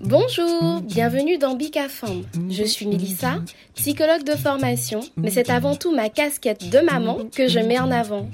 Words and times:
Bonjour, 0.00 0.80
bienvenue 0.80 1.38
dans 1.38 1.54
Bicafam. 1.54 2.24
Je 2.50 2.64
suis 2.64 2.86
Melissa, 2.86 3.38
psychologue 3.74 4.24
de 4.24 4.32
formation, 4.32 5.00
mais 5.16 5.30
c'est 5.30 5.50
avant 5.50 5.76
tout 5.76 5.94
ma 5.94 6.08
casquette 6.08 6.68
de 6.68 6.80
maman 6.80 7.18
que 7.34 7.48
je 7.48 7.60
mets 7.60 7.78
en 7.78 7.90
avant. 7.90 8.28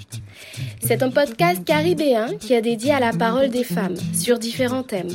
C'est 0.81 1.03
un 1.03 1.11
podcast 1.11 1.65
caribéen 1.65 2.37
qui 2.39 2.55
est 2.55 2.63
dédié 2.63 2.93
à 2.93 3.01
la 3.01 3.13
parole 3.13 3.51
des 3.51 3.65
femmes 3.65 3.97
sur 4.15 4.39
différents 4.39 4.85
thèmes, 4.85 5.15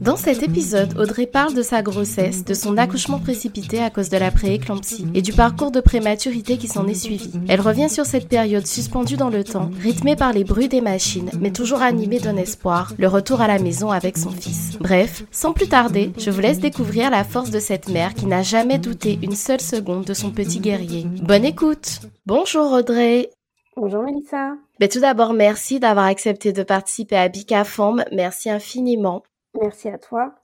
Dans 0.00 0.16
cet 0.16 0.42
épisode, 0.42 0.98
Audrey 0.98 1.26
parle 1.26 1.52
de 1.52 1.60
sa 1.60 1.82
grossesse, 1.82 2.42
de 2.42 2.54
son 2.54 2.78
accouchement 2.78 3.18
précipité 3.18 3.82
à 3.82 3.90
cause 3.90 4.08
de 4.08 4.16
la 4.16 4.30
prééclampsie 4.30 5.06
et 5.12 5.20
du 5.20 5.34
parcours 5.34 5.70
de 5.70 5.80
prématurité 5.80 6.56
qui 6.56 6.68
s'en 6.68 6.86
est 6.86 6.94
suivi. 6.94 7.30
Elle 7.48 7.60
revient 7.60 7.90
sur 7.90 8.06
cette 8.06 8.26
période 8.26 8.66
suspendue 8.66 9.18
dans 9.18 9.28
le 9.28 9.44
temps, 9.44 9.70
rythmée 9.82 10.16
par 10.16 10.32
les 10.32 10.42
bruits 10.42 10.70
des 10.70 10.80
machines, 10.80 11.30
mais 11.38 11.50
toujours 11.50 11.82
animée 11.82 12.18
d'un 12.18 12.38
espoir, 12.38 12.94
le 12.98 13.08
retour 13.08 13.42
à 13.42 13.46
la 13.46 13.58
maison 13.58 13.90
avec 13.90 14.16
son 14.16 14.30
fils. 14.30 14.78
Bref, 14.80 15.24
sans 15.30 15.52
plus 15.52 15.68
tarder, 15.68 16.12
je 16.16 16.30
vous 16.30 16.40
laisse 16.40 16.60
découvrir 16.60 17.10
la 17.10 17.22
force 17.22 17.50
de 17.50 17.60
cette 17.60 17.90
mère 17.90 18.14
qui 18.14 18.24
n'a 18.24 18.42
jamais 18.42 18.78
douté 18.78 19.18
une 19.22 19.36
seule 19.36 19.60
seconde 19.60 20.06
de 20.06 20.14
son 20.14 20.30
petit 20.30 20.60
guerrier. 20.60 21.04
Bonne 21.22 21.44
écoute 21.44 22.00
Bonjour 22.24 22.72
Audrey 22.72 23.28
Bonjour 23.76 24.02
Mélissa. 24.02 24.54
Mais 24.80 24.88
tout 24.88 25.00
d'abord, 25.00 25.34
merci 25.34 25.78
d'avoir 25.78 26.06
accepté 26.06 26.52
de 26.52 26.62
participer 26.62 27.16
à 27.16 27.28
Bicaform. 27.28 28.04
Merci 28.12 28.50
infiniment. 28.50 29.22
Merci 29.58 29.88
à 29.88 29.98
toi. 29.98 30.34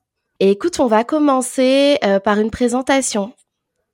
Et 0.41 0.51
écoute, 0.51 0.81
on 0.81 0.87
va 0.87 1.05
commencer 1.05 1.99
euh, 2.05 2.21
par 2.21 2.39
une 2.39 2.51
présentation. 2.51 3.33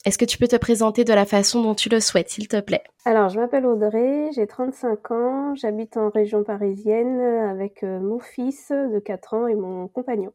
Est-ce 0.05 0.19
que 0.19 0.25
tu 0.25 0.37
peux 0.37 0.49
te 0.49 0.57
présenter 0.57 1.05
de 1.05 1.13
la 1.13 1.25
façon 1.25 1.63
dont 1.63 1.77
tu 1.77 1.89
le 1.89 2.01
souhaites, 2.01 2.31
s'il 2.31 2.49
te 2.49 2.61
plaît? 2.61 2.83
Alors, 3.05 3.29
je 3.29 3.39
m'appelle 3.39 3.67
Audrey, 3.67 4.31
j'ai 4.35 4.49
35 4.49 5.11
ans, 5.13 5.55
j'habite 5.55 5.97
en 5.97 6.11
région 6.11 6.43
parisienne 6.43 7.21
avec 7.21 7.85
euh, 7.85 8.01
mon 8.01 8.19
fils 8.19 8.71
de 8.71 8.99
4 8.99 9.35
ans 9.35 9.47
et 9.47 9.55
mon 9.55 9.87
compagnon. 9.87 10.33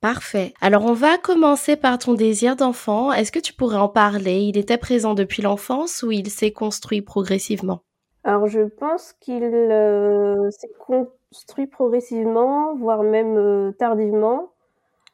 Parfait. 0.00 0.54
Alors, 0.60 0.84
on 0.86 0.94
va 0.94 1.18
commencer 1.18 1.76
par 1.76 1.98
ton 1.98 2.14
désir 2.14 2.56
d'enfant. 2.56 3.12
Est-ce 3.12 3.30
que 3.30 3.38
tu 3.38 3.52
pourrais 3.52 3.76
en 3.76 3.88
parler? 3.88 4.40
Il 4.40 4.56
était 4.56 4.78
présent 4.78 5.14
depuis 5.14 5.42
l'enfance 5.42 6.02
ou 6.02 6.10
il 6.10 6.30
s'est 6.30 6.50
construit 6.50 7.02
progressivement? 7.02 7.82
Alors, 8.24 8.46
je 8.46 8.62
pense 8.62 9.12
qu'il 9.20 9.44
euh, 9.44 10.50
s'est 10.50 10.72
construit 10.78 11.21
progressivement, 11.70 12.74
voire 12.76 13.02
même 13.02 13.36
euh, 13.36 13.72
tardivement, 13.72 14.52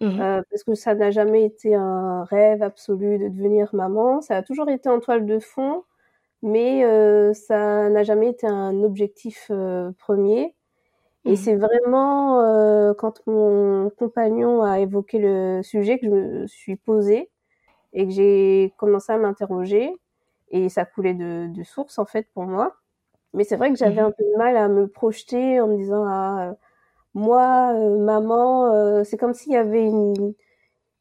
Mhm. 0.01 0.23
euh, 0.23 0.43
parce 0.51 0.65
que 0.65 0.75
ça 0.75 0.95
n'a 0.95 1.11
jamais 1.13 1.45
été 1.45 1.75
un 1.75 2.25
rêve 2.25 2.63
absolu 2.63 3.19
de 3.19 3.29
devenir 3.29 3.75
maman. 3.75 4.21
Ça 4.23 4.37
a 4.39 4.43
toujours 4.43 4.71
été 4.71 4.89
en 4.89 5.01
toile 5.01 5.27
de 5.27 5.39
fond, 5.41 5.85
mais 6.43 6.85
euh, 6.85 7.35
ça 7.35 7.91
n'a 7.91 8.05
jamais 8.05 8.31
été 8.31 8.47
un 8.49 8.83
objectif 8.85 9.49
euh, 9.51 9.93
premier. 9.99 10.57
Et 11.27 11.37
Mhm. 11.37 11.37
c'est 11.37 11.57
vraiment 11.57 12.39
quand 12.95 13.23
mon 13.27 13.91
compagnon 13.91 14.63
a 14.63 14.81
évoqué 14.81 15.19
le 15.19 15.63
sujet 15.63 15.99
que 15.99 16.07
je 16.07 16.11
me 16.11 16.47
suis 16.47 16.77
posée 16.77 17.31
et 17.95 18.07
que 18.07 18.13
j'ai 18.13 18.75
commencé 18.79 19.13
à 19.13 19.19
m'interroger. 19.19 19.93
Et 20.51 20.69
ça 20.71 20.85
coulait 20.87 21.15
de, 21.15 21.49
de 21.53 21.63
source 21.65 21.99
en 21.99 22.07
fait 22.07 22.29
pour 22.35 22.45
moi. 22.45 22.75
Mais 23.35 23.45
c'est 23.45 23.57
vrai 23.57 23.71
que 23.71 23.77
j'avais 23.79 24.01
Mhm. 24.01 24.03
un 24.03 24.11
peu 24.11 24.25
de 24.25 24.39
mal 24.39 24.57
à 24.57 24.69
me 24.69 24.89
projeter 24.89 25.61
en 25.61 25.69
me 25.69 25.77
disant 25.77 26.05
ah 26.07 26.51
euh, 26.51 26.55
moi 27.15 27.73
euh, 27.75 27.99
maman 27.99 28.73
euh, 28.75 29.05
c'est 29.05 29.17
comme 29.19 29.35
s'il 29.35 29.53
y 29.53 29.57
avait 29.57 29.85
une, 29.87 30.35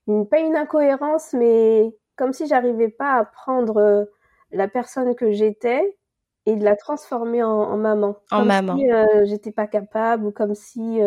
une 0.07 0.27
pas 0.27 0.39
une 0.39 0.55
incohérence 0.55 1.33
mais 1.33 1.95
comme 2.17 2.33
si 2.33 2.47
j'arrivais 2.47 2.89
pas 2.89 3.15
à 3.19 3.25
prendre 3.25 3.77
euh, 3.77 4.05
la 4.51 4.67
personne 4.67 5.15
que 5.15 5.31
j'étais 5.31 5.97
et 6.45 6.55
de 6.55 6.63
la 6.63 6.75
transformer 6.77 7.43
en, 7.43 7.49
en 7.51 7.77
maman 7.77 8.17
En 8.31 8.41
comme 8.41 8.51
maman. 8.51 8.77
si 8.77 8.87
j'étais 9.25 9.51
pas 9.51 9.67
capable 9.67 10.25
ou 10.27 10.31
comme 10.31 10.55
si 10.55 10.99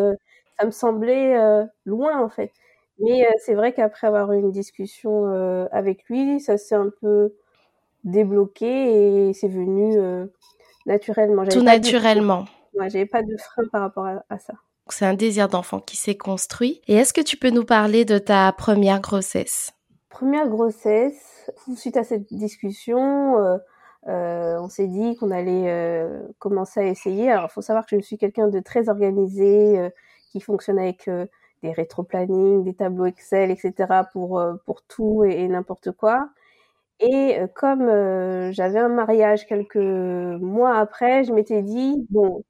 ça 0.58 0.66
me 0.66 0.70
semblait 0.72 1.37
loin 1.87 2.20
en 2.22 2.28
fait 2.28 2.52
mais 2.98 3.26
c'est 3.44 3.54
vrai 3.54 3.72
qu'après 3.72 4.06
avoir 4.08 4.32
eu 4.32 4.38
une 4.41 4.52
discussion 4.52 5.26
avec 5.72 6.04
lui 6.08 6.41
ça 6.41 6.58
s'est 6.58 6.75
un 6.76 6.91
peu 7.00 7.34
débloqué 8.04 9.28
et 9.31 9.32
c'est 9.34 9.48
venu 9.48 9.98
naturellement 10.90 11.46
Tout 11.46 11.62
naturellement. 11.62 12.44
Ouais, 12.74 12.90
j'avais 12.90 13.06
pas 13.06 13.22
de 13.22 13.36
frein 13.36 13.62
par 13.72 13.82
rapport 13.82 14.06
à, 14.06 14.22
à 14.28 14.38
ça. 14.38 14.54
C'est 14.88 15.06
un 15.06 15.14
désir 15.14 15.48
d'enfant 15.48 15.80
qui 15.80 15.96
s'est 15.96 16.16
construit. 16.16 16.80
Et 16.88 16.94
est-ce 16.94 17.12
que 17.12 17.20
tu 17.20 17.36
peux 17.36 17.50
nous 17.50 17.64
parler 17.64 18.04
de 18.04 18.18
ta 18.18 18.52
première 18.52 19.00
grossesse? 19.00 19.72
Première 20.08 20.48
grossesse, 20.48 21.50
suite 21.76 21.96
à 21.96 22.02
cette 22.02 22.32
discussion, 22.32 23.38
euh, 23.38 23.58
euh, 24.08 24.58
on 24.60 24.68
s'est 24.68 24.88
dit 24.88 25.16
qu'on 25.16 25.30
allait 25.30 25.70
euh, 25.70 26.20
commencer 26.38 26.80
à 26.80 26.84
essayer. 26.84 27.30
Alors, 27.30 27.46
il 27.48 27.52
faut 27.52 27.62
savoir 27.62 27.86
que 27.86 27.96
je 27.96 28.02
suis 28.02 28.18
quelqu'un 28.18 28.48
de 28.48 28.58
très 28.58 28.88
organisé, 28.88 29.90
qui 30.32 30.40
fonctionne 30.40 30.78
avec 30.78 31.08
des 31.62 31.72
rétro-plannings, 31.72 32.64
des 32.64 32.74
tableaux 32.74 33.06
Excel, 33.06 33.50
etc. 33.50 33.74
pour, 34.12 34.42
pour 34.66 34.82
tout 34.82 35.24
et, 35.24 35.42
et 35.42 35.48
n'importe 35.48 35.92
quoi. 35.92 36.28
Et 37.00 37.38
euh, 37.41 37.47
comme 37.55 37.83
euh, 37.88 38.53
j'avais 38.53 38.78
un 38.78 38.88
mariage 38.91 39.47
quelques 39.47 39.77
mois 39.77 40.77
après, 40.78 41.25
je 41.25 41.33
m'étais 41.33 41.62
dit, 41.62 42.06
bon, 42.11 42.43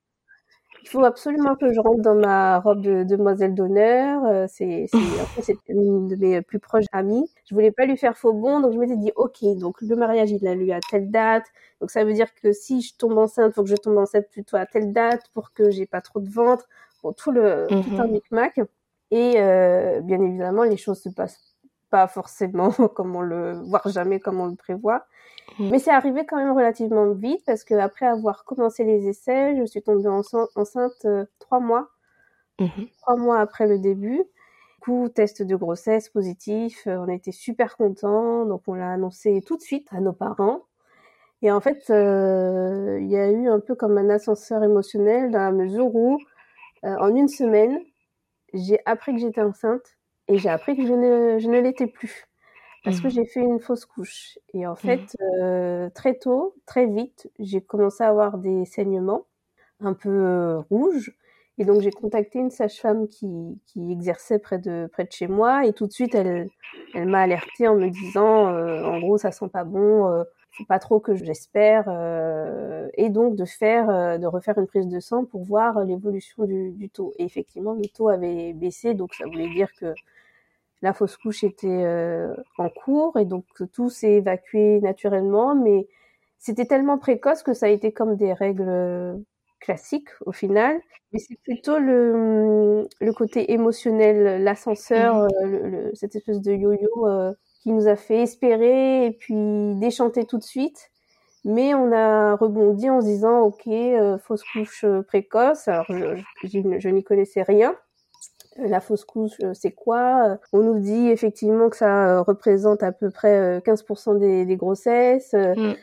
il 0.82 0.88
faut 0.88 1.04
absolument 1.04 1.56
que 1.56 1.72
je 1.72 1.80
rentre 1.80 2.02
dans 2.02 2.14
ma 2.16 2.60
robe 2.60 2.82
de 2.82 3.04
demoiselle 3.04 3.54
d'honneur. 3.54 4.24
Euh, 4.26 4.46
c'est, 4.48 4.86
c'est, 4.88 5.20
en 5.20 5.28
fait, 5.28 5.42
c'est 5.42 5.60
une 5.68 6.08
de 6.08 6.16
mes 6.16 6.42
plus 6.42 6.60
proches 6.60 6.86
amies. 6.92 7.30
Je 7.46 7.54
voulais 7.54 7.72
pas 7.72 7.86
lui 7.86 7.96
faire 7.98 8.16
faux 8.18 8.32
bon, 8.34 8.60
donc 8.60 8.72
je 8.74 8.78
m'étais 8.78 8.96
dit, 8.96 9.12
ok, 9.16 9.38
donc 9.58 9.80
le 9.82 9.96
mariage 9.96 10.30
il 10.32 10.46
a 10.48 10.54
lieu 10.54 10.72
à 10.72 10.82
telle 10.82 11.10
date. 11.10 11.44
Donc 11.80 11.90
ça 11.90 12.04
veut 12.04 12.14
dire 12.14 12.34
que 12.34 12.52
si 12.52 12.82
je 12.82 12.96
tombe 12.96 13.18
enceinte, 13.18 13.54
faut 13.54 13.62
que 13.64 13.70
je 13.70 13.76
tombe 13.76 13.98
enceinte 13.98 14.28
plutôt 14.30 14.56
à 14.56 14.66
telle 14.66 14.92
date 14.92 15.28
pour 15.34 15.52
que 15.52 15.70
j'ai 15.70 15.86
pas 15.86 16.00
trop 16.02 16.20
de 16.20 16.30
ventre. 16.30 16.68
Bon, 17.02 17.12
tout 17.12 17.32
le, 17.32 17.76
tout 17.82 17.90
Mhm. 17.90 18.00
un 18.02 18.08
micmac. 18.08 18.60
Et 19.10 19.34
euh, 19.40 20.00
bien 20.02 20.20
évidemment, 20.22 20.62
les 20.64 20.76
choses 20.76 21.00
se 21.02 21.08
passent 21.08 21.49
pas 21.90 22.06
forcément 22.08 22.70
comme 22.94 23.16
on 23.16 23.20
le, 23.22 23.52
voire 23.62 23.88
jamais 23.88 24.20
comme 24.20 24.40
on 24.40 24.46
le 24.46 24.56
prévoit. 24.56 25.04
Mhm. 25.58 25.70
Mais 25.70 25.78
c'est 25.78 25.90
arrivé 25.90 26.24
quand 26.26 26.36
même 26.36 26.52
relativement 26.52 27.10
vite 27.12 27.42
parce 27.46 27.64
que 27.64 27.74
après 27.74 28.06
avoir 28.06 28.44
commencé 28.44 28.84
les 28.84 29.08
essais, 29.08 29.56
je 29.56 29.64
suis 29.64 29.82
tombée 29.82 30.08
enceinte, 30.08 30.48
enceinte 30.56 31.04
euh, 31.04 31.24
trois 31.38 31.60
mois, 31.60 31.88
Mhm. 32.60 32.88
trois 33.02 33.16
mois 33.16 33.40
après 33.40 33.66
le 33.66 33.78
début. 33.78 34.18
Du 34.18 34.80
coup, 34.84 35.08
test 35.10 35.42
de 35.42 35.56
grossesse 35.56 36.08
positif, 36.08 36.86
euh, 36.86 36.96
on 36.98 37.08
était 37.08 37.32
super 37.32 37.76
contents, 37.76 38.46
donc 38.46 38.62
on 38.66 38.74
l'a 38.74 38.92
annoncé 38.92 39.42
tout 39.46 39.56
de 39.56 39.62
suite 39.62 39.88
à 39.92 40.00
nos 40.00 40.12
parents. 40.12 40.62
Et 41.42 41.50
en 41.52 41.60
fait, 41.60 41.90
euh, 41.90 42.98
il 43.00 43.08
y 43.08 43.16
a 43.16 43.30
eu 43.30 43.48
un 43.48 43.60
peu 43.60 43.74
comme 43.74 43.98
un 43.98 44.10
ascenseur 44.10 44.62
émotionnel 44.64 45.30
dans 45.30 45.40
la 45.40 45.52
mesure 45.52 45.94
où, 45.94 46.18
en 46.82 47.14
une 47.14 47.28
semaine, 47.28 47.80
j'ai 48.54 48.80
appris 48.86 49.14
que 49.14 49.20
j'étais 49.20 49.42
enceinte 49.42 49.96
et 50.30 50.38
j'ai 50.38 50.48
appris 50.50 50.76
que 50.76 50.86
je 50.86 50.94
ne, 50.94 51.38
je 51.38 51.48
ne 51.48 51.60
l'étais 51.60 51.88
plus 51.88 52.26
parce 52.84 53.00
que 53.00 53.08
Mhm. 53.08 53.10
j'ai 53.10 53.26
fait 53.26 53.40
une 53.40 53.60
fausse 53.60 53.86
couche. 53.86 54.38
Et 54.54 54.66
en 54.66 54.76
fait, 54.76 55.16
euh, 55.42 55.90
très 55.90 56.16
tôt, 56.18 56.56
très 56.66 56.86
vite, 56.86 57.30
j'ai 57.38 57.60
commencé 57.62 58.04
à 58.04 58.08
avoir 58.08 58.38
des 58.38 58.64
saignements 58.66 59.26
un 59.80 59.94
peu 59.94 60.10
euh, 60.10 60.60
rouges. 60.70 61.12
Et 61.58 61.64
donc, 61.64 61.82
j'ai 61.82 61.92
contacté 61.92 62.38
une 62.38 62.50
sage-femme 62.50 63.08
qui, 63.08 63.60
qui 63.66 63.92
exerçait 63.92 64.38
près 64.38 64.58
de, 64.58 64.88
près 64.92 65.04
de 65.04 65.12
chez 65.12 65.28
moi. 65.28 65.66
Et 65.66 65.72
tout 65.74 65.86
de 65.86 65.92
suite, 65.92 66.14
elle, 66.14 66.50
elle 66.94 67.08
m'a 67.08 67.20
alertée 67.22 67.68
en 67.68 67.76
me 67.76 67.88
disant, 67.90 68.48
euh, 68.54 68.84
en 68.84 68.98
gros, 69.00 69.18
ça 69.18 69.32
sent 69.32 69.48
pas 69.52 69.64
bon, 69.64 70.24
faut 70.52 70.64
pas 70.64 70.78
trop 70.78 71.00
que 71.00 71.14
j'espère. 71.14 71.84
euh, 71.88 72.88
et 72.94 73.10
donc, 73.10 73.36
de 73.36 73.44
faire, 73.44 73.88
euh, 73.90 74.18
de 74.18 74.26
refaire 74.26 74.58
une 74.58 74.66
prise 74.66 74.88
de 74.88 75.00
sang 75.00 75.24
pour 75.24 75.42
voir 75.44 75.84
l'évolution 75.84 76.44
du, 76.44 76.72
du 76.72 76.90
taux. 76.90 77.12
Et 77.18 77.24
effectivement, 77.24 77.74
le 77.74 77.86
taux 77.88 78.08
avait 78.08 78.52
baissé. 78.52 78.94
Donc, 78.94 79.14
ça 79.14 79.24
voulait 79.26 79.48
dire 79.50 79.68
que 79.78 79.94
la 80.82 80.92
fausse 80.94 81.16
couche 81.16 81.44
était 81.44 81.84
en 82.58 82.68
cours 82.70 83.18
et 83.18 83.24
donc 83.26 83.44
tout 83.72 83.90
s'est 83.90 84.14
évacué 84.14 84.80
naturellement, 84.80 85.54
mais 85.54 85.88
c'était 86.38 86.64
tellement 86.66 86.98
précoce 86.98 87.42
que 87.42 87.52
ça 87.54 87.66
a 87.66 87.68
été 87.68 87.92
comme 87.92 88.16
des 88.16 88.32
règles 88.32 89.22
classiques 89.60 90.08
au 90.26 90.32
final. 90.32 90.80
Mais 91.12 91.18
c'est 91.18 91.38
plutôt 91.42 91.78
le, 91.78 92.88
le 93.00 93.12
côté 93.12 93.52
émotionnel, 93.52 94.42
l'ascenseur, 94.42 95.26
mmh. 95.44 95.90
cette 95.94 96.16
espèce 96.16 96.40
de 96.40 96.52
yo-yo 96.52 97.34
qui 97.60 97.70
nous 97.70 97.86
a 97.88 97.96
fait 97.96 98.22
espérer 98.22 99.06
et 99.06 99.10
puis 99.12 99.74
déchanter 99.76 100.24
tout 100.24 100.38
de 100.38 100.42
suite. 100.42 100.90
Mais 101.44 101.74
on 101.74 101.92
a 101.92 102.36
rebondi 102.36 102.90
en 102.90 103.00
se 103.00 103.06
disant, 103.06 103.40
ok, 103.40 103.66
euh, 103.66 104.18
fausse 104.18 104.42
couche 104.52 104.84
euh, 104.84 105.02
précoce. 105.02 105.68
Alors, 105.68 105.86
je, 105.88 106.16
je, 106.44 106.88
n'y 106.88 107.02
connaissais 107.02 107.42
rien. 107.42 107.74
Euh, 108.58 108.68
la 108.68 108.80
fausse 108.80 109.04
couche, 109.04 109.40
c'est 109.54 109.72
quoi? 109.72 110.38
On 110.52 110.58
nous 110.58 110.80
dit 110.80 111.08
effectivement 111.08 111.70
que 111.70 111.76
ça 111.76 112.20
représente 112.22 112.82
à 112.82 112.92
peu 112.92 113.10
près 113.10 113.58
15% 113.60 114.18
des, 114.18 114.44
des, 114.44 114.56
grossesses. 114.56 115.32
Mm. 115.32 115.74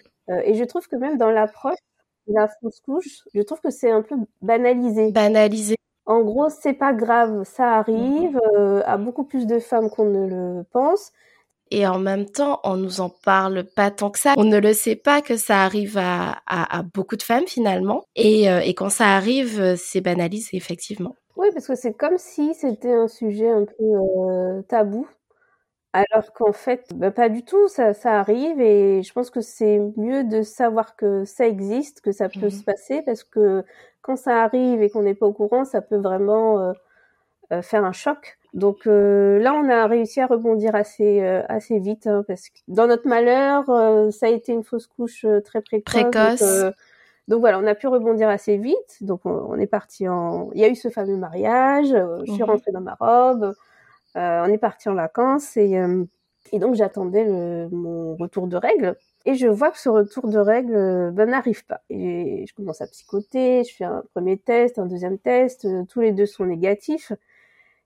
et 0.44 0.54
je 0.54 0.64
trouve 0.64 0.88
que 0.88 0.96
même 0.96 1.18
dans 1.18 1.32
l'approche 1.32 1.80
de 2.28 2.36
la 2.36 2.48
fausse 2.48 2.80
couche, 2.82 3.24
je 3.34 3.42
trouve 3.42 3.62
que 3.62 3.72
c'est 3.72 3.90
un 3.90 4.04
peu 4.04 4.16
banalisé. 4.44 5.12
Banalisé. 5.12 5.76
En 6.06 6.22
gros, 6.22 6.50
c'est 6.50 6.74
pas 6.74 6.94
grave, 6.94 7.44
ça 7.44 7.78
arrive 7.80 8.40
à 8.86 8.98
beaucoup 8.98 9.24
plus 9.24 9.46
de 9.48 9.60
femmes 9.60 9.90
qu'on 9.90 10.06
ne 10.06 10.28
le 10.28 10.64
pense 10.72 11.12
et 11.72 11.88
en 11.88 12.00
même 12.00 12.26
temps, 12.26 12.60
on 12.64 12.78
nous 12.78 13.02
en 13.02 13.10
parle 13.10 13.64
pas 13.64 13.92
tant 13.92 14.10
que 14.10 14.20
ça. 14.20 14.34
On 14.38 14.44
ne 14.44 14.60
le 14.60 14.74
sait 14.74 14.96
pas 14.96 15.22
que 15.22 15.38
ça 15.38 15.64
arrive 15.64 15.98
à, 15.98 16.38
à, 16.46 16.80
à 16.80 16.84
beaucoup 16.84 17.16
de 17.16 17.24
femmes 17.24 17.48
finalement. 17.48 18.04
Et, 18.16 18.50
euh, 18.50 18.60
et 18.60 18.74
quand 18.74 18.90
ça 18.90 19.16
arrive, 19.16 19.60
euh, 19.60 19.76
c'est 19.78 20.02
banalisé 20.02 20.58
effectivement. 20.58 21.16
Oui, 21.36 21.48
parce 21.54 21.68
que 21.68 21.76
c'est 21.76 21.94
comme 21.94 22.18
si 22.18 22.54
c'était 22.56 22.94
un 22.94 23.08
sujet 23.08 23.50
un 23.50 23.66
peu 23.66 23.84
euh, 23.84 24.62
tabou. 24.64 25.08
Alors 25.94 26.34
qu'en 26.34 26.52
fait, 26.52 26.86
bah, 26.96 27.12
pas 27.12 27.30
du 27.30 27.44
tout, 27.44 27.68
ça, 27.68 27.94
ça 27.94 28.20
arrive 28.20 28.60
et 28.60 29.02
je 29.04 29.14
pense 29.14 29.30
que 29.30 29.42
c'est 29.42 29.80
mieux 29.96 30.24
de 30.24 30.42
savoir 30.42 30.96
que 30.96 31.26
ça 31.26 31.48
existe, 31.48 32.02
que 32.02 32.12
ça 32.12 32.30
peut 32.30 32.48
mmh. 32.48 32.52
se 32.52 32.64
passer, 32.64 33.02
parce 33.04 33.24
que 33.24 33.64
quand 34.02 34.16
ça 34.16 34.44
arrive 34.44 34.82
et 34.82 34.90
qu'on 34.90 35.04
n'est 35.04 35.16
pas 35.16 35.26
au 35.26 35.34
courant, 35.34 35.66
ça 35.66 35.82
peut 35.82 35.98
vraiment 35.98 36.74
faire 37.62 37.84
un 37.84 37.94
choc. 37.94 38.37
Donc 38.54 38.88
euh, 38.88 39.40
là, 39.40 39.54
on 39.54 39.70
a 39.70 39.88
réussi 39.88 40.22
à 40.22 40.28
rebondir 40.28 40.76
assez 40.76 41.22
euh, 41.22 41.44
assez 41.50 41.80
vite 41.80 42.08
hein, 42.08 42.24
parce 42.28 42.50
que 42.50 42.60
dans 42.68 42.88
notre 42.88 43.08
malheur, 43.08 43.70
euh, 43.70 44.10
ça 44.12 44.28
a 44.28 44.30
été 44.30 44.54
une 44.54 44.64
fausse 44.64 44.88
couche 44.88 45.26
très 45.44 45.62
précoce. 45.62 45.94
Précoce. 45.94 46.74
Donc, 47.28 47.42
voilà, 47.42 47.60
on 47.60 47.68
a 47.68 47.76
pu 47.76 47.88
rebondir 47.88 48.30
assez 48.30 48.56
vite. 48.56 48.98
Donc 49.02 49.26
on, 49.26 49.56
est 49.60 49.68
parti 49.68 50.08
en. 50.08 50.50
Il 50.54 50.62
y 50.62 50.64
a 50.64 50.70
eu 50.70 50.76
ce 50.76 50.90
fameux 50.90 51.18
mariage. 51.18 51.90
je 51.90 52.32
suis 52.32 52.42
mhm. 52.42 52.50
rentrée 52.50 52.72
dans 52.72 52.82
ma 52.82 52.96
robe. 53.00 53.54
on 54.16 54.46
est 54.46 54.58
parti 54.58 54.88
en 54.90 54.96
vacances 54.96 55.58
et 55.58 55.78
et 56.54 56.60
donc 56.60 56.76
j'attendais 56.76 57.26
mon 57.72 58.16
retour 58.16 58.48
de 58.48 58.56
règles. 58.56 58.96
Et 59.26 59.36
je 59.36 59.48
vois 59.48 59.72
que 59.72 59.78
ce 59.78 59.90
retour 59.90 60.30
de 60.30 60.38
règles 60.38 61.12
ben, 61.12 61.30
n'arrive 61.30 61.66
pas. 61.66 61.82
Et 61.90 62.46
je 62.48 62.54
commence 62.56 62.80
à 62.80 62.88
psychoter, 62.88 63.66
je 63.66 63.76
fais 63.76 63.84
un 63.84 64.04
premier 64.14 64.38
test, 64.38 64.80
un 64.80 64.86
deuxième 64.86 65.18
test, 65.18 65.68
tous 65.90 66.00
les 66.00 66.14
deux 66.14 66.26
sont 66.26 66.46
négatifs. 66.46 67.12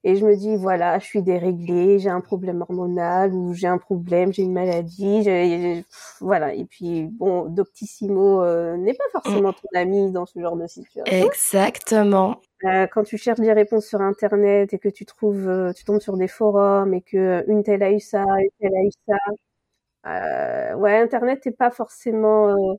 Et 0.04 0.16
je 0.16 0.26
me 0.26 0.36
dis, 0.36 0.56
voilà, 0.56 0.98
je 0.98 1.06
suis 1.06 1.22
déréglée, 1.22 2.00
j'ai 2.00 2.10
un 2.10 2.22
problème 2.22 2.62
hormonal 2.62 3.34
ou 3.34 3.54
j'ai 3.54 3.68
un 3.68 3.78
problème, 3.78 4.34
j'ai 4.34 4.42
une 4.42 4.54
maladie. 4.54 5.84
voilà. 6.20 6.56
Et 6.56 6.66
puis, 6.66 7.04
bon, 7.04 7.46
Doctissimo 7.46 8.42
euh, 8.42 8.78
n'est 8.78 8.96
pas 8.96 9.04
forcément 9.12 9.54
ton 9.54 9.68
ami 9.76 10.12
dans 10.12 10.26
ce 10.26 10.40
genre 10.40 10.56
de 10.56 10.66
situation. 10.66 11.04
Exactement. 11.06 12.42
Euh, 12.64 12.88
quand 12.88 13.04
tu 13.04 13.18
cherches 13.18 13.40
des 13.40 13.54
réponses 13.54 13.86
sur 13.86 14.02
Internet 14.02 14.74
et 14.74 14.80
que 14.80 14.90
tu 14.90 15.06
trouves, 15.06 15.48
euh, 15.48 15.72
tu 15.74 15.84
tombes 15.84 16.02
sur 16.02 16.18
des 16.18 16.28
forums 16.28 16.96
et 16.96 17.02
que 17.02 17.44
une 17.48 17.62
telle 17.62 17.84
a 17.84 17.92
eu 17.92 18.00
ça, 18.00 18.24
une 18.24 18.50
telle 18.60 18.76
a 18.76 18.84
eu 18.84 18.92
ça. 19.08 20.78
ouais, 20.78 20.98
Internet 20.98 21.46
n'est 21.46 21.52
pas 21.52 21.70
forcément 21.70 22.76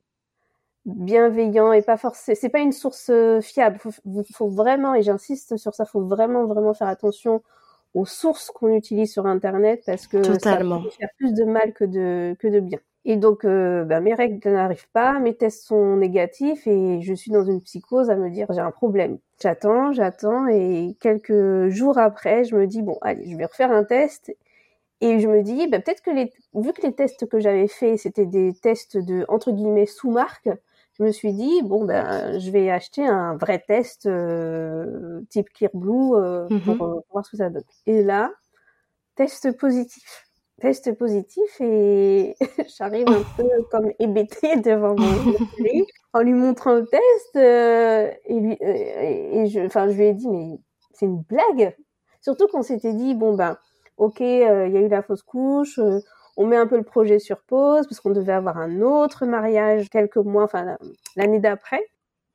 bienveillant 0.85 1.71
et 1.71 1.81
pas 1.81 1.97
forcément 1.97 2.37
c'est 2.39 2.49
pas 2.49 2.59
une 2.59 2.71
source 2.71 3.09
euh, 3.09 3.41
fiable. 3.41 3.77
Faut, 3.79 3.91
faut 4.33 4.49
vraiment 4.49 4.95
et 4.95 5.01
j'insiste 5.01 5.57
sur 5.57 5.73
ça 5.73 5.85
faut 5.85 6.01
vraiment 6.01 6.45
vraiment 6.45 6.73
faire 6.73 6.87
attention 6.87 7.41
aux 7.93 8.05
sources 8.05 8.51
qu'on 8.51 8.69
utilise 8.69 9.11
sur 9.11 9.25
internet 9.25 9.83
parce 9.85 10.07
que 10.07 10.17
Totalement. 10.17 10.79
ça 10.79 10.83
peut 10.83 10.89
faire 10.91 11.09
plus 11.17 11.33
de 11.33 11.43
mal 11.45 11.73
que 11.73 11.85
de 11.85 12.35
que 12.39 12.47
de 12.47 12.59
bien. 12.59 12.79
Et 13.05 13.17
donc 13.17 13.45
euh, 13.45 13.83
ben, 13.85 14.01
mes 14.01 14.13
règles 14.13 14.49
n'arrivent 14.49 14.89
pas 14.91 15.19
mes 15.19 15.35
tests 15.35 15.65
sont 15.67 15.97
négatifs 15.97 16.67
et 16.67 17.01
je 17.01 17.13
suis 17.13 17.31
dans 17.31 17.43
une 17.43 17.61
psychose 17.61 18.09
à 18.09 18.15
me 18.15 18.29
dire 18.29 18.47
j'ai 18.51 18.61
un 18.61 18.71
problème. 18.71 19.19
J'attends 19.41 19.93
j'attends 19.93 20.47
et 20.47 20.97
quelques 20.99 21.69
jours 21.69 21.97
après 21.97 22.43
je 22.43 22.55
me 22.55 22.67
dis 22.67 22.81
bon 22.81 22.97
allez 23.01 23.29
je 23.31 23.37
vais 23.37 23.45
refaire 23.45 23.71
un 23.71 23.83
test 23.85 24.33
et 25.03 25.19
je 25.19 25.27
me 25.27 25.43
dis, 25.43 25.67
ben, 25.67 25.81
peut-être 25.81 26.01
que 26.01 26.11
les, 26.11 26.31
vu 26.53 26.71
que 26.71 26.81
les 26.81 26.93
tests 26.93 27.27
que 27.27 27.37
j'avais 27.41 27.67
faits, 27.67 27.99
c'était 27.99 28.25
des 28.25 28.53
tests 28.53 28.97
de, 28.97 29.25
entre 29.27 29.51
guillemets, 29.51 29.85
sous-marque, 29.85 30.47
je 30.97 31.03
me 31.03 31.11
suis 31.11 31.33
dit 31.33 31.61
bon 31.63 31.85
ben 31.85 32.39
je 32.39 32.51
vais 32.51 32.69
acheter 32.69 33.05
un 33.05 33.35
vrai 33.35 33.63
test 33.65 34.05
euh, 34.05 35.21
type 35.29 35.49
Clearblue 35.49 36.15
euh, 36.15 36.47
mmh 36.49 36.59
pour, 36.61 36.73
euh, 36.73 36.77
pour, 36.77 37.05
voir 37.11 37.25
ce 37.25 37.31
que 37.31 37.37
ça 37.37 37.49
donne. 37.49 37.63
Et 37.87 38.03
là, 38.03 38.31
test 39.15 39.57
positif. 39.57 40.27
Test 40.61 40.95
positif 40.97 41.59
et 41.61 42.35
j'arrive 42.77 43.09
un 43.09 43.23
peu 43.35 43.43
comme 43.71 43.91
hébétée 43.99 44.57
devant 44.57 44.95
mon 44.95 45.33
télé 45.57 45.85
en 46.13 46.21
lui 46.21 46.33
montrant 46.33 46.75
le 46.75 46.85
test 46.85 47.35
euh, 47.35 48.11
et, 48.25 48.39
lui, 48.39 48.57
et 48.61 49.47
je, 49.47 49.65
enfin 49.65 49.89
je 49.89 49.93
lui 49.93 50.05
ai 50.05 50.13
dit 50.13 50.27
mais 50.27 50.59
c'est 50.93 51.07
une 51.07 51.21
blague. 51.21 51.75
Surtout 52.21 52.47
qu'on 52.47 52.61
s'était 52.61 52.93
dit 52.93 53.15
bon 53.15 53.33
ben 53.33 53.57
ok 53.97 54.19
il 54.19 54.39
y 54.39 54.77
a 54.77 54.81
eu 54.81 54.89
la 54.89 55.01
fausse 55.01 55.23
couche 55.23 55.79
on 56.37 56.45
met 56.45 56.57
un 56.57 56.67
peu 56.67 56.77
le 56.77 56.83
projet 56.83 57.19
sur 57.19 57.41
pause 57.41 57.87
parce 57.87 57.99
qu'on 57.99 58.11
devait 58.11 58.33
avoir 58.33 58.57
un 58.57 58.81
autre 58.81 59.25
mariage 59.25 59.89
quelques 59.89 60.17
mois, 60.17 60.43
enfin 60.43 60.77
l'année 61.15 61.39
d'après. 61.39 61.81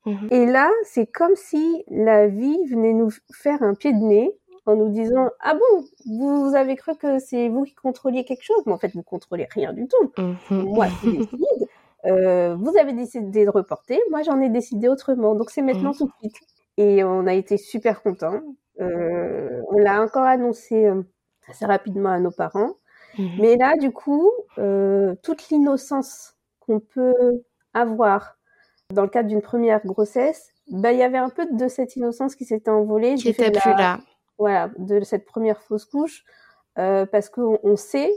Mhm. 0.07 0.29
Et 0.31 0.47
là, 0.47 0.71
c'est 0.85 1.07
comme 1.07 1.35
si 1.35 1.85
la 1.89 2.29
vie 2.29 2.59
venait 2.71 2.93
nous 2.95 3.11
faire 3.33 3.63
un 3.63 3.75
pied 3.75 3.93
de 3.93 3.99
nez 3.99 4.33
en 4.67 4.77
nous 4.77 4.89
disant 4.91 5.31
ah 5.41 5.55
bon 5.55 5.85
vous 6.07 6.55
avez 6.55 6.77
cru 6.77 6.95
que 6.97 7.19
c'est 7.19 7.49
vous 7.49 7.65
qui 7.65 7.75
contrôliez 7.75 8.25
quelque 8.25 8.45
chose? 8.45 8.63
Mais 8.67 8.73
en 8.73 8.79
fait 8.79 8.93
vous 8.95 9.03
contrôlez 9.03 9.47
rien 9.51 9.73
du 9.73 9.89
tout 9.89 10.13
mhm. 10.51 10.65
moi 10.65 10.87
je 11.03 11.11
décide 11.11 11.69
euh, 12.07 12.55
vous 12.55 12.77
avez 12.79 12.93
décidé 12.93 13.45
de 13.45 13.51
reporter 13.51 13.99
moi 14.11 14.23
j'en 14.23 14.41
ai 14.41 14.51
décidé 14.51 14.89
autrement 14.89 15.35
donc 15.35 15.51
c'est 15.51 15.63
maintenant 15.63 15.91
mhm. 15.91 15.97
tout 15.97 16.07
de 16.07 16.13
suite 16.21 16.37
et 16.77 17.03
on 17.03 17.27
a 17.27 17.33
été 17.33 17.57
super 17.57 18.03
contents 18.03 18.43
euh, 18.81 19.63
on 19.71 19.79
l'a 19.79 20.03
encore 20.03 20.25
annoncé 20.25 20.87
euh, 20.87 21.03
assez 21.49 21.65
rapidement 21.65 22.11
à 22.11 22.21
nos 22.21 22.31
parents 22.31 22.75
Mhm. 23.19 23.39
Mais 23.41 23.57
là, 23.57 23.77
du 23.77 23.91
coup, 23.91 24.31
euh, 24.59 25.15
toute 25.23 25.51
l'innocence 25.51 26.37
qu'on 26.61 26.81
peut 26.81 27.43
avoir 27.75 28.37
dans 28.91 29.03
le 29.03 29.09
cadre 29.09 29.29
d'une 29.29 29.43
première 29.43 29.85
grossesse, 29.85 30.53
bah, 30.71 30.93
il 30.93 30.99
y 30.99 31.03
avait 31.03 31.19
un 31.19 31.31
peu 31.31 31.47
de 31.51 31.69
cette 31.69 31.97
innocence 31.97 32.35
qui 32.35 32.45
s'était 32.45 32.71
envolée. 32.71 33.15
Qui 33.17 33.29
n'était 33.29 33.51
plus 33.51 33.71
là. 33.71 33.99
Voilà, 34.39 34.71
de 34.79 35.01
cette 35.01 35.27
première 35.27 35.61
fausse 35.63 35.85
couche, 35.85 36.25
euh, 36.79 37.07
parce 37.07 37.29
qu'on 37.29 37.59
on 37.65 37.77
sait 37.77 38.13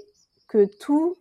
que 0.48 0.66
tout 0.66 1.18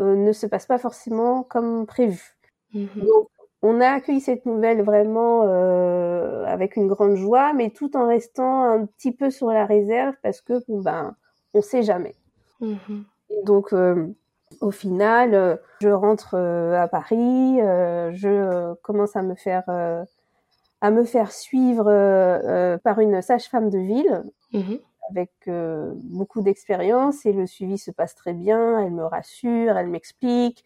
euh, 0.00 0.16
ne 0.16 0.32
se 0.32 0.46
passe 0.46 0.66
pas 0.66 0.78
forcément 0.78 1.44
comme 1.44 1.86
prévu. 1.86 2.36
Mhm. 2.74 2.88
Donc, 2.96 3.28
on 3.62 3.80
a 3.80 3.88
accueilli 3.88 4.20
cette 4.20 4.44
nouvelle 4.44 4.82
vraiment 4.82 5.42
euh, 5.44 6.44
avec 6.46 6.74
une 6.76 6.88
grande 6.88 7.14
joie, 7.14 7.52
mais 7.52 7.70
tout 7.70 7.96
en 7.96 8.08
restant 8.08 8.64
un 8.64 8.86
petit 8.86 9.12
peu 9.12 9.30
sur 9.30 9.48
la 9.48 9.64
réserve 9.66 10.14
parce 10.22 10.40
que 10.40 10.54
bon 10.66 10.80
ben 10.80 11.14
on 11.54 11.62
sait 11.62 11.84
jamais. 11.84 12.16
Donc, 13.44 13.72
euh, 13.72 14.06
au 14.60 14.70
final, 14.70 15.34
euh, 15.34 15.56
je 15.80 15.88
rentre 15.88 16.34
euh, 16.34 16.80
à 16.80 16.88
Paris, 16.88 17.58
je 17.58 18.74
commence 18.82 19.16
à 19.16 19.22
me 19.22 19.34
faire 19.34 19.64
à 20.80 20.90
me 20.90 21.04
faire 21.04 21.30
suivre 21.30 21.84
par 22.82 22.98
une 22.98 23.22
sage-femme 23.22 23.70
de 23.70 23.78
ville. 23.78 24.24
Mhm. 24.52 24.78
avec 25.08 25.30
beaucoup 26.04 26.42
d'expérience 26.42 27.24
et 27.24 27.32
le 27.32 27.46
suivi 27.46 27.78
se 27.78 27.90
passe 27.90 28.14
très 28.14 28.34
bien. 28.34 28.78
Elle 28.78 28.92
me 28.92 29.04
rassure, 29.04 29.76
elle 29.76 29.88
m'explique. 29.88 30.64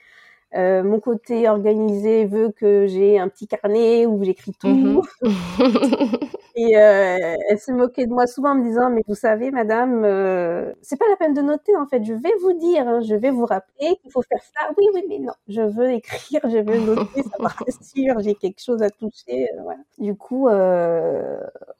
Euh, 0.54 0.82
mon 0.82 1.00
côté 1.00 1.48
organisé 1.48 2.24
veut 2.24 2.50
que 2.50 2.86
j'ai 2.86 3.18
un 3.18 3.28
petit 3.28 3.46
carnet 3.46 4.06
où 4.06 4.22
j'écris 4.24 4.54
tout. 4.58 4.68
Mhm. 4.68 5.02
et 6.56 6.76
euh, 6.78 7.36
elle 7.50 7.58
se 7.58 7.70
moquait 7.70 8.06
de 8.06 8.12
moi 8.12 8.26
souvent 8.26 8.52
en 8.52 8.54
me 8.56 8.64
disant 8.64 8.88
mais 8.88 9.02
vous 9.06 9.14
savez 9.14 9.50
madame 9.50 10.04
euh, 10.04 10.72
c'est 10.80 10.98
pas 10.98 11.08
la 11.10 11.16
peine 11.16 11.34
de 11.34 11.42
noter 11.42 11.76
en 11.76 11.86
fait 11.86 12.02
je 12.02 12.14
vais 12.14 12.32
vous 12.40 12.54
dire 12.54 12.88
hein, 12.88 13.00
je 13.02 13.14
vais 13.14 13.30
vous 13.30 13.44
rappeler 13.44 13.96
qu'il 14.00 14.10
faut 14.10 14.22
faire 14.22 14.40
ça 14.42 14.72
oui 14.78 14.86
oui 14.94 15.04
mais 15.08 15.18
non 15.18 15.34
je 15.48 15.60
veux 15.60 15.92
écrire 15.92 16.40
je 16.44 16.58
veux 16.58 16.80
noter 16.80 17.22
savoir 17.30 17.62
sûr 17.82 18.20
j'ai 18.20 18.34
quelque 18.34 18.62
chose 18.62 18.82
à 18.82 18.88
toucher 18.88 19.48
euh, 19.52 19.62
voilà. 19.62 19.80
du 19.98 20.14
coup 20.16 20.48
euh, 20.48 21.38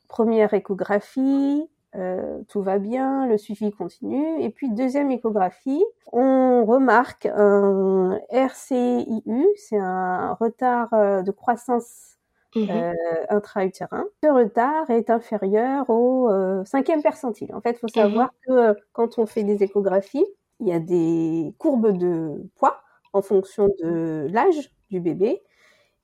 première 0.08 0.52
échographie 0.52 1.66
euh, 1.96 2.42
tout 2.48 2.62
va 2.62 2.78
bien, 2.78 3.26
le 3.26 3.38
suivi 3.38 3.70
continue. 3.72 4.40
Et 4.42 4.50
puis 4.50 4.70
deuxième 4.70 5.10
échographie, 5.10 5.84
on 6.12 6.64
remarque 6.66 7.26
un 7.26 8.18
RCIU, 8.30 9.46
c'est 9.56 9.78
un 9.78 10.34
retard 10.34 10.92
euh, 10.94 11.22
de 11.22 11.30
croissance 11.30 12.18
mmh 12.54 12.92
intra-utérin. 13.28 14.04
Ce 14.22 14.28
retard 14.30 14.88
est 14.90 15.10
inférieur 15.10 15.88
au 15.90 16.30
cinquième 16.64 17.02
percentile. 17.02 17.54
En 17.54 17.60
fait, 17.60 17.72
il 17.72 17.78
faut 17.78 17.86
mmh 17.86 17.90
savoir 17.90 18.30
que 18.46 18.74
quand 18.92 19.18
on 19.18 19.26
fait 19.26 19.44
des 19.44 19.62
échographies, 19.62 20.24
il 20.60 20.68
y 20.68 20.72
a 20.72 20.80
des 20.80 21.54
courbes 21.58 21.96
de 21.96 22.42
poids 22.56 22.80
en 23.12 23.22
fonction 23.22 23.68
de 23.82 24.26
l'âge 24.30 24.70
du 24.90 25.00
bébé. 25.00 25.42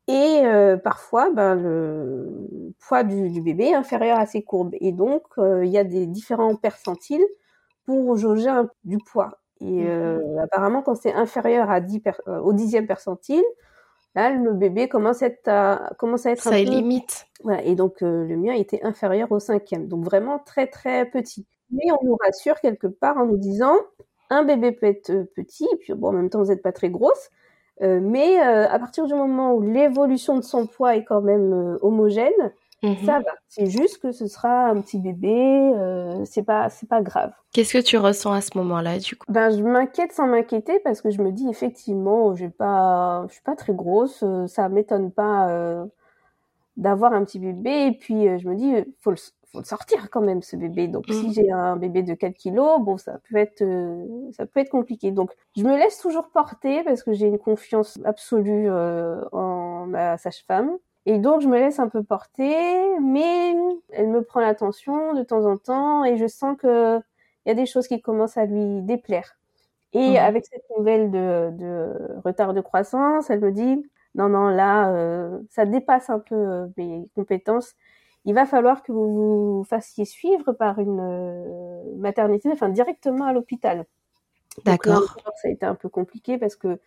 Et 0.09 0.43
parfois, 0.83 1.31
ben, 1.31 1.55
le 1.55 2.75
poids 2.81 3.05
du, 3.05 3.41
bébé 3.41 3.67
est 3.67 3.75
inférieur 3.75 4.19
à 4.19 4.27
ces 4.27 4.43
courbes. 4.43 4.75
Et 4.81 4.93
donc, 4.93 5.23
il 5.39 5.69
y 5.69 5.79
a 5.79 5.85
des 5.85 6.07
différents 6.07 6.57
percentiles 6.57 7.25
pour 7.85 8.17
jauger 8.17 8.53
du 8.85 8.99
poids. 8.99 9.39
Et 9.61 9.85
mmh 9.85 10.39
apparemment, 10.43 10.83
quand 10.83 10.97
c'est 10.97 11.13
inférieur 11.15 11.71
à 11.71 11.81
10 11.81 12.03
au 12.27 12.53
dixième 12.53 12.87
percentile, 12.87 13.45
là, 14.17 14.31
le 14.31 14.53
bébé 14.55 14.89
commence 14.89 15.23
à 15.23 15.27
être, 15.27 15.97
commence 15.99 16.27
à 16.27 16.33
être 16.33 16.43
Ça 16.43 16.51
un 16.51 16.65
peu... 16.65 16.71
limite. 16.71 17.27
Voilà, 17.45 17.63
et 17.63 17.77
donc, 17.77 18.01
le 18.01 18.37
mien 18.37 18.55
était 18.55 18.83
inférieur 18.83 19.31
au 19.31 19.39
cinquième. 19.39 19.87
Donc, 19.87 20.05
vraiment 20.05 20.41
très, 20.41 20.67
très 20.67 21.07
petit. 21.07 21.47
Mais 21.73 21.91
on 21.93 22.05
nous 22.05 22.17
rassure 22.17 22.61
quelque 22.61 22.87
part 22.87 23.17
en 23.19 23.27
nous 23.27 23.39
disant, 23.39 23.77
un 24.31 24.45
bébé 24.45 24.73
peut 24.73 24.87
être 24.87 25.13
petit, 25.35 25.67
et 25.73 25.77
puis 25.77 25.95
bon, 25.95 26.09
en 26.09 26.13
même 26.13 26.31
temps, 26.31 26.43
vous 26.43 26.49
n'êtes 26.49 26.63
pas 26.63 26.73
très 26.73 26.91
grosse, 26.91 27.31
euh, 27.81 28.01
mais 28.03 28.39
euh, 28.41 28.69
à 28.69 28.79
partir 28.79 29.07
du 29.07 29.15
moment 29.15 29.55
où 29.55 29.63
l'évolution 29.63 30.37
de 30.37 30.43
son 30.43 30.67
poids 30.67 30.97
est 30.97 31.05
quand 31.05 31.23
même 31.23 31.53
euh, 31.53 31.79
homogène, 31.81 32.53
mhm. 32.83 32.97
ça 33.07 33.21
va. 33.21 33.33
C'est 33.49 33.67
juste 33.67 33.99
que 33.99 34.13
ce 34.13 34.27
sera 34.27 34.67
un 34.67 34.81
petit 34.81 34.99
bébé, 34.99 35.73
c'est 36.27 36.43
pas 36.43 36.69
c'est 36.69 36.89
pas 36.89 37.01
grave. 37.01 37.33
Qu'est-ce 37.53 37.73
que 37.73 37.83
tu 37.83 37.97
ressens 37.97 38.33
à 38.33 38.41
ce 38.41 38.57
moment-là 38.59 38.99
du 38.99 39.17
coup? 39.17 39.25
Ben 39.29 39.51
je 39.51 39.63
m'inquiète 39.63 40.13
sans 40.13 40.27
m'inquiéter 40.27 40.81
parce 40.81 41.01
que 41.01 41.11
je 41.11 41.21
me 41.23 41.33
dis 41.33 41.49
effectivement, 41.49 42.35
je 42.35 42.47
pas 42.47 43.25
je 43.29 43.35
suis 43.35 43.43
pas 43.43 43.57
très 43.57 43.75
grosse, 43.75 44.25
ça 44.47 44.69
m'étonne 44.69 45.11
pas 45.11 45.85
d'avoir 46.77 47.13
un 47.13 47.25
petit 47.25 47.39
bébé 47.39 47.87
et 47.87 47.93
puis 47.93 48.39
je 48.39 48.49
me 48.49 48.55
dis 48.55 48.75
faut 49.01 49.11
le 49.11 49.17
faut 49.53 49.59
le 49.59 49.65
sortir 49.65 50.11
quand 50.11 50.23
même 50.23 50.43
ce 50.43 50.57
bébé. 50.57 50.89
Donc 50.89 51.05
si 51.09 51.29
mmh. 51.29 51.33
j'ai 51.33 51.51
un 51.53 51.77
bébé 51.77 52.03
de 52.03 52.15
4 52.15 52.35
kilos, 52.35 52.81
bon 52.81 52.97
ça 52.97 53.19
peut 53.29 53.37
être 53.37 53.63
euh, 53.63 54.05
ça 54.33 54.47
peut 54.47 54.61
être 54.61 54.71
compliqué. 54.71 55.11
Donc 55.11 55.31
je 55.57 55.63
me 55.63 55.77
laisse 55.77 55.99
toujours 55.99 56.31
porter 56.31 56.83
parce 56.85 57.03
que 57.03 57.13
j'ai 57.13 57.27
une 57.27 57.39
confiance 57.39 57.99
absolue 58.05 58.71
euh, 58.71 59.23
en 59.33 59.87
ma 59.87 60.17
sage-femme. 60.17 60.71
Et 61.05 61.19
donc 61.19 61.43
je 61.43 61.49
me 61.49 61.59
laisse 61.59 61.79
un 61.79 61.89
peu 61.89 62.03
porter, 62.03 62.55
mais 63.01 63.55
elle 63.91 64.09
me 64.09 64.23
prend 64.23 64.41
l'attention 64.41 65.15
de 65.15 65.23
temps 65.23 65.45
en 65.45 65.57
temps 65.57 66.05
et 66.05 66.17
je 66.17 66.27
sens 66.27 66.57
que 66.59 66.99
il 67.45 67.49
y 67.49 67.51
a 67.51 67.55
des 67.55 67.67
choses 67.67 67.89
qui 67.89 68.01
commencent 68.01 68.37
à 68.37 68.47
lui 68.47 68.83
déplaire. 68.83 69.37
Et 69.93 70.13
mmh. 70.13 70.17
avec 70.17 70.47
cette 70.47 70.65
nouvelle 70.77 71.11
de, 71.11 71.51
de, 71.53 72.21
retard 72.25 72.55
de 72.55 72.61
croissance, 72.63 73.29
elle 73.29 73.41
me 73.41 73.53
dit 73.53 73.85
non 74.15 74.29
non 74.29 74.49
là 74.49 74.91
euh, 74.93 75.39
ça 75.51 75.67
dépasse 75.67 76.09
un 76.09 76.21
peu 76.21 76.69
mes 76.79 77.09
compétences 77.15 77.75
il 78.25 78.35
va 78.35 78.47
falloir 78.47 78.83
que 78.83 78.93
vous 78.93 79.59
vous 79.59 79.65
fassiez 79.65 80.05
suivre 80.05 80.53
par 80.53 80.79
une 80.79 81.01
euh, 81.01 81.83
maternité, 81.97 82.49
enfin 82.53 82.69
directement 82.69 83.27
à 83.27 83.33
l'hôpital. 83.33 83.85
D'accord. 84.65 85.17
Ça 85.41 85.49
a 85.49 85.51
été 85.51 85.67
un 85.67 85.75
peu 85.75 85.89
compliqué 85.89 86.39
parce 86.39 86.57
que 86.57 86.79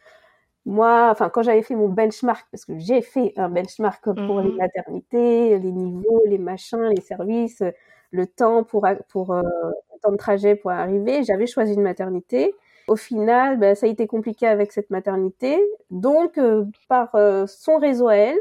moi, 0.66 1.10
enfin 1.12 1.30
quand 1.30 1.44
j'avais 1.44 1.62
fait 1.62 1.76
mon 1.76 1.90
benchmark, 1.90 2.48
parce 2.52 2.66
que 2.66 2.78
j'ai 2.80 3.02
fait 3.02 3.34
un 3.38 3.50
benchmark 3.50 4.04
pour 4.04 4.42
les 4.42 4.50
mhm. 4.50 4.58
maternités, 4.58 5.60
les 5.60 5.72
niveaux, 5.72 6.24
les 6.26 6.38
machins, 6.38 6.90
les 6.96 7.02
services, 7.02 7.64
le 8.12 8.28
temps 8.28 8.64
pour 8.64 8.88
pour 9.10 9.32
euh, 9.34 9.42
le 9.42 10.00
temps 10.02 10.12
de 10.12 10.18
trajet 10.18 10.56
pour 10.56 10.72
arriver, 10.72 11.24
j'avais 11.24 11.48
choisi 11.48 11.74
une 11.74 11.82
maternité. 11.82 12.56
Au 12.88 12.96
final, 12.96 13.58
ben, 13.58 13.74
ça 13.76 13.88
a 13.88 13.90
été 13.90 14.06
compliqué 14.06 14.46
avec 14.46 14.72
cette 14.72 14.92
maternité. 14.92 15.60
Donc, 15.90 16.38
euh, 16.38 16.66
par 16.88 17.10
son 17.48 17.78
réseau 17.78 18.08
à 18.08 18.16
elle, 18.16 18.38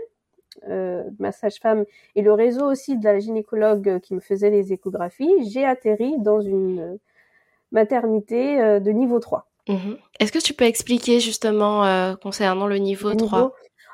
ma 1.18 1.32
sage-femme 1.32 1.84
et 2.14 2.23
le 2.23 2.32
réseau 2.32 2.70
aussi 2.70 2.99
de 2.99 3.04
la 3.04 3.18
gynécologue 3.18 4.00
qui 4.00 4.14
me 4.14 4.20
faisait 4.20 4.50
les 4.50 4.73
échographies, 4.73 5.32
j'ai 5.50 5.64
atterri 5.64 6.14
dans 6.18 6.40
une 6.40 6.99
maternité 7.73 8.61
euh, 8.61 8.80
de 8.80 8.90
niveau 8.90 9.18
3. 9.18 9.46
Mhm. 9.68 9.99
Est-ce 10.20 10.32
que 10.32 10.38
tu 10.38 10.54
peux 10.54 10.64
expliquer 10.64 11.20
justement 11.20 11.84
euh, 11.84 12.14
concernant 12.16 12.66
le 12.66 12.76
niveau 12.78 13.14
3 13.14 13.52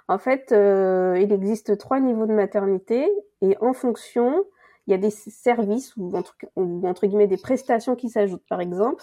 En 0.09 0.19
fait, 0.19 0.52
il 0.52 1.33
existe 1.33 1.79
trois 1.79 2.00
niveaux 2.00 2.26
de 2.26 2.33
maternité 2.33 3.09
et 3.40 3.57
en 3.61 3.73
fonction, 3.73 4.45
il 4.87 4.90
y 4.90 4.95
a 4.95 4.99
des 4.99 5.11
services 5.11 5.95
ou 5.97 6.12
entre 6.17 7.07
guillemets 7.07 7.29
des 7.29 7.37
prestations 7.37 7.95
qui 7.97 8.09
s'ajoutent. 8.09 8.47
Par 8.49 8.61
exemple, 8.61 9.02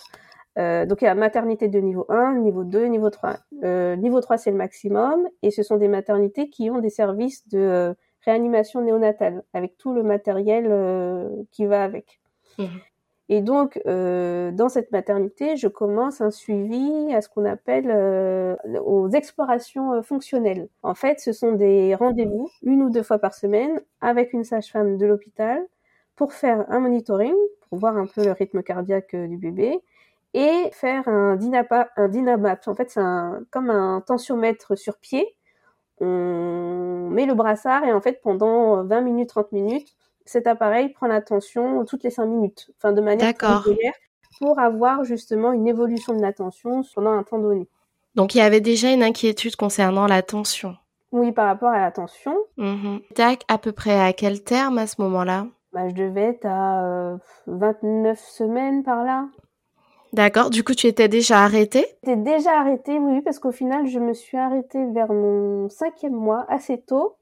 euh, 0.58 0.86
donc 0.86 1.02
il 1.02 1.06
y 1.06 1.08
a 1.08 1.16
maternité 1.16 1.68
de 1.68 1.80
niveau 1.80 2.06
1, 2.10 2.36
niveau 2.36 2.64
2, 2.64 2.86
niveau 2.86 3.10
3. 3.10 3.38
Euh, 3.64 3.96
niveau 3.96 4.22
3 4.22 4.38
c'est 4.38 4.52
le 4.52 4.58
maximum 4.58 5.28
et 5.44 5.52
ce 5.52 5.62
sont 5.62 5.78
des 5.78 5.88
maternités 5.88 6.50
qui 6.50 6.70
ont 6.70 6.80
des 6.80 6.90
services 6.90 7.48
de 7.50 7.60
euh, 7.60 7.94
réanimation 8.26 8.82
néonatale 8.82 9.44
avec 9.54 9.78
tout 9.78 9.94
le 9.94 10.04
matériel 10.04 10.66
qui 11.52 11.66
va 11.66 11.84
avec. 11.84 12.20
Mmh. 12.58 12.66
Et 13.30 13.42
donc 13.42 13.80
dans 13.86 14.70
cette 14.70 14.92
maternité, 14.92 15.56
je 15.56 15.68
commence 15.68 16.20
un 16.22 16.32
suivi 16.32 17.14
à 17.14 17.22
ce 17.22 17.30
qu'on 17.30 17.46
appelle 17.46 17.90
aux 18.86 19.10
explorations 19.10 20.02
fonctionnelles. 20.04 20.68
En 20.84 20.94
fait, 20.94 21.20
ce 21.20 21.32
sont 21.32 21.54
des 21.54 21.96
rendez-vous 21.96 22.50
une 22.64 22.84
ou 22.84 22.90
deux 22.90 23.04
fois 23.04 23.20
par 23.20 23.34
semaine 23.34 23.82
avec 24.02 24.34
une 24.34 24.44
sage-femme 24.44 24.98
de 24.98 25.06
l'hôpital 25.06 25.66
pour 26.18 26.34
faire 26.34 26.66
un 26.70 26.80
monitoring, 26.80 27.36
pour 27.70 27.80
voir 27.80 27.96
un 27.96 28.08
peu 28.08 28.26
le 28.26 28.32
rythme 28.32 28.62
cardiaque 28.62 29.16
du 29.16 29.38
bébé 29.38 29.80
et 30.38 30.70
faire 30.72 31.08
un 31.08 31.36
Dynapa, 31.36 31.90
un. 31.98 32.60
En 32.68 32.76
fait, 32.76 32.92
c'est 32.92 33.02
comme 33.50 33.72
un 33.72 34.02
tensiomètre 34.02 34.78
sur 34.78 34.98
pied. 34.98 35.36
On 36.00 37.10
met 37.10 37.26
le 37.26 37.34
brassard 37.34 37.84
et 37.86 37.92
en 37.92 38.02
fait, 38.02 38.22
pendant 38.22 38.84
20 38.84 39.02
minutes, 39.02 39.30
30 39.30 39.52
minutes, 39.52 39.96
cet 40.26 40.46
appareil 40.46 40.90
prend 40.90 41.08
la 41.08 41.22
tension 41.22 41.84
toutes 41.86 42.04
les 42.04 42.12
5 42.12 42.28
minutes, 42.28 42.70
enfin 42.78 42.92
de 42.92 43.02
manière 43.02 43.34
régulière, 43.36 43.94
pour 44.40 44.60
avoir 44.60 45.04
justement 45.04 45.54
une 45.54 45.68
évolution 45.68 46.16
de 46.16 46.22
la 46.22 46.34
tension 46.34 46.84
pendant 46.94 47.14
un 47.14 47.24
temps 47.24 47.40
donné. 47.40 47.68
Donc 48.14 48.36
il 48.36 48.38
y 48.38 48.42
avait 48.42 48.62
déjà 48.62 48.92
une 48.92 49.02
inquiétude 49.02 49.56
concernant 49.56 50.06
la 50.06 50.22
tension. 50.22 50.78
Oui, 51.12 51.32
par 51.32 51.48
rapport 51.48 51.70
à 51.70 51.80
la 51.80 51.92
tension. 51.92 52.36
Mmh 52.58 52.98
Tac, 53.16 53.44
à 53.48 53.58
peu 53.58 53.72
près 53.72 54.00
à 54.00 54.14
quel 54.14 54.44
terme 54.44 54.78
à 54.78 54.86
ce 54.86 55.02
moment-là? 55.02 55.48
Bah, 55.74 55.90
Je 55.90 55.96
devais 55.96 56.26
être 56.26 56.46
à 56.46 57.18
29 57.48 58.20
euh, 58.20 58.22
semaines 58.22 58.84
par 58.84 59.04
là. 59.04 59.28
D'accord. 60.18 60.50
Du 60.50 60.64
coup, 60.64 60.74
tu 60.74 60.88
étais 60.88 61.08
déjà 61.08 61.44
arrêtée? 61.44 61.86
J'étais 62.04 62.16
déjà 62.16 62.60
arrêtée, 62.60 62.98
oui, 62.98 63.22
parce 63.22 63.38
qu'au 63.38 63.52
final, 63.52 63.86
je 63.86 64.00
me 64.00 64.14
suis 64.14 64.36
arrêtée 64.36 64.84
vers 64.92 65.14
mon 65.14 65.70
cinquième 65.70 66.16
mois, 66.16 66.44
assez 66.50 66.82
tôt, 66.82 67.18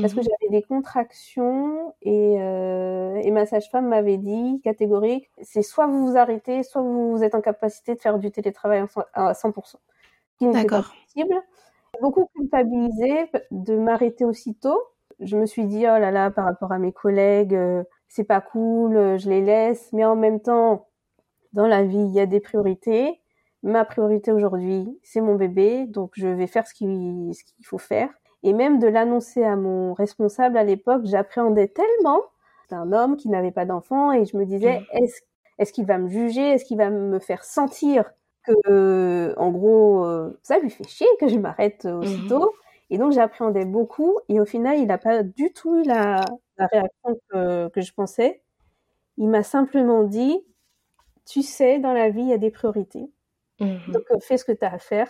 parce 0.00 0.14
que 0.14 0.20
mhm. 0.20 0.26
j'avais 0.26 0.60
des 0.60 0.62
contractions 0.62 1.94
et, 2.00 2.36
euh, 2.38 3.16
et 3.16 3.32
ma 3.32 3.44
sage-femme 3.44 3.88
m'avait 3.88 4.18
dit, 4.18 4.60
catégorique, 4.62 5.28
c'est 5.42 5.62
soit 5.62 5.88
vous 5.88 6.06
vous 6.06 6.16
arrêtez, 6.16 6.62
soit 6.62 6.80
vous 6.80 7.24
êtes 7.24 7.34
en 7.34 7.40
capacité 7.40 7.96
de 7.96 8.00
faire 8.00 8.20
du 8.20 8.30
télétravail 8.30 8.84
à 9.14 9.32
100%. 9.32 9.74
D'accord. 10.40 10.94
possible. 11.06 11.34
Beaucoup 12.00 12.30
culpabilisé 12.36 13.32
de 13.50 13.76
m'arrêter 13.76 14.24
aussitôt. 14.24 14.80
Je 15.18 15.36
me 15.36 15.44
suis 15.44 15.64
dit, 15.64 15.80
oh 15.80 15.98
là 15.98 16.12
là, 16.12 16.30
par 16.30 16.44
rapport 16.44 16.70
à 16.70 16.78
mes 16.78 16.92
collègues, 16.92 17.56
euh, 17.56 17.82
c'est 18.06 18.22
pas 18.22 18.40
cool, 18.40 19.18
je 19.18 19.28
les 19.28 19.40
laisse, 19.40 19.92
mais 19.92 20.04
en 20.04 20.14
même 20.14 20.38
temps, 20.38 20.88
dans 21.52 21.66
la 21.66 21.82
vie, 21.84 21.98
il 21.98 22.14
y 22.14 22.20
a 22.20 22.26
des 22.26 22.40
priorités. 22.40 23.20
Ma 23.62 23.84
priorité 23.84 24.32
aujourd'hui, 24.32 24.98
c'est 25.02 25.20
mon 25.20 25.34
bébé, 25.34 25.86
donc 25.86 26.12
je 26.16 26.28
vais 26.28 26.46
faire 26.46 26.66
ce 26.66 26.74
qu'il 26.74 27.32
faut 27.64 27.78
faire. 27.78 28.10
Et 28.44 28.52
même 28.52 28.78
de 28.78 28.86
l'annoncer 28.86 29.42
à 29.44 29.56
mon 29.56 29.94
responsable 29.94 30.56
à 30.58 30.64
l'époque, 30.64 31.02
j'appréhendais 31.04 31.68
tellement. 31.68 32.22
C'est 32.68 32.76
un 32.76 32.92
homme 32.92 33.16
qui 33.16 33.28
n'avait 33.28 33.50
pas 33.50 33.64
d'enfant 33.64 34.12
et 34.12 34.24
je 34.26 34.36
me 34.36 34.44
disais, 34.44 34.80
mmh. 34.80 34.84
est-ce 34.92 35.20
est 35.58 35.72
qu'il 35.72 35.86
va 35.86 35.98
me 35.98 36.08
juger? 36.08 36.50
Est-ce 36.52 36.64
qu'il 36.64 36.78
va 36.78 36.90
me 36.90 37.18
faire 37.18 37.42
sentir 37.44 38.04
que, 38.44 38.52
euh, 38.68 39.34
en 39.36 39.50
gros, 39.50 40.04
euh, 40.04 40.38
ça 40.42 40.58
lui 40.58 40.70
fait 40.70 40.86
chier 40.86 41.06
que 41.20 41.28
je 41.28 41.36
m'arrête 41.38 41.84
mmh. 41.84 41.98
aussitôt? 41.98 42.52
Et 42.90 42.98
donc 42.98 43.12
j'appréhendais 43.12 43.64
beaucoup 43.66 44.18
et 44.28 44.40
au 44.40 44.44
final, 44.46 44.78
il 44.78 44.86
n'a 44.86 44.98
pas 44.98 45.22
du 45.22 45.52
tout 45.52 45.76
eu 45.76 45.82
la, 45.84 46.24
la 46.58 46.66
réaction 46.66 47.18
que, 47.30 47.68
que 47.68 47.80
je 47.80 47.92
pensais. 47.92 48.42
Il 49.18 49.28
m'a 49.28 49.42
simplement 49.42 50.04
dit, 50.04 50.42
tu 51.28 51.42
sais, 51.42 51.78
dans 51.78 51.92
la 51.92 52.08
vie, 52.08 52.22
il 52.22 52.28
y 52.28 52.32
a 52.32 52.38
des 52.38 52.50
priorités. 52.50 53.10
Mhm. 53.60 53.92
Donc, 53.92 54.02
euh, 54.10 54.16
fais 54.20 54.38
ce 54.38 54.44
que 54.44 54.52
tu 54.52 54.64
as 54.64 54.72
à 54.72 54.78
faire. 54.78 55.08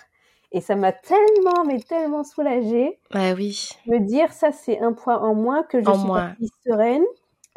Et 0.51 0.61
ça 0.61 0.77
m'a 0.77 0.93
tellement, 0.93 1.65
mais 1.67 1.79
tellement 1.81 2.25
soulagée. 2.25 2.99
Bah 3.13 3.35
oui. 3.35 3.71
Me 3.87 3.99
dire, 3.99 4.33
ça, 4.33 4.51
c'est 4.51 4.81
un 4.81 4.95
point 4.95 5.19
en 5.19 5.35
moins 5.35 5.63
que 5.63 5.79
je 5.79 5.91
suis 5.91 6.51
sereine. 6.67 7.05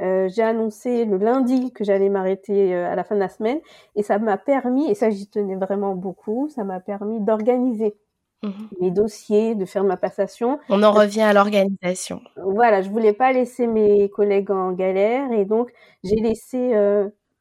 Euh, 0.01 0.27
j'ai 0.29 0.43
annoncé 0.43 1.05
le 1.05 1.17
lundi 1.17 1.71
que 1.71 1.83
j'allais 1.83 2.09
m'arrêter 2.09 2.73
euh, 2.73 2.91
à 2.91 2.95
la 2.95 3.03
fin 3.03 3.15
de 3.15 3.19
la 3.19 3.29
semaine. 3.29 3.59
Et 3.95 4.03
ça 4.03 4.19
m'a 4.19 4.37
permis, 4.37 4.89
et 4.91 4.95
ça, 4.95 5.09
j'y 5.09 5.27
tenais 5.27 5.55
vraiment 5.55 5.95
beaucoup, 5.95 6.49
ça 6.49 6.63
m'a 6.63 6.79
permis 6.79 7.21
d'organiser 7.21 7.95
mhm. 8.43 8.67
mes 8.81 8.91
dossiers, 8.91 9.55
de 9.55 9.65
faire 9.65 9.85
ma 9.85 9.97
passation. 9.97 10.59
On 10.67 10.83
en 10.83 10.91
revient 10.91 11.21
à 11.21 11.33
l'organisation. 11.33 12.21
Voilà, 12.35 12.81
je 12.81 12.89
voulais 12.89 13.13
pas 13.13 13.31
laisser 13.31 13.67
mes 13.67 14.09
collègues 14.09 14.51
en 14.51 14.73
galère. 14.73 15.31
Et 15.31 15.45
donc, 15.45 15.71
j'ai 16.03 16.17
laissé 16.17 16.75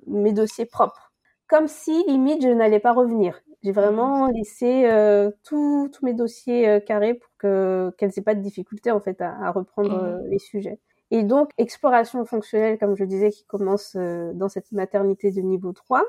mes 0.06 0.32
dossiers 0.32 0.66
propres 0.66 1.09
comme 1.50 1.66
si 1.66 2.04
limite 2.06 2.42
je 2.42 2.48
n'allais 2.48 2.78
pas 2.78 2.92
revenir. 2.92 3.42
J'ai 3.62 3.72
vraiment 3.72 4.28
laissé 4.28 4.86
euh, 4.86 5.32
tous 5.42 5.90
mes 6.02 6.14
dossiers 6.14 6.68
euh, 6.68 6.80
carrés 6.80 7.14
pour 7.14 7.28
que 7.38 7.92
qu'elles 7.98 8.12
aient 8.16 8.22
pas 8.22 8.36
de 8.36 8.40
difficulté 8.40 8.92
en 8.92 9.00
fait 9.00 9.20
à, 9.20 9.50
reprendre 9.50 10.20
mmh. 10.22 10.28
les 10.28 10.38
sujets. 10.38 10.78
Et 11.10 11.24
donc 11.24 11.50
exploration 11.58 12.24
fonctionnelle, 12.24 12.78
comme 12.78 12.96
je 12.96 13.04
disais, 13.04 13.30
qui 13.30 13.44
commence 13.44 13.96
dans 13.96 14.48
cette 14.48 14.70
maternité 14.70 15.32
de 15.32 15.40
niveau 15.40 15.72
3. 15.72 16.04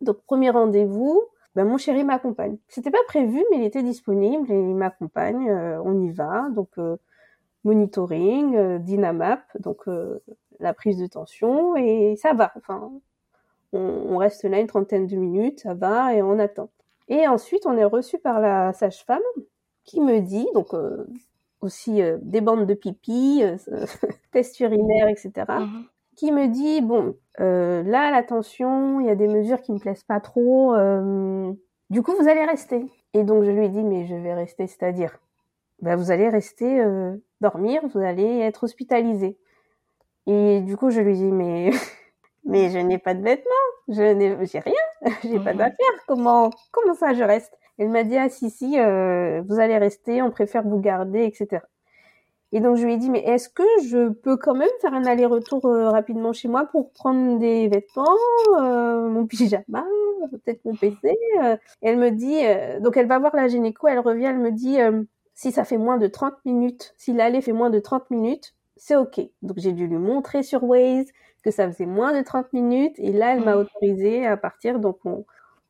Donc 0.00 0.22
premier 0.24 0.48
rendez-vous, 0.48 1.22
ben, 1.54 1.66
mon 1.66 1.76
chéri 1.76 2.02
m'accompagne. 2.02 2.56
C'était 2.66 2.90
pas 2.90 3.04
prévu, 3.06 3.44
mais 3.50 3.58
il 3.58 3.64
était 3.64 3.82
disponible 3.82 4.50
et 4.50 4.58
il 4.58 4.74
m'accompagne. 4.74 5.52
on 5.84 6.00
y 6.00 6.10
va. 6.10 6.48
Donc 6.54 6.70
monitoring, 7.64 8.78
Dynamap, 8.78 9.42
donc 9.60 9.84
la 10.58 10.72
prise 10.72 10.96
de 10.96 11.06
tension 11.06 11.76
et 11.76 12.16
ça 12.16 12.32
va. 12.32 12.50
Enfin, 12.56 12.90
on, 13.74 14.16
reste 14.18 14.44
là 14.44 14.60
une 14.60 14.66
trentaine 14.66 15.06
de 15.06 15.16
minutes, 15.16 15.60
ça 15.60 15.74
va, 15.74 16.14
et 16.14 16.22
on 16.22 16.38
attend. 16.38 16.70
Et 17.08 17.26
ensuite, 17.28 17.66
on 17.66 17.76
est 17.76 17.84
reçu 17.84 18.18
par 18.18 18.40
la 18.40 18.72
sage-femme 18.72 19.22
qui 19.84 20.00
me 20.00 20.20
dit, 20.20 20.46
donc 20.54 20.72
euh, 20.72 21.04
aussi 21.60 22.02
euh, 22.02 22.18
des 22.22 22.40
bandes 22.40 22.66
de 22.66 22.74
pipi, 22.74 23.42
euh, 23.42 23.56
tests 24.32 24.58
urinaires, 24.60 25.08
etc., 25.08 25.32
mhm. 25.48 25.84
qui 26.16 26.32
me 26.32 26.48
dit, 26.48 26.80
bon, 26.80 27.16
là, 27.38 28.10
la 28.10 28.22
tension, 28.22 29.00
il 29.00 29.06
y 29.06 29.10
a 29.10 29.16
des 29.16 29.28
mesures 29.28 29.60
qui 29.60 29.72
me 29.72 29.78
plaisent 29.78 30.04
pas 30.04 30.20
trop, 30.20 30.74
du 31.90 32.02
coup, 32.02 32.12
vous 32.18 32.28
allez 32.28 32.44
rester. 32.44 32.86
Et 33.12 33.24
donc, 33.24 33.44
je 33.44 33.50
lui 33.50 33.68
dit, 33.68 33.82
mais 33.82 34.06
je 34.06 34.14
vais 34.14 34.34
rester, 34.34 34.66
c'est-à-dire, 34.66 35.18
ben, 35.82 35.96
vous 35.96 36.10
allez 36.10 36.28
rester 36.28 36.82
dormir, 37.40 37.82
vous 37.92 38.00
allez 38.00 38.38
être 38.38 38.64
hospitalisé. 38.64 39.36
Et 40.26 40.60
du 40.62 40.76
coup, 40.76 40.90
je 40.90 41.00
lui 41.00 41.14
dis, 41.14 41.30
mais 41.30 41.70
mais 42.44 42.70
je 42.70 42.78
n'ai 42.78 42.98
pas 42.98 43.14
de 43.14 43.22
vêtements, 43.22 43.63
je 43.88 44.02
n'ai, 44.02 44.46
j'ai 44.46 44.60
rien, 44.60 44.74
j'ai 45.22 45.38
pas 45.40 45.52
mhm. 45.52 45.58
d'affaires. 45.58 46.04
Comment, 46.06 46.50
comment 46.70 46.94
ça 46.94 47.14
je 47.14 47.22
reste? 47.22 47.52
Elle 47.78 47.90
m'a 47.90 48.04
dit 48.04 48.16
ah 48.16 48.28
si 48.28 48.50
si, 48.50 48.78
euh, 48.78 49.42
vous 49.48 49.58
allez 49.58 49.78
rester, 49.78 50.22
on 50.22 50.30
préfère 50.30 50.62
vous 50.62 50.78
garder, 50.78 51.24
etc. 51.24 51.62
Et 52.52 52.60
donc 52.60 52.76
je 52.76 52.84
lui 52.84 52.94
ai 52.94 52.96
dit 52.96 53.10
mais 53.10 53.20
est-ce 53.20 53.48
que 53.48 53.64
je 53.88 54.10
peux 54.10 54.36
quand 54.36 54.54
même 54.54 54.68
faire 54.80 54.94
un 54.94 55.04
aller-retour 55.04 55.64
euh, 55.66 55.90
rapidement 55.90 56.32
chez 56.32 56.46
moi 56.46 56.66
pour 56.66 56.92
prendre 56.92 57.38
des 57.40 57.66
vêtements, 57.68 58.16
euh, 58.60 59.08
mon 59.08 59.26
pyjama, 59.26 59.84
peut-être 60.30 60.64
mon 60.64 60.76
PC 60.76 60.98
Et 61.02 61.58
elle 61.82 61.98
me 61.98 62.10
dit 62.10 62.40
donc 62.80 62.96
elle 62.96 63.08
va 63.08 63.18
voir 63.18 63.34
la 63.34 63.48
gynéco, 63.48 63.88
elle 63.88 63.98
revient, 63.98 64.26
elle 64.26 64.38
me 64.38 64.52
dit 64.52 64.78
si 65.34 65.50
ça 65.50 65.64
fait 65.64 65.78
moins 65.78 65.98
de 65.98 66.06
30 66.06 66.34
minutes, 66.44 66.94
si 66.96 67.12
l'aller 67.12 67.40
fait 67.40 67.52
moins 67.52 67.70
de 67.70 67.80
30 67.80 68.10
minutes, 68.10 68.54
c'est 68.76 68.96
ok. 68.96 69.20
Donc 69.42 69.58
j'ai 69.58 69.72
dû 69.72 69.86
lui 69.88 69.98
montrer 69.98 70.42
sur 70.42 70.62
Waze 70.62 71.10
que 71.44 71.50
ça 71.50 71.70
faisait 71.70 71.86
moins 71.86 72.16
de 72.16 72.24
30 72.24 72.52
minutes 72.52 72.94
et 72.98 73.12
là 73.12 73.34
elle 73.34 73.44
m'a 73.44 73.54
mmh. 73.54 73.58
autorisé 73.58 74.26
à 74.26 74.36
partir. 74.36 74.78
Donc 74.80 74.98
on, 75.04 75.24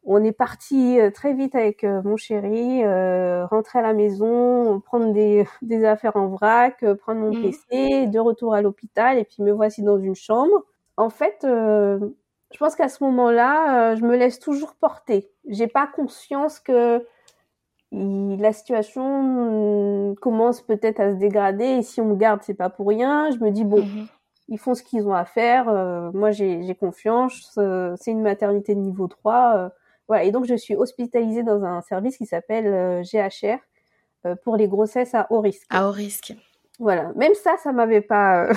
on 0.04 0.23
est 0.23 0.33
parti 0.33 1.00
euh, 1.00 1.11
très 1.11 1.33
vite 1.33 1.54
avec 1.54 1.83
euh, 1.83 2.02
mon 2.04 2.16
chéri, 2.16 2.85
euh, 2.85 3.47
rentrer 3.47 3.78
à 3.78 3.83
la 3.83 3.95
maison, 3.95 4.81
prendre 4.81 5.12
des, 5.12 5.47
des 5.62 5.85
affaires 5.85 6.16
en 6.16 6.28
vrac, 6.28 6.85
prendre 7.00 7.21
mon 7.21 7.35
mmh. 7.35 7.43
PC, 7.43 8.07
de 8.07 8.19
retour 8.19 8.54
à 8.54 8.62
l'hôpital 8.62 9.19
et 9.19 9.25
puis 9.25 9.43
me 9.43 9.52
voici 9.52 9.83
dans 9.83 9.99
une 9.99 10.14
chambre. 10.14 10.64
En 10.97 11.11
fait, 11.11 11.38
je 11.43 12.59
pense 12.59 12.76
qu'à 12.76 12.88
ce 12.88 13.02
moment-là, 13.02 13.97
je 13.97 14.04
me 14.04 14.16
laisse 14.16 14.38
toujours 14.38 14.75
porter. 14.76 15.28
J'ai 15.49 15.66
pas 15.66 15.88
conscience 15.88 16.61
que 16.61 17.04
la 17.90 18.52
situation 18.52 20.14
commence 20.21 20.61
peut-être 20.61 21.00
à 21.00 21.12
se 21.12 21.16
dégrader 21.16 21.64
et 21.64 21.83
si 21.83 22.00
on 22.00 22.04
me 22.04 22.14
garde, 22.14 22.43
c'est 22.45 22.54
pas 22.54 22.71
pour 22.71 22.87
rien. 22.87 23.33
Je 23.33 23.38
me 23.38 23.50
dis 23.50 23.64
bon, 23.64 23.83
mmh 23.83 24.07
ils 24.49 24.59
font 24.59 24.75
ce 24.75 24.83
qu'ils 24.83 25.07
ont 25.07 25.15
à 25.15 25.25
faire. 25.25 25.69
Euh, 25.69 26.11
moi, 26.13 26.31
j'ai 26.31 26.75
confiance. 26.75 27.55
Euh, 27.59 27.95
c'est 27.99 28.11
une 28.11 28.23
maternité 28.23 28.75
de 28.75 28.81
niveau 28.81 29.09
3. 29.09 29.55
Euh, 29.57 29.69
voilà. 30.09 30.25
Et 30.25 30.33
donc, 30.33 30.45
je 30.45 30.55
suis 30.55 30.77
hospitalisée 30.77 31.43
dans 31.43 31.65
un 31.65 31.81
service 31.83 32.17
qui 32.17 32.27
s'appelle 32.27 33.03
GHR 33.03 33.59
pour 34.43 34.57
les 34.57 34.69
grossesses 34.69 35.15
à 35.15 35.27
haut 35.31 35.41
risque. 35.41 35.67
À 35.71 35.89
haut 35.89 35.93
risque. 35.93 36.35
Voilà. 36.79 37.13
Même 37.15 37.35
ça, 37.35 37.57
ça 37.63 37.73
m'avait 37.73 38.01
pas. 38.01 38.49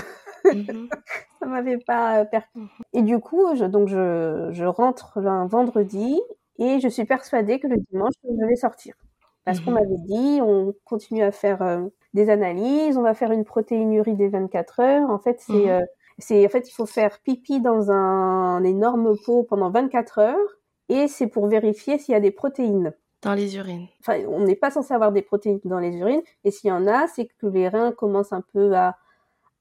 Mhm. 0.45 0.89
ça 1.39 1.45
m'avait 1.45 1.77
pas 1.77 2.25
perdu. 2.25 2.47
Mhm. 2.55 2.69
Et 2.93 3.01
du 3.01 3.19
coup, 3.19 3.55
je, 3.55 3.65
donc 3.65 3.87
je, 3.87 4.49
je 4.51 4.65
rentre 4.65 5.17
un 5.19 5.45
vendredi 5.47 6.19
et 6.59 6.79
je 6.79 6.87
suis 6.87 7.05
persuadée 7.05 7.59
que 7.59 7.67
le 7.67 7.77
dimanche, 7.91 8.13
je 8.23 8.45
vais 8.45 8.55
sortir. 8.55 8.95
Parce 9.47 9.61
qu'on 9.61 9.71
mhm. 9.71 9.79
m'avait 9.79 9.97
dit, 9.99 10.41
on 10.41 10.73
continue 10.83 11.23
à 11.23 11.31
faire 11.31 11.81
des 12.13 12.29
analyses, 12.29 12.97
on 12.97 13.01
va 13.01 13.13
faire 13.13 13.31
une 13.31 13.45
protéinurie 13.45 14.15
des 14.15 14.27
24 14.27 14.81
heures. 14.81 15.09
En 15.09 15.19
fait, 15.19 15.39
c'est 15.39 15.53
mhm. 15.53 15.69
euh, 15.69 15.85
c'est 16.17 16.45
en 16.45 16.49
fait 16.49 16.67
il 16.67 16.73
faut 16.73 16.85
faire 16.85 17.19
pipi 17.19 17.61
dans 17.61 17.89
un, 17.91 18.61
énorme 18.65 19.15
pot 19.25 19.43
pendant 19.43 19.69
24 19.69 20.19
heures 20.19 20.57
et 20.89 21.07
c'est 21.07 21.27
pour 21.27 21.47
vérifier 21.47 21.97
s'il 21.97 22.11
y 22.11 22.15
a 22.15 22.19
des 22.19 22.31
protéines 22.31 22.93
dans 23.21 23.35
les 23.35 23.55
urines. 23.55 23.87
Enfin, 24.01 24.19
on 24.27 24.41
n'est 24.41 24.55
pas 24.55 24.71
censé 24.71 24.93
avoir 24.93 25.13
des 25.13 25.21
protéines 25.21 25.61
dans 25.63 25.79
les 25.79 25.95
urines 25.95 26.21
et 26.43 26.51
s'il 26.51 26.69
y 26.69 26.73
en 26.73 26.87
a, 26.87 27.07
c'est 27.07 27.27
que 27.39 27.47
les 27.47 27.69
reins 27.69 27.93
commencent 27.93 28.33
un 28.33 28.43
peu 28.53 28.75
à 28.75 28.97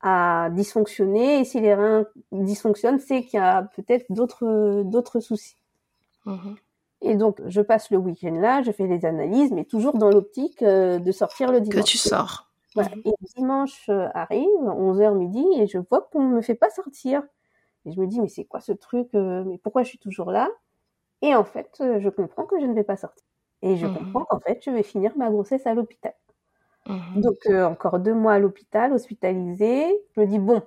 à 0.02 0.50
dysfonctionner 0.50 1.40
et 1.40 1.44
si 1.44 1.60
les 1.60 1.74
reins 1.74 2.04
dysfonctionnent, 2.32 2.98
c'est 2.98 3.22
qu'il 3.22 3.38
y 3.38 3.42
a 3.42 3.62
peut-être 3.62 4.06
d'autres 4.10 4.82
d'autres 4.84 5.20
soucis. 5.20 5.56
Mhm. 6.24 6.56
Et 7.02 7.14
donc, 7.14 7.40
je 7.46 7.60
passe 7.60 7.90
le 7.90 7.98
week-end 7.98 8.34
là, 8.34 8.62
je 8.62 8.72
fais 8.72 8.86
les 8.86 9.04
analyses, 9.04 9.52
mais 9.52 9.64
toujours 9.64 9.98
dans 9.98 10.10
l'optique 10.10 10.62
euh, 10.62 10.98
de 10.98 11.12
sortir 11.12 11.52
le 11.52 11.60
dimanche. 11.60 11.84
Que 11.84 11.88
tu 11.88 11.98
sors. 11.98 12.50
Voilà. 12.74 12.90
Et 13.04 13.12
dimanche 13.36 13.88
euh, 13.88 14.08
arrive, 14.14 14.46
11h 14.62 15.14
midi, 15.14 15.44
et 15.56 15.66
je 15.66 15.78
vois 15.78 16.08
qu'on 16.10 16.22
ne 16.22 16.34
me 16.34 16.42
fait 16.42 16.54
pas 16.54 16.70
sortir. 16.70 17.22
Et 17.84 17.92
je 17.92 18.00
me 18.00 18.06
dis, 18.06 18.20
mais 18.20 18.28
c'est 18.28 18.44
quoi 18.44 18.60
ce 18.60 18.72
truc 18.72 19.08
euh, 19.14 19.44
Mais 19.46 19.58
pourquoi 19.58 19.82
je 19.82 19.88
suis 19.88 19.98
toujours 19.98 20.30
là? 20.30 20.48
Et 21.22 21.34
en 21.34 21.44
fait, 21.44 21.70
je 21.80 22.08
comprends 22.08 22.44
que 22.44 22.60
je 22.60 22.66
ne 22.66 22.74
vais 22.74 22.84
pas 22.84 22.96
sortir. 22.96 23.24
Et 23.62 23.76
je 23.76 23.86
mhm. 23.86 23.96
comprends 23.96 24.24
qu'en 24.24 24.40
fait, 24.40 24.60
je 24.64 24.70
vais 24.70 24.82
finir 24.82 25.12
ma 25.16 25.30
grossesse 25.30 25.66
à 25.66 25.74
l'hôpital. 25.74 26.14
Mhm. 26.86 27.20
Donc, 27.20 27.46
encore 27.50 27.98
deux 27.98 28.14
mois 28.14 28.34
à 28.34 28.38
l'hôpital, 28.38 28.92
hospitalisée. 28.92 29.86
Je 30.14 30.20
me 30.20 30.26
dis, 30.26 30.38
bon, 30.38 30.62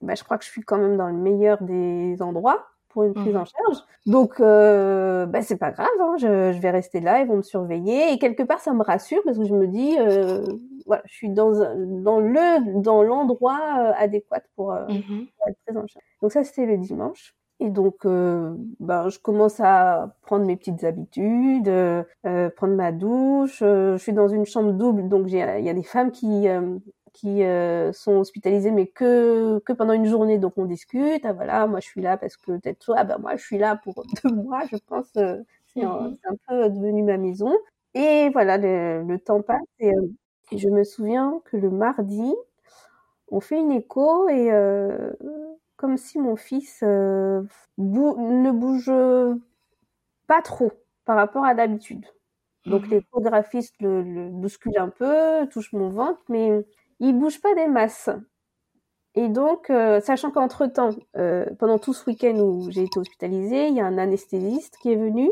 bah, 0.00 0.14
je 0.14 0.22
crois 0.22 0.38
que 0.38 0.44
je 0.44 0.50
suis 0.50 0.62
quand 0.62 0.78
même 0.78 0.96
dans 0.96 1.08
le 1.08 1.14
meilleur 1.14 1.62
des 1.62 2.20
endroits 2.20 2.66
pour 2.94 3.02
une 3.02 3.12
prise 3.12 3.34
mmh. 3.34 3.36
en 3.36 3.44
charge. 3.44 3.84
Donc, 4.06 4.40
euh, 4.40 5.26
bah, 5.26 5.42
c'est 5.42 5.56
pas 5.56 5.72
grave, 5.72 5.88
hein, 6.00 6.14
je, 6.18 6.52
je, 6.52 6.60
vais 6.60 6.70
rester 6.70 7.00
là, 7.00 7.20
ils 7.20 7.26
vont 7.26 7.36
me 7.36 7.42
surveiller. 7.42 8.12
Et 8.12 8.18
quelque 8.18 8.44
part, 8.44 8.60
ça 8.60 8.72
me 8.72 8.82
rassure 8.82 9.20
parce 9.24 9.36
que 9.36 9.44
je 9.44 9.52
me 9.52 9.66
dis, 9.66 9.96
euh, 9.98 10.44
voilà, 10.86 11.02
je 11.06 11.12
suis 11.12 11.28
dans, 11.28 11.52
dans 11.52 12.20
le 12.20 12.80
dans 12.80 13.02
l'endroit 13.02 13.60
euh, 13.78 13.92
adéquat 13.98 14.42
pour, 14.54 14.72
euh, 14.72 14.86
mmh 14.86 15.26
pour, 15.36 15.48
être 15.48 15.58
prise 15.66 15.76
en 15.76 15.86
charge. 15.86 16.04
Donc 16.22 16.32
ça, 16.32 16.44
c'était 16.44 16.66
le 16.66 16.78
dimanche. 16.78 17.34
Et 17.60 17.70
donc, 17.70 18.04
euh, 18.04 18.54
ben, 18.80 19.08
je 19.08 19.18
commence 19.18 19.60
à 19.60 20.16
prendre 20.22 20.44
mes 20.44 20.56
petites 20.56 20.84
habitudes, 20.84 21.68
euh, 21.68 22.04
prendre 22.56 22.74
ma 22.74 22.92
douche. 22.92 23.60
je 23.60 23.96
suis 23.98 24.12
dans 24.12 24.28
une 24.28 24.44
chambre 24.44 24.72
double, 24.72 25.08
donc 25.08 25.26
il 25.28 25.34
y 25.36 25.40
a 25.42 25.74
des 25.74 25.82
femmes 25.82 26.10
qui 26.10 26.46
qui 27.14 27.44
euh, 27.44 27.92
sont 27.92 28.18
hospitalisés 28.18 28.72
mais 28.72 28.86
que 28.86 29.60
que 29.60 29.72
pendant 29.72 29.94
une 29.94 30.04
journée 30.06 30.38
donc 30.38 30.58
on 30.58 30.66
discute 30.66 31.24
ah 31.24 31.32
voilà 31.32 31.66
moi 31.66 31.80
je 31.80 31.86
suis 31.86 32.02
là 32.02 32.18
parce 32.18 32.36
que 32.36 32.52
peut-être 32.58 32.80
toi 32.80 32.96
ah 32.98 33.04
ben 33.04 33.18
moi 33.18 33.36
je 33.36 33.42
suis 33.42 33.56
là 33.56 33.76
pour 33.76 34.04
deux 34.24 34.34
mois 34.34 34.62
je 34.70 34.76
pense 34.76 35.10
euh, 35.16 35.38
mhm. 35.76 36.16
c'est 36.20 36.28
un, 36.28 36.36
peu 36.48 36.68
devenu 36.70 37.02
ma 37.04 37.16
maison 37.16 37.52
et 37.94 38.28
voilà 38.30 38.58
le, 38.58 39.04
le 39.04 39.18
temps 39.18 39.42
passe 39.42 39.60
et, 39.78 39.94
euh, 39.94 40.12
et, 40.50 40.58
je 40.58 40.68
me 40.68 40.84
souviens 40.84 41.40
que 41.44 41.56
le 41.56 41.70
mardi 41.70 42.34
on 43.30 43.40
fait 43.40 43.58
une 43.58 43.72
écho 43.72 44.28
et 44.28 44.50
comme 45.76 45.96
si 45.96 46.18
mon 46.18 46.36
fils 46.36 46.82
ne 46.82 48.50
bouge 48.50 48.92
pas 50.26 50.42
trop 50.42 50.72
par 51.04 51.16
rapport 51.16 51.44
à 51.44 51.54
d'habitude 51.54 52.04
donc 52.66 52.86
mhm. 52.86 52.90
l'échographiste 52.90 53.74
le, 53.80 54.02
le 54.02 54.28
bouscule 54.30 54.78
un 54.78 54.88
peu, 54.88 55.46
touche 55.50 55.72
mon 55.72 55.90
ventre, 55.90 56.20
mais 56.28 56.64
il 57.00 57.18
bouge 57.18 57.40
pas 57.40 57.54
des 57.54 57.66
masses. 57.66 58.10
Et 59.16 59.28
donc, 59.28 59.70
euh, 59.70 60.00
sachant 60.00 60.30
qu'entre-temps, 60.30 60.90
euh, 61.16 61.46
pendant 61.58 61.78
tout 61.78 61.92
ce 61.92 62.04
week-end 62.06 62.36
où 62.38 62.70
j'ai 62.70 62.82
été 62.82 62.98
hospitalisée, 62.98 63.68
il 63.68 63.74
y 63.74 63.80
a 63.80 63.86
un 63.86 63.98
anesthésiste 63.98 64.76
qui 64.82 64.92
est 64.92 64.96
venu 64.96 65.30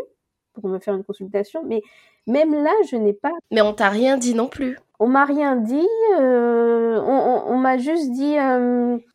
pour 0.54 0.68
me 0.68 0.78
faire 0.78 0.94
une 0.94 1.02
consultation. 1.02 1.64
Mais 1.66 1.82
même 2.26 2.54
là, 2.54 2.70
je 2.88 2.96
n'ai 2.96 3.12
pas... 3.12 3.32
Mais 3.50 3.60
on 3.60 3.72
t'a 3.72 3.88
rien 3.88 4.16
dit 4.16 4.34
non 4.34 4.46
plus. 4.46 4.78
On 5.00 5.08
m'a 5.08 5.24
rien 5.24 5.56
dit. 5.56 5.88
Euh, 6.20 7.00
on, 7.00 7.56
m'a 7.56 7.76
juste 7.76 8.12
dit 8.12 8.36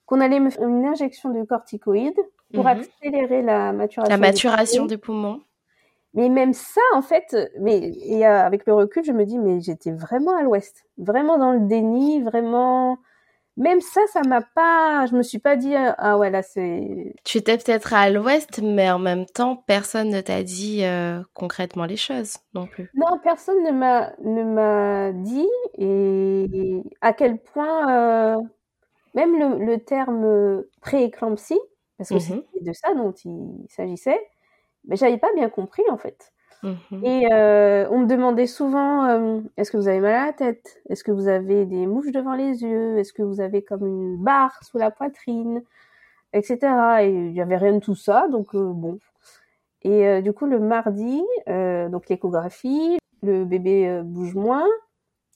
qu'on 0.05 0.19
allait 0.19 0.41
me 0.41 0.49
faire 0.49 0.67
une 0.67 0.85
injection 0.85 1.29
de 1.29 1.43
corticoïdes 1.43 2.19
pour 2.53 2.65
mhm. 2.65 2.81
accélérer 2.81 3.41
la 3.41 3.71
maturation. 3.71 4.11
La 4.11 4.17
maturation 4.17 4.85
des 4.85 4.97
poumons. 4.97 5.39
Mais 6.17 6.29
même 6.29 6.53
ça, 6.53 6.81
en 6.95 7.03
fait, 7.03 7.37
mais 7.59 7.77
et 7.77 8.25
euh, 8.25 8.43
avec 8.43 8.65
le 8.65 8.73
recul, 8.73 9.03
je 9.03 9.11
me 9.11 9.23
dis, 9.23 9.37
mais 9.37 9.61
j'étais 9.61 9.91
vraiment 9.91 10.35
à 10.35 10.41
l'ouest, 10.41 10.83
vraiment 10.97 11.37
dans 11.37 11.51
le 11.51 11.67
déni, 11.67 12.23
vraiment. 12.23 12.97
Même 13.55 13.81
ça, 13.81 14.01
ça 14.11 14.21
m'a 14.27 14.41
pas. 14.41 15.05
Je 15.05 15.15
me 15.15 15.21
suis 15.21 15.37
pas 15.37 15.55
dit, 15.55 15.75
euh, 15.75 15.91
ah 15.99 16.17
ouais, 16.17 16.31
là, 16.31 16.41
c'est. 16.41 17.13
Tu 17.23 17.37
étais 17.37 17.55
peut-être 17.59 17.93
à 17.93 18.09
l'ouest, 18.09 18.61
mais 18.63 18.89
en 18.89 18.97
même 18.97 19.27
temps, 19.27 19.63
personne 19.67 20.09
ne 20.09 20.19
t'a 20.21 20.41
dit 20.41 20.83
euh, 20.83 21.21
concrètement 21.35 21.85
les 21.85 21.97
choses 21.97 22.37
non 22.55 22.65
plus. 22.65 22.89
Non, 22.95 23.19
personne 23.23 23.63
ne 23.63 23.71
m'a 23.71 24.11
ne 24.23 24.43
m'a 24.43 25.11
dit 25.11 25.47
et 25.77 26.81
à 27.01 27.13
quel 27.13 27.37
point 27.37 28.41
même 29.13 29.37
le, 29.37 29.65
le 29.65 29.77
terme 29.77 30.63
pré-éclampsie, 30.81 31.59
parce 31.99 32.09
que 32.09 32.17
c'est 32.17 32.43
de 32.59 32.73
ça 32.73 32.95
dont 32.95 33.13
il 33.23 33.67
s'agissait, 33.69 34.19
mais 34.87 34.95
j'avais 34.95 35.17
pas 35.17 35.33
bien 35.35 35.49
compris 35.49 35.83
en 35.89 35.97
fait. 35.97 36.33
Mhm. 36.63 37.03
Et 37.03 37.27
euh, 37.31 37.87
on 37.91 37.99
me 37.99 38.07
demandait 38.07 38.47
souvent 38.47 39.05
euh, 39.05 39.41
est-ce 39.57 39.71
que 39.71 39.77
vous 39.77 39.87
avez 39.87 39.99
mal 39.99 40.15
à 40.15 40.25
la 40.27 40.33
tête? 40.33 40.81
Est-ce 40.89 41.03
que 41.03 41.11
vous 41.11 41.27
avez 41.27 41.65
des 41.65 41.85
mouches 41.85 42.11
devant 42.11 42.33
les 42.33 42.63
yeux? 42.63 42.97
Est-ce 42.97 43.13
que 43.13 43.21
vous 43.21 43.41
avez 43.41 43.63
comme 43.63 43.85
une 43.85 44.17
barre 44.17 44.57
sous 44.63 44.77
la 44.77 44.91
poitrine? 44.91 45.63
Etc. 46.33 46.57
Et 47.03 47.09
il 47.09 47.31
n'y 47.31 47.41
avait 47.41 47.57
rien 47.57 47.73
de 47.73 47.79
tout 47.79 47.95
ça, 47.95 48.27
donc 48.27 48.55
euh, 48.55 48.71
bon. 48.73 48.99
Et 49.83 50.21
du 50.21 50.33
coup, 50.33 50.47
le 50.47 50.59
mardi, 50.59 51.23
donc 51.47 52.09
l'échographie, 52.09 52.97
le 53.21 53.45
bébé 53.45 54.01
bouge 54.03 54.35
moins. 54.35 54.65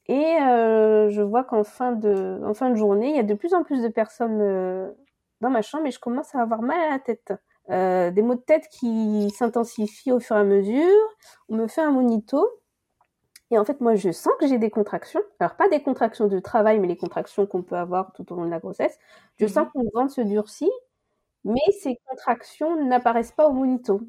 Et 0.08 0.36
je 0.40 1.22
vois 1.22 1.46
qu'en 1.46 1.64
fin, 1.64 1.94
de, 1.94 2.42
en 2.44 2.54
fin 2.54 2.70
de 2.70 2.76
journée, 2.76 3.12
il 3.12 3.16
y 3.16 3.20
a 3.20 3.24
de 3.24 3.34
plus 3.34 3.54
en 3.54 3.64
plus 3.64 3.82
de 3.82 3.88
personnes 3.88 4.92
dans 5.40 5.50
ma 5.50 5.62
chambre 5.62 5.86
et 5.86 5.92
je 5.92 6.00
commence 6.00 6.36
à 6.36 6.42
avoir 6.42 6.64
mal 6.64 6.82
à 6.82 6.90
la 6.90 7.00
tête. 7.00 7.34
Euh, 7.72 8.12
des 8.12 8.22
maux 8.22 8.36
de 8.36 8.42
tête 8.42 8.68
qui 8.70 9.30
s'intensifient 9.30 10.12
au 10.12 10.20
fur 10.20 10.36
et 10.36 10.40
à 10.40 10.44
mesure. 10.44 11.16
On 11.50 11.56
me 11.56 11.68
fait 11.68 11.82
un 11.82 11.92
monito. 11.92 12.50
Et 13.50 13.58
en 13.58 13.66
fait, 13.66 13.82
moi, 13.82 13.96
je 13.96 14.12
sens 14.12 14.34
que 14.40 14.48
j'ai 14.48 14.58
des 14.58 14.70
contractions. 14.70 15.22
Alors, 15.40 15.56
pas 15.56 15.70
des 15.70 15.82
contractions 15.82 16.28
de 16.28 16.40
travail, 16.40 16.80
mais 16.80 16.88
les 16.88 16.98
contractions 16.98 17.46
qu'on 17.46 17.64
peut 17.64 17.76
avoir 17.76 18.14
tout 18.14 18.32
au 18.32 18.36
long 18.36 18.46
de 18.46 18.50
la 18.50 18.60
grossesse. 18.60 18.98
Je 19.38 19.46
sens 19.46 19.66
mhm. 19.66 19.72
que 19.72 19.78
mon 19.78 19.90
ventre 19.94 20.14
se 20.14 20.22
durcit, 20.22 20.72
mais 21.44 21.60
ces 21.82 21.98
contractions 22.08 22.84
n'apparaissent 22.86 23.34
pas 23.34 23.48
au 23.48 23.54
monito. 23.54 24.02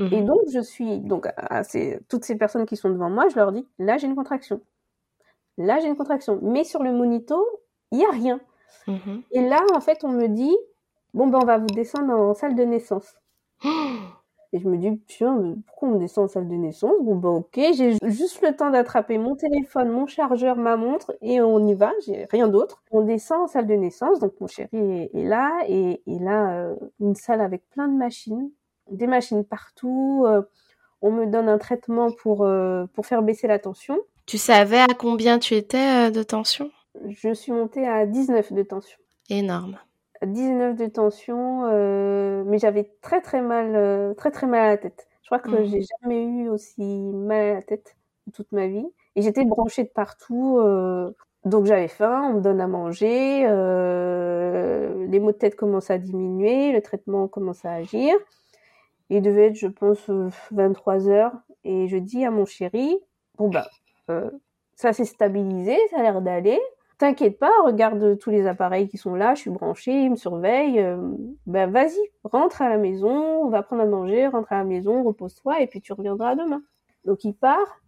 Et 0.00 0.20
mhm. 0.20 0.26
donc, 0.26 0.40
je 0.52 0.60
suis, 0.60 0.98
donc, 1.00 1.28
à 1.36 1.62
toutes 2.08 2.24
ces 2.24 2.36
personnes 2.36 2.66
qui 2.66 2.76
sont 2.76 2.90
devant 2.90 3.10
moi, 3.10 3.28
je 3.28 3.36
leur 3.36 3.52
dis, 3.52 3.66
là, 3.78 3.96
j'ai 3.96 4.08
une 4.08 4.16
contraction. 4.16 4.60
Là, 5.56 5.78
j'ai 5.78 5.86
une 5.86 5.96
contraction. 5.96 6.40
Mais 6.42 6.64
sur 6.64 6.82
le 6.82 6.92
monito, 6.92 7.46
il 7.92 7.98
n'y 7.98 8.06
a 8.06 8.10
rien. 8.10 8.40
Mhm. 8.88 9.22
Et 9.30 9.40
là, 9.40 9.60
en 9.72 9.80
fait, 9.80 10.02
on 10.02 10.08
me 10.08 10.26
dit, 10.26 10.56
bon 11.14 11.28
ben 11.28 11.38
on 11.42 11.46
va 11.46 11.58
vous 11.58 11.66
descendre 11.66 12.12
en 12.12 12.34
salle 12.34 12.54
de 12.54 12.64
naissance. 12.64 13.14
Et 14.54 14.60
je 14.60 14.68
me 14.68 14.76
dis, 14.76 14.88
mais 14.88 15.54
pourquoi 15.66 15.88
on 15.88 15.98
descend 15.98 16.26
en 16.26 16.28
salle 16.28 16.48
de 16.48 16.54
naissance? 16.54 16.94
Bon, 17.02 17.16
ben 17.16 17.30
ok, 17.30 17.58
j'ai 17.76 17.96
juste 18.04 18.40
le 18.40 18.54
temps 18.54 18.70
d'attraper 18.70 19.18
mon 19.18 19.34
téléphone, 19.34 19.90
mon 19.90 20.06
chargeur, 20.06 20.54
ma 20.54 20.76
montre, 20.76 21.12
et 21.22 21.40
on 21.40 21.66
y 21.66 21.74
va, 21.74 21.90
j'ai 22.06 22.28
rien 22.30 22.46
d'autre. 22.46 22.84
On 22.92 23.02
descend 23.02 23.40
en 23.42 23.46
salle 23.48 23.66
de 23.66 23.74
naissance, 23.74 24.20
donc 24.20 24.34
mon 24.40 24.46
chéri 24.46 24.68
est, 24.72 25.10
là, 25.24 25.50
et, 25.66 26.02
il 26.06 26.28
a 26.28 26.52
euh, 26.52 26.76
une 27.00 27.16
salle 27.16 27.40
avec 27.40 27.68
plein 27.70 27.88
de 27.88 27.96
machines, 27.96 28.48
des 28.92 29.08
machines 29.08 29.44
partout. 29.44 30.22
Euh, 30.24 30.42
on 31.02 31.10
me 31.10 31.26
donne 31.26 31.48
un 31.48 31.58
traitement 31.58 32.12
pour, 32.12 32.44
euh, 32.44 32.86
pour 32.94 33.06
faire 33.06 33.24
baisser 33.24 33.48
la 33.48 33.58
tension. 33.58 33.98
Tu 34.24 34.38
savais 34.38 34.78
à 34.78 34.94
combien 34.96 35.40
tu 35.40 35.54
étais 35.54 36.12
de 36.12 36.22
tension? 36.22 36.70
Je 37.08 37.34
suis 37.34 37.50
montée 37.50 37.88
à 37.88 38.06
19 38.06 38.52
de 38.52 38.62
tension. 38.62 38.98
Énorme. 39.28 39.80
19 40.22 40.76
de 40.76 40.86
tension, 40.86 41.64
euh, 41.66 42.44
mais 42.46 42.58
j'avais 42.58 42.90
très 43.02 43.20
très 43.20 43.42
mal, 43.42 43.74
euh, 43.74 44.14
très 44.14 44.30
très 44.30 44.46
mal 44.46 44.60
à 44.60 44.68
la 44.68 44.78
tête. 44.78 45.08
Je 45.22 45.28
crois 45.28 45.38
que 45.38 45.50
mmh. 45.50 45.64
j'ai 45.64 45.82
jamais 46.00 46.24
eu 46.24 46.48
aussi 46.48 46.82
mal 46.82 47.42
à 47.44 47.54
la 47.54 47.62
tête 47.62 47.96
toute 48.32 48.50
ma 48.52 48.66
vie. 48.66 48.86
Et 49.16 49.22
j'étais 49.22 49.44
branchée 49.44 49.84
de 49.84 49.88
partout. 49.88 50.58
Euh, 50.58 51.10
donc 51.44 51.66
j'avais 51.66 51.88
faim, 51.88 52.30
on 52.30 52.34
me 52.34 52.40
donne 52.40 52.60
à 52.60 52.66
manger, 52.66 53.42
les 53.42 55.20
maux 55.20 55.32
de 55.32 55.36
tête 55.36 55.56
commencent 55.56 55.90
à 55.90 55.98
diminuer, 55.98 56.72
le 56.72 56.80
traitement 56.80 57.28
commence 57.28 57.66
à 57.66 57.72
agir. 57.72 58.14
Il 59.10 59.20
devait 59.20 59.48
être, 59.48 59.56
je 59.56 59.66
pense, 59.66 60.08
23 60.52 61.08
heures. 61.08 61.32
Et 61.64 61.86
je 61.88 61.98
dis 61.98 62.24
à 62.24 62.30
mon 62.30 62.46
chéri, 62.46 62.98
bon 63.36 63.50
ben, 63.50 63.66
ça 64.74 64.94
s'est 64.94 65.04
stabilisé, 65.04 65.76
ça 65.90 65.98
a 65.98 66.02
l'air 66.02 66.22
d'aller. 66.22 66.60
T'inquiète 66.98 67.38
pas, 67.38 67.50
regarde 67.64 68.18
tous 68.18 68.30
les 68.30 68.46
appareils 68.46 68.88
qui 68.88 68.98
sont 68.98 69.14
là, 69.16 69.34
je 69.34 69.40
suis 69.40 69.50
branchée, 69.50 70.04
ils 70.04 70.10
me 70.10 70.16
surveillent. 70.16 70.78
Euh, 70.78 70.96
ben 71.46 71.70
vas-y, 71.70 71.98
rentre 72.22 72.62
à 72.62 72.68
la 72.68 72.78
maison, 72.78 73.10
on 73.10 73.48
va 73.48 73.62
prendre 73.62 73.82
à 73.82 73.86
manger, 73.86 74.28
rentre 74.28 74.52
à 74.52 74.58
la 74.58 74.64
maison, 74.64 75.02
repose-toi 75.02 75.60
et 75.60 75.66
puis 75.66 75.80
tu 75.80 75.92
reviendras 75.92 76.36
demain. 76.36 76.62
Donc 77.04 77.24
il 77.24 77.34
part. 77.34 77.80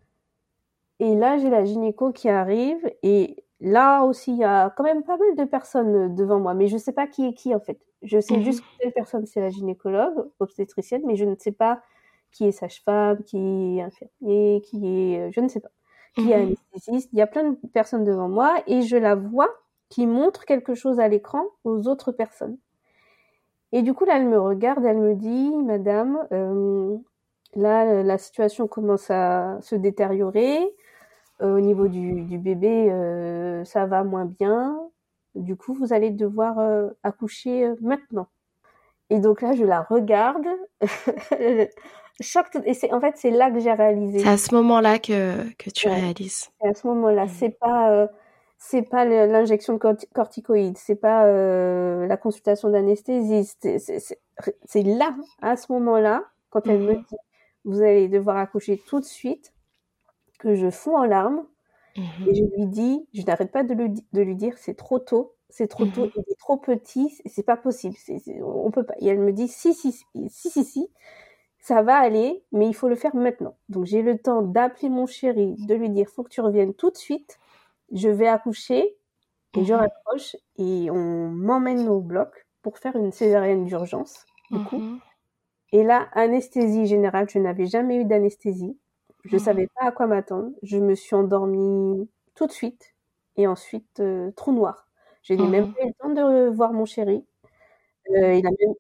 Et 0.98 1.14
là, 1.14 1.38
j'ai 1.38 1.50
la 1.50 1.64
gynéco 1.64 2.10
qui 2.10 2.28
arrive 2.28 2.80
et 3.02 3.44
là 3.60 4.02
aussi, 4.02 4.32
il 4.32 4.38
y 4.38 4.44
a 4.44 4.70
quand 4.70 4.82
même 4.84 5.04
pas 5.04 5.16
mal 5.16 5.36
de 5.36 5.44
personnes 5.44 6.14
devant 6.14 6.40
moi, 6.40 6.54
mais 6.54 6.66
je 6.66 6.76
sais 6.76 6.92
pas 6.92 7.06
qui 7.06 7.26
est 7.26 7.34
qui 7.34 7.54
en 7.54 7.60
fait. 7.60 7.78
Je 8.02 8.18
sais 8.18 8.42
juste 8.42 8.60
mhm. 8.60 8.64
que 8.64 8.82
telle 8.82 8.92
personne 8.92 9.26
c'est 9.26 9.40
la 9.40 9.50
gynécologue, 9.50 10.30
obstétricienne, 10.40 11.02
mais 11.06 11.16
je 11.16 11.24
ne 11.24 11.36
sais 11.38 11.52
pas 11.52 11.80
qui 12.32 12.46
est 12.46 12.52
sage-femme, 12.52 13.22
qui 13.22 13.78
est 13.78 13.82
infirmier, 13.82 14.62
qui 14.64 15.14
est, 15.14 15.30
je 15.32 15.40
ne 15.40 15.48
sais 15.48 15.60
pas 15.60 15.70
qui 16.16 16.32
est 16.32 16.36
mhm. 16.36 16.54
anesthésiste. 16.72 17.10
Il 17.12 17.18
y 17.18 17.22
a 17.22 17.26
plein 17.26 17.50
de 17.50 17.56
personnes 17.72 18.04
devant 18.04 18.28
moi 18.28 18.62
et 18.66 18.82
je 18.82 18.96
la 18.96 19.14
vois 19.14 19.50
qui 19.88 20.06
montre 20.06 20.44
quelque 20.44 20.74
chose 20.74 20.98
à 20.98 21.08
l'écran 21.08 21.44
aux 21.64 21.86
autres 21.86 22.10
personnes. 22.10 22.56
Et 23.72 23.82
du 23.82 23.94
coup, 23.94 24.04
là, 24.04 24.16
elle 24.16 24.28
me 24.28 24.40
regarde, 24.40 24.84
elle 24.84 24.98
me 24.98 25.14
dit, 25.14 25.52
Madame, 25.64 26.26
euh, 26.32 26.96
là, 27.54 28.02
la 28.02 28.18
situation 28.18 28.66
commence 28.66 29.10
à 29.10 29.58
se 29.60 29.74
détériorer. 29.74 30.58
Euh, 31.42 31.56
au 31.56 31.60
niveau 31.60 31.86
du, 31.88 32.22
du 32.22 32.38
bébé, 32.38 32.90
euh, 32.90 33.64
ça 33.64 33.86
va 33.86 34.02
moins 34.04 34.24
bien. 34.24 34.80
Du 35.34 35.56
coup, 35.56 35.74
vous 35.74 35.92
allez 35.92 36.10
devoir 36.10 36.58
accoucher 37.02 37.70
maintenant. 37.82 38.28
Et 39.10 39.18
donc 39.18 39.42
là, 39.42 39.52
je 39.52 39.64
la 39.64 39.82
regarde. 39.82 40.46
et 42.20 42.74
c'est 42.74 42.92
en 42.92 43.00
fait 43.00 43.16
c'est 43.16 43.30
là 43.30 43.50
que 43.50 43.60
j'ai 43.60 43.72
réalisé. 43.72 44.20
C'est 44.20 44.28
à 44.28 44.38
ce 44.38 44.54
moment-là 44.54 44.98
que, 44.98 45.50
que 45.56 45.70
tu 45.70 45.88
réalises. 45.88 46.48
C'est 46.60 46.68
à 46.68 46.74
ce 46.74 46.86
moment-là, 46.86 47.26
mmh. 47.26 47.30
c'est 47.38 47.58
pas 47.58 47.90
euh, 47.90 48.06
c'est 48.58 48.82
pas 48.82 49.04
l'injection 49.04 49.74
de 49.74 49.78
corticoïdes, 50.14 50.78
c'est 50.78 50.96
pas 50.96 51.26
euh, 51.26 52.06
la 52.06 52.16
consultation 52.16 52.70
d'anesthésiste, 52.70 53.68
c'est 53.78 54.82
là 54.82 55.14
à 55.42 55.56
ce 55.56 55.70
moment-là 55.72 56.24
quand 56.50 56.66
elle 56.66 56.80
me 56.80 56.94
mmh. 56.94 57.04
dit 57.08 57.16
vous 57.64 57.82
allez 57.82 58.08
devoir 58.08 58.36
accoucher 58.36 58.80
tout 58.86 59.00
de 59.00 59.04
suite 59.04 59.52
que 60.38 60.54
je 60.54 60.70
fonds 60.70 60.96
en 60.96 61.04
larmes 61.04 61.44
mmh. 61.96 62.28
et 62.28 62.34
je 62.34 62.44
lui 62.56 62.66
dis, 62.66 63.06
je 63.12 63.22
n'arrête 63.22 63.52
pas 63.52 63.62
de 63.62 63.74
lui, 63.74 63.90
de 63.90 64.22
lui 64.22 64.36
dire 64.36 64.56
c'est 64.56 64.76
trop 64.76 64.98
tôt, 64.98 65.34
c'est 65.50 65.68
trop 65.68 65.84
tôt, 65.84 66.10
il 66.16 66.20
est 66.20 66.38
trop 66.38 66.56
petit, 66.56 67.20
c'est 67.26 67.42
pas 67.42 67.56
possible, 67.56 67.96
on 68.42 68.70
peut 68.70 68.84
pas. 68.84 68.94
Et 69.00 69.08
elle 69.08 69.20
me 69.20 69.32
dit 69.32 69.48
si 69.48 69.74
si 69.74 69.92
si 69.92 70.06
si 70.30 70.50
si, 70.50 70.64
si 70.64 70.90
ça 71.66 71.82
va 71.82 71.96
aller, 71.96 72.44
mais 72.52 72.68
il 72.68 72.74
faut 72.74 72.88
le 72.88 72.94
faire 72.94 73.16
maintenant. 73.16 73.56
Donc 73.68 73.86
j'ai 73.86 74.00
le 74.00 74.16
temps 74.16 74.40
d'appeler 74.40 74.88
mon 74.88 75.06
chéri, 75.06 75.56
de 75.66 75.74
lui 75.74 75.90
dire 75.90 76.08
faut 76.08 76.22
que 76.22 76.28
tu 76.28 76.40
reviennes 76.40 76.74
tout 76.74 76.92
de 76.92 76.96
suite. 76.96 77.40
Je 77.90 78.08
vais 78.08 78.28
accoucher 78.28 78.96
et 79.54 79.64
je 79.64 79.74
mhm. 79.74 79.80
raccroche 79.80 80.36
et 80.58 80.92
on 80.92 81.28
m'emmène 81.28 81.88
au 81.88 82.00
bloc 82.00 82.46
pour 82.62 82.78
faire 82.78 82.94
une 82.94 83.10
césarienne 83.10 83.64
d'urgence. 83.64 84.26
Du 84.52 84.62
coup. 84.62 84.78
Mhm. 84.78 85.00
Et 85.72 85.82
là, 85.82 86.06
anesthésie 86.12 86.86
générale, 86.86 87.28
je 87.28 87.40
n'avais 87.40 87.66
jamais 87.66 87.96
eu 87.96 88.04
d'anesthésie. 88.04 88.78
Je 89.24 89.34
ne 89.34 89.40
mhm. 89.40 89.44
savais 89.44 89.66
pas 89.74 89.86
à 89.86 89.90
quoi 89.90 90.06
m'attendre. 90.06 90.50
Je 90.62 90.78
me 90.78 90.94
suis 90.94 91.16
endormie 91.16 92.08
tout 92.36 92.46
de 92.46 92.52
suite 92.52 92.94
et 93.36 93.48
ensuite 93.48 93.98
euh, 93.98 94.30
trou 94.36 94.52
noir. 94.52 94.86
Je 95.22 95.34
n'ai 95.34 95.48
même 95.48 95.74
pas 95.74 95.82
eu 95.82 95.88
le 95.88 95.94
temps 95.94 96.10
de 96.10 96.48
voir 96.48 96.72
mon 96.72 96.84
chéri. 96.84 97.24
Euh, 98.10 98.34
il 98.34 98.46
a 98.46 98.50
même 98.50 98.74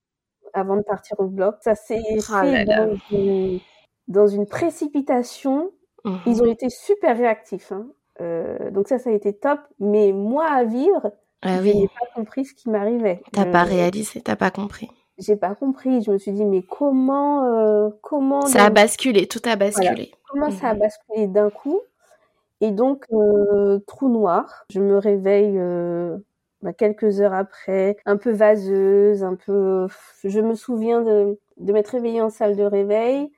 avant 0.56 0.76
de 0.76 0.82
partir 0.82 1.18
au 1.20 1.26
bloc. 1.26 1.56
Ça 1.60 1.74
s'est 1.74 2.00
oh 2.16 2.20
fait 2.20 3.60
Dans, 4.08 4.26
une, 4.26 4.46
précipitation. 4.46 5.70
Mhm. 6.04 6.18
Ils 6.26 6.42
ont 6.42 6.46
été 6.46 6.68
super 6.70 7.16
réactifs. 7.16 7.72
Hein. 7.72 7.88
Euh, 8.20 8.70
donc 8.70 8.88
ça, 8.88 8.98
ça 8.98 9.10
a 9.10 9.12
été 9.12 9.32
top. 9.32 9.60
Mais 9.78 10.12
moi, 10.12 10.46
à 10.46 10.64
vivre, 10.64 11.12
ah 11.42 11.58
je 11.62 11.66
n'ai 11.66 11.88
pas 11.88 12.06
compris 12.14 12.44
ce 12.44 12.54
qui 12.54 12.70
m'arrivait. 12.70 13.22
T'as 13.32 13.46
pas 13.46 13.64
réalisé, 13.64 14.20
t'as 14.20 14.36
pas 14.36 14.50
compris. 14.50 14.88
J'ai 15.18 15.36
pas 15.36 15.54
compris. 15.54 16.02
Je 16.02 16.10
me 16.10 16.18
suis 16.18 16.32
dit, 16.32 16.44
mais 16.44 16.62
comment, 16.62 17.44
euh, 17.44 17.90
comment 18.02 18.42
Ça 18.42 18.66
a 18.66 18.70
basculé, 18.70 19.26
tout 19.26 19.42
a 19.44 19.56
basculé. 19.56 20.12
Comment 20.28 20.50
ça 20.50 20.68
a 20.68 20.74
mhm. 20.74 20.80
basculé 20.80 21.26
d'un 21.26 21.50
coup? 21.50 21.80
Et 22.60 22.70
donc, 22.70 23.04
euh, 23.12 23.80
trou 23.86 24.08
noir. 24.08 24.64
Je 24.70 24.80
me 24.80 24.96
réveille 24.96 25.58
bah, 26.62 26.72
quelques 26.72 27.20
heures 27.20 27.34
après, 27.34 27.96
un 28.06 28.16
peu 28.16 28.30
vaseuse, 28.32 29.22
un 29.24 29.34
peu. 29.36 29.86
Je 30.24 30.40
me 30.40 30.54
souviens 30.54 31.02
de, 31.02 31.38
de 31.58 31.72
m'être 31.72 31.88
réveillée 31.90 32.22
en 32.22 32.30
salle 32.30 32.56
de 32.56 32.64
réveil 32.64 33.30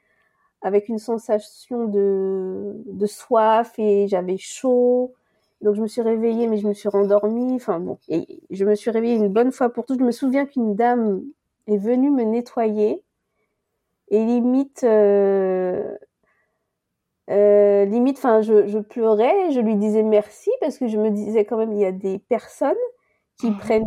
avec 0.62 0.88
une 0.88 0.98
sensation 0.98 1.86
de, 1.86 2.74
de 2.86 3.06
soif 3.06 3.74
et 3.78 4.08
j'avais 4.08 4.38
chaud. 4.38 5.14
Donc 5.62 5.74
je 5.76 5.82
me 5.82 5.86
suis 5.88 6.02
réveillée, 6.02 6.46
mais 6.48 6.58
je 6.58 6.68
me 6.68 6.74
suis 6.74 6.88
rendormie. 6.88 7.54
Enfin 7.54 7.80
bon, 7.80 7.98
et 8.08 8.40
je 8.50 8.64
me 8.64 8.74
suis 8.74 8.90
réveillée 8.90 9.16
une 9.16 9.28
bonne 9.28 9.52
fois 9.52 9.70
pour 9.70 9.86
toutes. 9.86 10.00
Je 10.00 10.04
me 10.04 10.12
souviens 10.12 10.46
qu'une 10.46 10.74
dame 10.74 11.22
est 11.68 11.78
venue 11.78 12.10
me 12.10 12.24
nettoyer 12.24 13.02
et 14.10 14.24
limite, 14.24 14.84
euh, 14.84 15.96
euh, 17.30 17.84
limite, 17.84 18.18
enfin, 18.18 18.40
je, 18.42 18.66
je 18.66 18.78
pleurais. 18.78 19.50
Je 19.52 19.60
lui 19.60 19.76
disais 19.76 20.02
merci 20.02 20.50
parce 20.60 20.78
que 20.78 20.88
je 20.88 20.96
me 20.98 21.10
disais 21.10 21.44
quand 21.44 21.56
même, 21.58 21.72
il 21.72 21.80
y 21.80 21.84
a 21.84 21.92
des 21.92 22.18
personnes 22.18 22.74
qui 23.38 23.50
mmh. 23.50 23.58
prennent, 23.58 23.86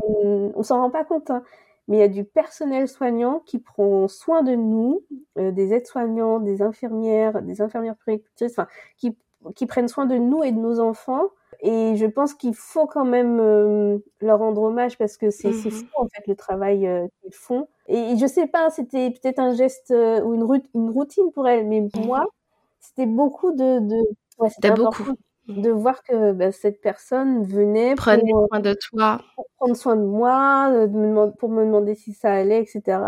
on 0.56 0.64
s'en 0.64 0.82
rend 0.82 0.90
pas 0.90 1.04
compte, 1.04 1.30
hein, 1.30 1.44
mais 1.88 1.98
il 1.98 2.00
y 2.00 2.04
a 2.04 2.08
du 2.08 2.24
personnel 2.24 2.88
soignant 2.88 3.40
qui 3.46 3.60
prend 3.60 4.08
soin 4.08 4.44
de 4.44 4.56
nous, 4.56 5.04
euh, 5.38 5.52
des 5.52 5.74
aides-soignants, 5.74 6.40
des 6.40 6.62
infirmières, 6.62 7.42
des 7.42 7.62
infirmières 7.62 7.96
puéricultrices, 7.98 8.54
enfin, 8.54 8.68
qui, 8.98 9.18
qui 9.56 9.66
prennent 9.66 9.88
soin 9.88 10.06
de 10.06 10.16
nous 10.16 10.44
et 10.44 10.52
de 10.52 10.60
nos 10.60 10.80
enfants. 10.80 11.30
Et 11.60 11.96
je 11.96 12.06
pense 12.06 12.34
qu'il 12.34 12.56
faut 12.56 12.88
quand 12.88 13.06
même 13.06 13.40
euh, 13.40 13.98
leur 14.22 14.40
rendre 14.40 14.62
hommage 14.62 14.98
parce 14.98 15.18
que 15.18 15.30
c'est 15.30 15.50
mmh 15.50 15.72
fou 15.72 15.86
en 15.96 16.08
fait 16.08 16.26
le 16.28 16.36
travail 16.36 16.88
euh, 16.88 17.06
qu'ils 17.22 17.34
font. 17.34 17.68
Et, 17.88 18.18
je 18.18 18.26
sais 18.26 18.48
pas, 18.48 18.70
c'était 18.70 19.12
peut-être 19.12 19.40
un 19.40 19.54
geste 19.54 19.92
ou 19.92 20.34
une, 20.34 20.62
une 20.74 20.90
routine 20.90 21.32
pour 21.34 21.48
elles, 21.48 21.68
mais 21.68 21.88
pour 21.92 22.04
mmh 22.04 22.08
moi, 22.08 22.26
c'était 22.80 23.06
beaucoup 23.06 23.52
de, 23.52 23.80
de... 23.80 23.98
Ouais, 24.40 24.50
c'était 24.50 24.72
beaucoup 24.72 25.04
de 25.48 25.70
voir 25.70 26.04
que 26.04 26.32
bah, 26.34 26.52
cette 26.52 26.82
personne 26.82 27.44
venait 27.44 27.96
Prenez 27.96 28.32
pour, 28.32 28.48
soin 28.48 28.60
de 28.60 28.74
toi, 28.74 29.22
pour 29.36 29.48
prendre 29.58 29.76
soin 29.76 29.96
de 29.96 30.04
moi, 30.04 30.88
de 30.88 30.96
me 30.96 31.32
pour 31.32 31.50
me 31.50 31.66
demander 31.66 31.96
si 31.96 32.14
ça 32.14 32.32
allait, 32.34 32.62
etc. 32.62 33.00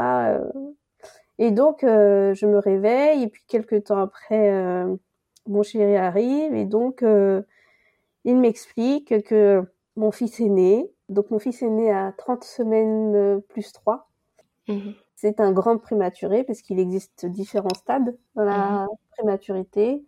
Et 1.40 1.52
donc 1.52 1.80
je 1.82 2.46
me 2.46 2.58
réveille 2.58 3.24
et 3.24 3.28
puis 3.28 3.44
quelques 3.48 3.86
temps 3.86 4.00
après, 4.00 4.86
mon 5.48 5.64
chéri 5.64 5.96
arrive 5.96 6.54
et 6.54 6.66
donc 6.66 7.04
il 8.26 8.38
m'explique 8.38 9.24
que 9.24 9.64
mon 9.96 10.12
fils 10.12 10.40
est 10.40 10.50
né. 10.50 10.90
Donc 11.10 11.30
mon 11.32 11.40
fils 11.40 11.62
est 11.62 11.70
né 11.70 11.92
à 11.92 12.14
30 12.18 12.44
semaines 12.44 13.42
plus 13.50 13.72
3. 13.72 14.10
Mmh 14.68 14.92
C'est 15.16 15.40
un 15.40 15.52
grand 15.52 15.78
prématuré 15.78 16.44
parce 16.44 16.62
qu'il 16.62 16.80
existe 16.80 17.26
différents 17.26 17.74
stades 17.76 18.18
dans 18.36 18.44
la 18.46 18.86
mmh 18.86 18.88
prématurité. 19.18 20.04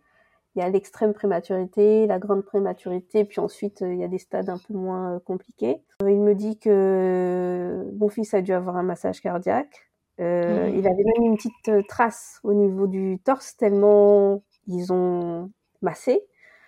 Il 0.56 0.60
y 0.60 0.62
a 0.62 0.70
l'extrême 0.70 1.12
prématurité, 1.12 2.06
la 2.06 2.18
grande 2.18 2.42
prématurité, 2.42 3.24
puis 3.24 3.40
ensuite 3.40 3.82
il 3.82 3.98
y 3.98 4.04
a 4.04 4.08
des 4.08 4.18
stades 4.18 4.48
un 4.48 4.56
peu 4.56 4.72
moins 4.72 5.20
compliqués. 5.20 5.82
Il 6.00 6.20
me 6.20 6.34
dit 6.34 6.58
que 6.58 7.86
mon 7.98 8.08
fils 8.08 8.32
a 8.32 8.40
dû 8.40 8.52
avoir 8.52 8.76
un 8.78 8.82
massage 8.82 9.20
cardiaque. 9.20 9.90
Euh, 10.18 10.70
mmh 10.70 10.78
Il 10.78 10.86
avait 10.86 11.04
même 11.04 11.30
une 11.30 11.36
petite 11.36 11.86
trace 11.88 12.40
au 12.42 12.54
niveau 12.54 12.86
du 12.86 13.18
torse 13.22 13.54
tellement 13.58 14.42
ils 14.66 14.92
ont 14.92 15.50
massé. 15.82 16.22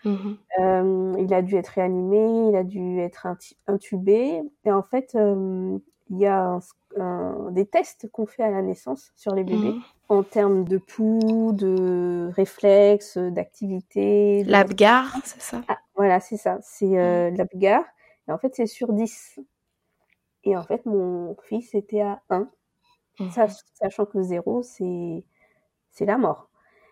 Mmh 0.05 0.35
euh, 0.61 1.15
il 1.19 1.35
a 1.35 1.43
dû 1.43 1.57
être 1.57 1.69
réanimé, 1.69 2.49
il 2.51 2.57
a 2.57 2.65
dû 2.65 3.01
être 3.01 3.27
intubé. 3.67 4.43
Et 4.65 4.73
en 4.73 4.83
fait, 4.83 5.15
euh, 5.15 5.79
il 6.11 6.19
y 6.19 6.27
a 6.27 6.59
des 7.51 7.67
tests 7.67 8.11
qu'on 8.11 8.27
fait 8.27 8.43
à 8.43 8.51
la 8.51 8.63
naissance 8.63 9.13
sur 9.15 9.35
les 9.35 9.45
bébés 9.45 9.73
mmh. 9.73 9.83
en 10.09 10.23
termes 10.23 10.65
de 10.65 10.79
pouls, 10.79 11.53
de 11.53 12.31
réflexes, 12.35 13.19
d'activité. 13.19 14.45
De... 14.45 14.51
L'Abgar, 14.51 15.07
c'est 15.25 15.41
ça? 15.41 15.63
Ah, 15.69 15.79
Voilà, 15.95 16.21
c'est 16.21 16.37
ça. 16.37 16.59
C'est 16.63 16.99
euh, 16.99 17.31
mmh. 17.31 17.37
l'Abgar. 17.37 17.85
Et 18.27 18.33
en 18.33 18.39
fait, 18.39 18.55
c'est 18.55 18.67
sur 18.67 18.93
10. 18.93 19.41
Et 20.45 20.57
en 20.57 20.63
fait, 20.63 20.85
mon 20.87 21.37
fils 21.45 21.75
était 21.75 22.01
à 22.01 22.23
1. 22.31 22.49
sachant 23.75 24.07
que 24.07 24.23
0, 24.23 24.63
c'est 24.63 25.25
la 26.01 26.19
mort. 26.19 26.49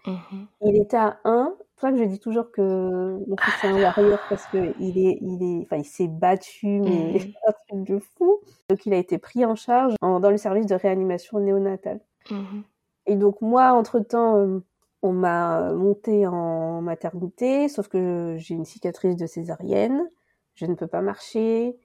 Mmh 0.06 0.46
il 0.62 0.76
était 0.76 0.96
à 0.96 1.18
1. 1.24 1.54
C'est 1.58 1.64
pour 1.74 1.80
ça 1.80 1.92
que 1.92 1.98
je 1.98 2.04
dis 2.04 2.18
toujours 2.18 2.50
que 2.50 3.18
mon 3.26 3.36
fils 3.36 3.64
est 3.64 3.68
un 3.68 3.82
warrior 3.82 4.18
parce 4.28 4.46
que 4.46 4.72
il 4.80 4.98
est, 4.98 5.18
il 5.20 5.42
est, 5.42 5.62
enfin, 5.64 5.76
il 5.76 5.84
s'est 5.84 6.08
battu, 6.08 6.80
mais 6.80 7.12
mmh. 7.18 7.48
un 7.48 7.52
truc 7.52 7.86
de 7.86 7.98
fou. 7.98 8.40
Donc, 8.70 8.86
il 8.86 8.94
a 8.94 8.96
été 8.96 9.18
pris 9.18 9.44
en 9.44 9.54
charge 9.54 9.94
dans 10.00 10.30
le 10.30 10.36
service 10.38 10.66
de 10.66 10.74
réanimation 10.74 11.38
néonatale. 11.38 12.00
Mmh 12.30 12.62
Et 13.06 13.16
donc, 13.16 13.40
moi, 13.42 13.72
entre-temps, 13.72 14.36
euh, 14.36 14.60
on 15.02 15.12
m'a 15.12 15.72
monté 15.74 16.26
en 16.26 16.80
maternité, 16.80 17.68
sauf 17.68 17.88
que 17.88 18.36
j'ai 18.38 18.54
une 18.54 18.64
cicatrice 18.64 19.16
de 19.16 19.26
césarienne. 19.26 20.08
Je 20.54 20.64
ne 20.66 20.74
peux 20.74 20.86
pas 20.86 21.02
marcher. 21.02 21.76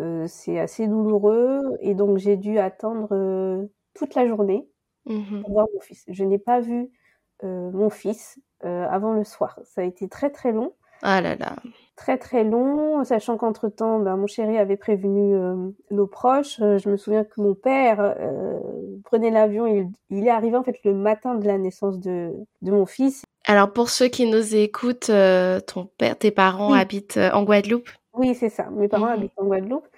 Euh, 0.00 0.26
c'est 0.28 0.58
assez 0.60 0.86
douloureux. 0.86 1.76
Et 1.80 1.94
donc, 1.94 2.18
j'ai 2.18 2.36
dû 2.36 2.58
attendre 2.58 3.08
euh, 3.12 3.66
toute 3.94 4.14
la 4.14 4.26
journée 4.26 4.68
pour 5.04 5.50
voir 5.50 5.66
mon 5.74 5.80
fils. 5.80 6.04
Je 6.06 6.22
n'ai 6.22 6.38
pas 6.38 6.60
vu 6.60 6.90
mon 7.42 7.90
fils 7.90 8.38
euh, 8.64 8.86
avant 8.88 9.12
le 9.12 9.24
soir. 9.24 9.58
Ça 9.64 9.80
a 9.80 9.84
été 9.84 10.08
très 10.08 10.30
très 10.30 10.52
long. 10.52 10.72
Ah 11.02 11.20
là 11.20 11.34
là. 11.34 11.56
Très 11.96 12.16
très 12.16 12.44
long, 12.44 13.02
sachant 13.02 13.36
qu'entre-temps, 13.36 13.98
ben, 13.98 14.16
mon 14.16 14.28
chéri 14.28 14.56
avait 14.56 14.76
prévenu 14.76 15.34
euh, 15.34 15.56
nos 15.90 16.06
proches. 16.06 16.58
je 16.60 16.88
me 16.88 16.96
souviens 16.96 17.24
que 17.24 17.40
mon 17.40 17.54
père 17.54 18.14
prenait 19.04 19.30
l'avion, 19.30 19.66
il, 19.66 19.88
il, 20.10 20.28
est 20.28 20.30
arrivé 20.30 20.56
en 20.56 20.62
fait 20.62 20.76
le 20.84 20.94
matin 20.94 21.34
de 21.34 21.44
la 21.44 21.58
naissance 21.58 21.98
de, 21.98 22.32
de 22.62 22.70
mon 22.70 22.86
fils. 22.86 23.24
Alors 23.46 23.72
pour 23.72 23.90
ceux 23.90 24.06
qui 24.06 24.30
nous 24.30 24.54
écoutent, 24.54 25.10
ton 25.66 25.88
père, 25.98 26.16
tes 26.16 26.30
parents 26.30 26.72
habitent 26.72 27.18
en 27.32 27.42
Guadeloupe? 27.42 27.88
Oui, 28.14 28.36
c'est 28.36 28.48
ça. 28.48 28.70
Mes 28.70 28.86
parents 28.86 29.06
mhm. 29.06 29.12
habitent 29.12 29.38
en 29.38 29.46
Guadeloupe. 29.46 29.88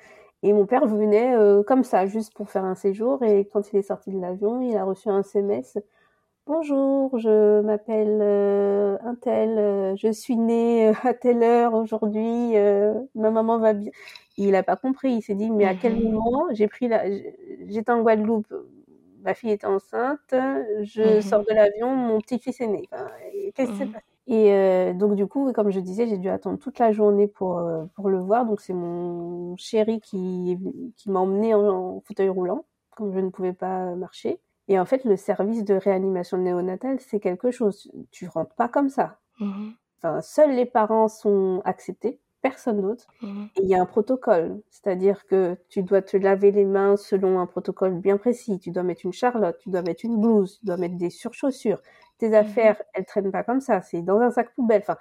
Et 0.42 0.54
mon 0.54 0.64
père 0.64 0.86
venait 0.86 1.34
comme 1.66 1.84
ça, 1.84 2.06
juste 2.06 2.32
pour 2.32 2.48
faire 2.50 2.64
un 2.64 2.76
séjour. 2.76 3.22
Et 3.22 3.46
quand 3.52 3.70
il 3.74 3.78
est 3.78 3.82
sorti 3.82 4.10
de 4.10 4.20
l'avion, 4.20 4.62
il 4.62 4.74
a 4.78 4.84
reçu 4.84 5.10
un 5.10 5.20
SMS 5.20 5.76
Bonjour, 6.46 7.18
je 7.18 7.62
m'appelle 7.62 8.18
euh, 8.20 8.98
un 9.02 9.14
tel, 9.14 9.56
euh, 9.58 9.96
je 9.96 10.12
suis 10.12 10.36
née 10.36 10.88
euh, 10.88 10.92
à 11.02 11.14
telle 11.14 11.42
heure 11.42 11.72
aujourd'hui, 11.72 12.54
euh, 12.58 12.92
ma 13.14 13.30
maman 13.30 13.58
va 13.58 13.72
bien. 13.72 13.90
Il 14.36 14.54
a 14.54 14.62
pas 14.62 14.76
compris, 14.76 15.14
il 15.14 15.22
s'est 15.22 15.34
dit 15.34 15.50
mais 15.50 15.64
à 15.64 15.74
quel 15.74 15.98
moment 15.98 16.44
j'ai 16.52 16.68
pris 16.68 16.86
la, 16.86 17.04
j'étais 17.66 17.90
en 17.90 18.02
Guadeloupe, 18.02 18.52
ma 19.22 19.32
fille 19.32 19.52
était 19.52 19.66
enceinte, 19.66 20.18
je 20.82 21.16
mhm. 21.16 21.22
sors 21.22 21.44
de 21.44 21.54
l'avion, 21.54 21.96
mon 21.96 22.20
petit-fils 22.20 22.60
est 22.60 22.66
né. 22.66 22.90
Qu'est-ce 23.54 23.70
qui 23.70 23.78
s'est 23.78 23.86
mhm. 23.86 23.92
passé? 23.92 24.04
Et 24.26 24.92
donc 24.94 25.14
du 25.14 25.26
coup, 25.26 25.50
comme 25.54 25.70
je 25.70 25.80
disais, 25.80 26.06
j'ai 26.06 26.18
dû 26.18 26.28
attendre 26.28 26.58
toute 26.58 26.78
la 26.78 26.92
journée 26.92 27.26
pour 27.26 27.62
pour 27.94 28.10
le 28.10 28.18
voir. 28.18 28.44
Donc 28.44 28.60
c'est 28.60 28.74
mon 28.74 29.56
chéri 29.56 30.00
qui 30.00 30.58
qui 30.96 31.10
m'a 31.10 31.20
emmené 31.20 31.54
en, 31.54 31.66
en 31.68 32.00
fauteuil 32.00 32.28
roulant, 32.28 32.66
comme 32.96 33.14
je 33.14 33.20
ne 33.20 33.30
pouvais 33.30 33.54
pas 33.54 33.94
marcher. 33.94 34.38
Et 34.68 34.78
en 34.78 34.84
fait, 34.86 35.04
le 35.04 35.16
service 35.16 35.64
de 35.64 35.74
réanimation 35.74 36.38
néonatale, 36.38 37.00
c'est 37.00 37.20
quelque 37.20 37.50
chose. 37.50 37.90
Tu 38.10 38.26
rentres 38.28 38.54
pas 38.54 38.68
comme 38.68 38.88
ça. 38.88 39.20
Mmh 39.40 39.74
enfin, 39.98 40.20
seuls 40.22 40.54
les 40.54 40.66
parents 40.66 41.08
sont 41.08 41.62
acceptés, 41.64 42.20
personne 42.42 42.80
d'autre. 42.82 43.06
Mmh 43.22 43.46
Et 43.56 43.62
il 43.62 43.68
y 43.68 43.74
a 43.74 43.80
un 43.82 43.86
protocole, 43.86 44.62
c'est-à-dire 44.70 45.26
que 45.26 45.56
tu 45.68 45.82
dois 45.82 46.02
te 46.02 46.16
laver 46.16 46.50
les 46.52 46.64
mains 46.64 46.96
selon 46.96 47.40
un 47.40 47.46
protocole 47.46 47.94
bien 48.00 48.16
précis. 48.18 48.58
Tu 48.60 48.70
dois 48.70 48.82
mettre 48.82 49.04
une 49.06 49.12
charlotte, 49.12 49.58
tu 49.58 49.70
dois 49.70 49.82
mettre 49.82 50.04
une 50.04 50.20
blouse, 50.20 50.58
tu 50.60 50.66
dois 50.66 50.76
mettre 50.76 50.96
des 50.96 51.10
surchaussures. 51.10 51.80
Tes 52.18 52.34
mmh 52.36 52.36
affaires, 52.36 52.82
elles 52.94 53.04
traînent 53.06 53.32
pas 53.32 53.44
comme 53.44 53.60
ça. 53.60 53.82
C'est 53.82 54.02
dans 54.02 54.20
un 54.20 54.30
sac 54.30 54.54
poubelle. 54.54 54.82
Enfin, 54.82 54.96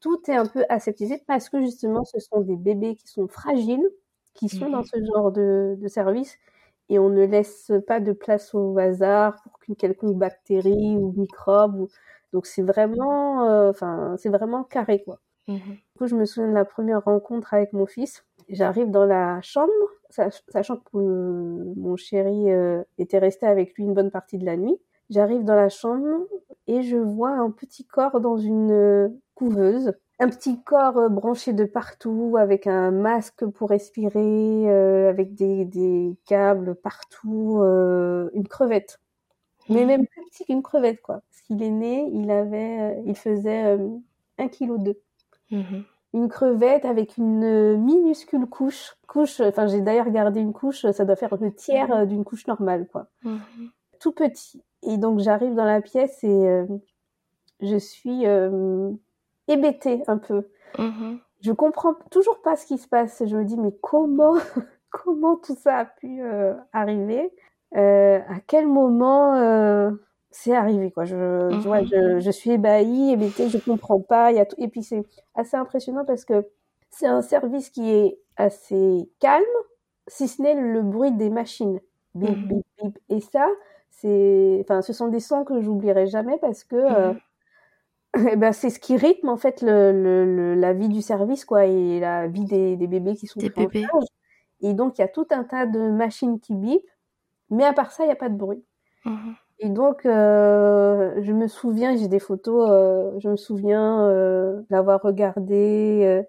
tout 0.00 0.18
est 0.30 0.34
un 0.36 0.46
peu 0.46 0.64
aseptisé 0.68 1.22
parce 1.26 1.48
que 1.48 1.60
justement, 1.60 2.04
ce 2.04 2.20
sont 2.20 2.40
des 2.40 2.56
bébés 2.56 2.94
qui 2.96 3.08
sont 3.08 3.28
fragiles, 3.28 3.88
qui 4.34 4.48
sont 4.48 4.70
dans 4.70 4.84
ce 4.84 4.96
genre 5.04 5.32
de, 5.32 5.76
de 5.80 5.88
service 5.88 6.38
et 6.88 6.98
on 6.98 7.08
ne 7.10 7.24
laisse 7.24 7.72
pas 7.86 8.00
de 8.00 8.12
place 8.12 8.54
au 8.54 8.78
hasard 8.78 9.40
pour 9.42 9.58
qu'une 9.58 9.76
quelconque 9.76 10.16
bactérie 10.16 10.96
ou 10.96 11.12
microbe. 11.16 11.80
Ou... 11.80 11.88
Donc 12.32 12.46
c'est 12.46 12.62
vraiment, 12.62 13.48
euh, 13.48 13.70
enfin 13.70 14.16
c'est 14.18 14.30
vraiment 14.30 14.64
carré 14.64 15.02
quoi. 15.02 15.20
Du 15.48 15.60
coup, 15.96 16.06
je 16.06 16.14
me 16.14 16.26
souviens 16.26 16.50
de 16.50 16.54
la 16.54 16.66
première 16.66 17.02
rencontre 17.04 17.54
avec 17.54 17.72
mon 17.72 17.86
fils. 17.86 18.24
J'arrive 18.50 18.90
dans 18.90 19.06
la 19.06 19.40
chambre, 19.40 19.72
sachant 20.10 20.76
que 20.76 20.96
mon 20.96 21.96
chéri 21.96 22.50
euh, 22.50 22.82
était 22.98 23.18
resté 23.18 23.46
avec 23.46 23.74
lui 23.74 23.84
une 23.84 23.94
bonne 23.94 24.10
partie 24.10 24.36
de 24.36 24.44
la 24.44 24.56
nuit. 24.58 24.78
J'arrive 25.10 25.44
dans 25.44 25.54
la 25.54 25.70
chambre 25.70 26.26
et 26.66 26.82
je 26.82 26.98
vois 26.98 27.30
un 27.30 27.50
petit 27.50 27.86
corps 27.86 28.20
dans 28.20 28.36
une 28.36 28.70
euh, 28.72 29.08
couveuse 29.34 29.94
un 30.20 30.28
petit 30.28 30.60
corps 30.62 30.98
euh, 30.98 31.08
branché 31.08 31.52
de 31.52 31.64
partout, 31.64 32.36
avec 32.38 32.66
un 32.66 32.90
masque 32.90 33.46
pour 33.46 33.70
respirer, 33.70 34.64
euh, 34.70 35.08
avec 35.08 35.34
des, 35.34 35.64
des, 35.64 36.16
câbles 36.26 36.74
partout, 36.74 37.58
euh, 37.62 38.28
une 38.34 38.48
crevette. 38.48 39.00
Mais 39.68 39.84
même 39.84 40.06
plus 40.06 40.24
petit 40.30 40.46
qu'une 40.46 40.62
crevette, 40.62 41.02
quoi. 41.02 41.20
Parce 41.30 41.42
qu'il 41.42 41.62
est 41.62 41.70
né, 41.70 42.08
il 42.12 42.30
avait, 42.30 43.02
il 43.04 43.14
faisait 43.14 43.78
un 44.38 44.48
kilo 44.48 44.78
deux. 44.78 44.98
Mhm. 45.50 45.84
Une 46.14 46.28
crevette 46.28 46.86
avec 46.86 47.18
une 47.18 47.76
minuscule 47.76 48.46
couche. 48.46 48.96
Couche, 49.06 49.40
enfin 49.40 49.66
j'ai 49.66 49.82
d'ailleurs 49.82 50.10
gardé 50.10 50.40
une 50.40 50.54
couche, 50.54 50.90
ça 50.90 51.04
doit 51.04 51.16
faire 51.16 51.36
le 51.38 51.52
tiers 51.52 52.06
d'une 52.06 52.24
couche 52.24 52.46
normale, 52.46 52.88
quoi. 52.90 53.08
Tout 54.00 54.12
petit. 54.12 54.62
Et 54.82 54.96
donc 54.96 55.18
j'arrive 55.18 55.54
dans 55.54 55.66
la 55.66 55.82
pièce 55.82 56.24
et 56.24 56.64
je 57.60 57.76
suis 57.76 58.24
hébétée 59.48 60.02
un 60.06 60.18
peu. 60.18 60.48
Mm-hmm. 60.76 61.18
Je 61.40 61.52
comprends 61.52 61.94
toujours 62.10 62.40
pas 62.42 62.56
ce 62.56 62.66
qui 62.66 62.78
se 62.78 62.88
passe. 62.88 63.22
Je 63.24 63.36
me 63.36 63.44
dis, 63.44 63.56
mais 63.56 63.72
comment, 63.80 64.34
comment 64.90 65.36
tout 65.36 65.56
ça 65.56 65.78
a 65.78 65.84
pu 65.84 66.22
euh, 66.22 66.54
arriver? 66.72 67.32
Euh, 67.76 68.18
À 68.28 68.40
quel 68.46 68.66
moment 68.66 69.34
euh, 69.34 69.90
c'est 70.30 70.54
arrivé 70.54 70.90
quoi? 70.90 71.04
Je, 71.04 71.16
mm-hmm. 71.16 72.20
je, 72.20 72.30
suis 72.30 72.50
ébahie, 72.50 73.12
hébétée, 73.12 73.48
je 73.48 73.58
comprends 73.58 74.00
pas. 74.00 74.32
Y 74.32 74.40
a 74.40 74.46
Et 74.58 74.68
puis 74.68 74.82
c'est 74.82 75.04
assez 75.34 75.56
impressionnant 75.56 76.04
parce 76.04 76.24
que 76.24 76.46
c'est 76.90 77.06
un 77.06 77.22
service 77.22 77.70
qui 77.70 77.90
est 77.90 78.18
assez 78.36 79.10
calme, 79.20 79.44
si 80.06 80.28
ce 80.28 80.40
n'est 80.42 80.54
le 80.54 80.82
bruit 80.82 81.12
des 81.12 81.30
machines. 81.30 81.80
Bip, 82.14 82.30
mm-hmm. 82.30 82.48
bip, 82.48 82.66
bip. 82.82 82.98
Et 83.10 83.20
ça, 83.20 83.46
c'est, 83.90 84.58
enfin, 84.64 84.82
ce 84.82 84.92
sont 84.92 85.08
des 85.08 85.20
sons 85.20 85.44
que 85.44 85.60
j'oublierai 85.60 86.06
jamais 86.06 86.38
parce 86.38 86.64
que 86.64 87.14
eh 88.16 88.36
ben, 88.36 88.52
c'est 88.52 88.70
ce 88.70 88.78
qui 88.78 88.96
rythme 88.96 89.28
en 89.28 89.36
fait 89.36 89.62
le, 89.62 89.92
le, 89.92 90.54
la 90.54 90.72
vie 90.72 90.88
du 90.88 91.02
service 91.02 91.44
quoi 91.44 91.66
et 91.66 92.00
la 92.00 92.26
vie 92.26 92.44
des, 92.44 92.76
des 92.76 92.86
bébés 92.86 93.14
qui 93.14 93.26
sont 93.26 93.38
des 93.40 93.50
bébés. 93.50 93.86
Et 94.60 94.74
donc 94.74 94.98
il 94.98 95.02
y 95.02 95.04
a 95.04 95.08
tout 95.08 95.26
un 95.30 95.44
tas 95.44 95.66
de 95.66 95.90
machines 95.90 96.40
qui 96.40 96.54
bipent, 96.54 96.90
mais 97.50 97.64
à 97.64 97.72
part 97.72 97.92
ça 97.92 98.04
il 98.04 98.06
n'y 98.06 98.12
a 98.12 98.16
pas 98.16 98.28
de 98.28 98.36
bruit. 98.36 98.64
Mmh 99.04 99.32
et 99.60 99.70
donc 99.70 100.06
euh, 100.06 101.20
je 101.20 101.32
me 101.32 101.48
souviens, 101.48 101.96
j'ai 101.96 102.06
des 102.06 102.20
photos, 102.20 102.68
euh, 102.70 103.18
je 103.18 103.28
me 103.28 103.36
souviens 103.36 104.04
euh, 104.04 104.62
l'avoir 104.70 105.02
regardé 105.02 106.02
euh, 106.04 106.22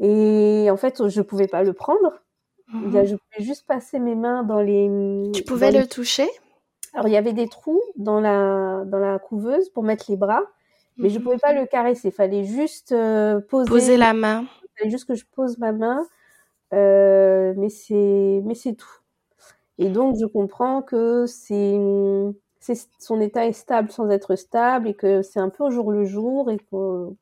et 0.00 0.68
en 0.68 0.76
fait 0.76 1.08
je 1.08 1.22
pouvais 1.22 1.46
pas 1.46 1.62
le 1.62 1.72
prendre. 1.72 2.20
Mmh 2.72 3.04
je 3.04 3.14
pouvais 3.14 3.44
juste 3.44 3.66
passer 3.66 4.00
mes 4.00 4.16
mains 4.16 4.42
dans 4.42 4.60
les. 4.60 5.30
Tu 5.32 5.44
pouvais 5.44 5.70
le 5.70 5.86
toucher? 5.86 6.28
Alors 6.92 7.06
il 7.06 7.12
y 7.12 7.16
avait 7.16 7.32
des 7.32 7.48
trous 7.48 7.80
dans 7.96 8.20
la 8.20 8.84
dans 8.84 8.98
la 8.98 9.18
couveuse 9.20 9.68
pour 9.70 9.84
mettre 9.84 10.06
les 10.08 10.16
bras 10.16 10.42
Mais 10.98 11.08
je 11.10 11.18
pouvais 11.18 11.38
pas 11.38 11.52
le 11.52 11.66
caresser. 11.66 12.08
Il 12.08 12.12
fallait 12.12 12.44
juste 12.44 12.94
poser. 13.48 13.68
Poser 13.68 13.96
la 13.96 14.12
main. 14.12 14.46
Il 14.62 14.78
fallait 14.78 14.90
juste 14.90 15.06
que 15.06 15.14
je 15.14 15.24
pose 15.24 15.58
ma 15.58 15.72
main. 15.72 16.06
mais 16.72 17.68
c'est, 17.68 18.42
mais 18.44 18.54
c'est 18.54 18.74
tout. 18.74 18.98
Et 19.78 19.88
donc, 19.88 20.16
je 20.20 20.26
comprends 20.26 20.82
que 20.82 21.26
c'est, 21.26 21.78
son 22.98 23.20
état 23.20 23.46
est 23.46 23.52
stable 23.52 23.90
sans 23.90 24.10
être 24.10 24.34
stable 24.34 24.88
et 24.88 24.94
que 24.94 25.22
c'est 25.22 25.38
un 25.38 25.48
peu 25.48 25.64
au 25.64 25.70
jour 25.70 25.92
le 25.92 26.04
jour 26.04 26.50
et 26.50 26.58
qu'en 26.58 27.14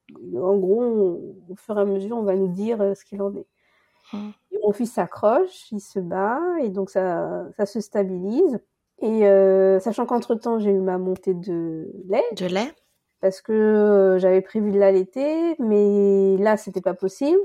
gros, 0.56 1.20
au 1.50 1.56
fur 1.56 1.78
et 1.78 1.82
à 1.82 1.84
mesure, 1.84 2.16
on 2.16 2.22
va 2.22 2.34
nous 2.34 2.48
dire 2.48 2.78
ce 2.96 3.04
qu'il 3.04 3.20
en 3.22 3.34
est. 3.34 3.46
Mmh. 4.12 4.30
mon 4.62 4.72
fils 4.72 4.92
s'accroche, 4.92 5.72
il 5.72 5.80
se 5.80 5.98
bat 5.98 6.40
et 6.62 6.68
donc 6.68 6.90
ça, 6.90 7.44
ça 7.56 7.66
se 7.66 7.80
stabilise. 7.80 8.60
Et 9.02 9.26
euh, 9.26 9.80
sachant 9.80 10.06
qu'entre-temps, 10.06 10.58
j'ai 10.58 10.70
eu 10.70 10.78
ma 10.78 10.96
montée 10.96 11.34
de 11.34 11.90
lait. 12.08 12.24
De 12.36 12.46
lait 12.46 12.72
Parce 13.20 13.40
que 13.40 13.52
euh, 13.52 14.18
j'avais 14.18 14.42
prévu 14.42 14.70
de 14.72 14.78
l'allaiter, 14.78 15.56
mais 15.58 16.36
là, 16.38 16.56
c'était 16.56 16.80
pas 16.80 16.94
possible. 16.94 17.40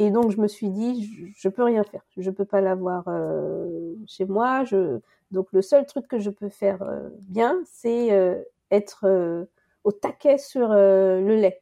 Et 0.00 0.10
donc, 0.10 0.30
je 0.30 0.40
me 0.40 0.48
suis 0.48 0.70
dit, 0.70 1.04
je, 1.04 1.26
je 1.36 1.48
peux 1.50 1.62
rien 1.62 1.84
faire. 1.84 2.00
Je 2.16 2.30
peux 2.30 2.46
pas 2.46 2.62
l'avoir 2.62 3.04
euh, 3.08 3.94
chez 4.06 4.24
moi. 4.24 4.64
Je... 4.64 4.98
Donc, 5.30 5.48
le 5.52 5.60
seul 5.60 5.84
truc 5.84 6.08
que 6.08 6.18
je 6.18 6.30
peux 6.30 6.48
faire 6.48 6.80
euh, 6.80 7.10
bien, 7.28 7.60
c'est 7.66 8.10
euh, 8.12 8.42
être 8.70 9.46
au 9.84 9.92
taquet 9.92 10.38
sur 10.38 10.70
le 10.70 11.36
lait. 11.36 11.60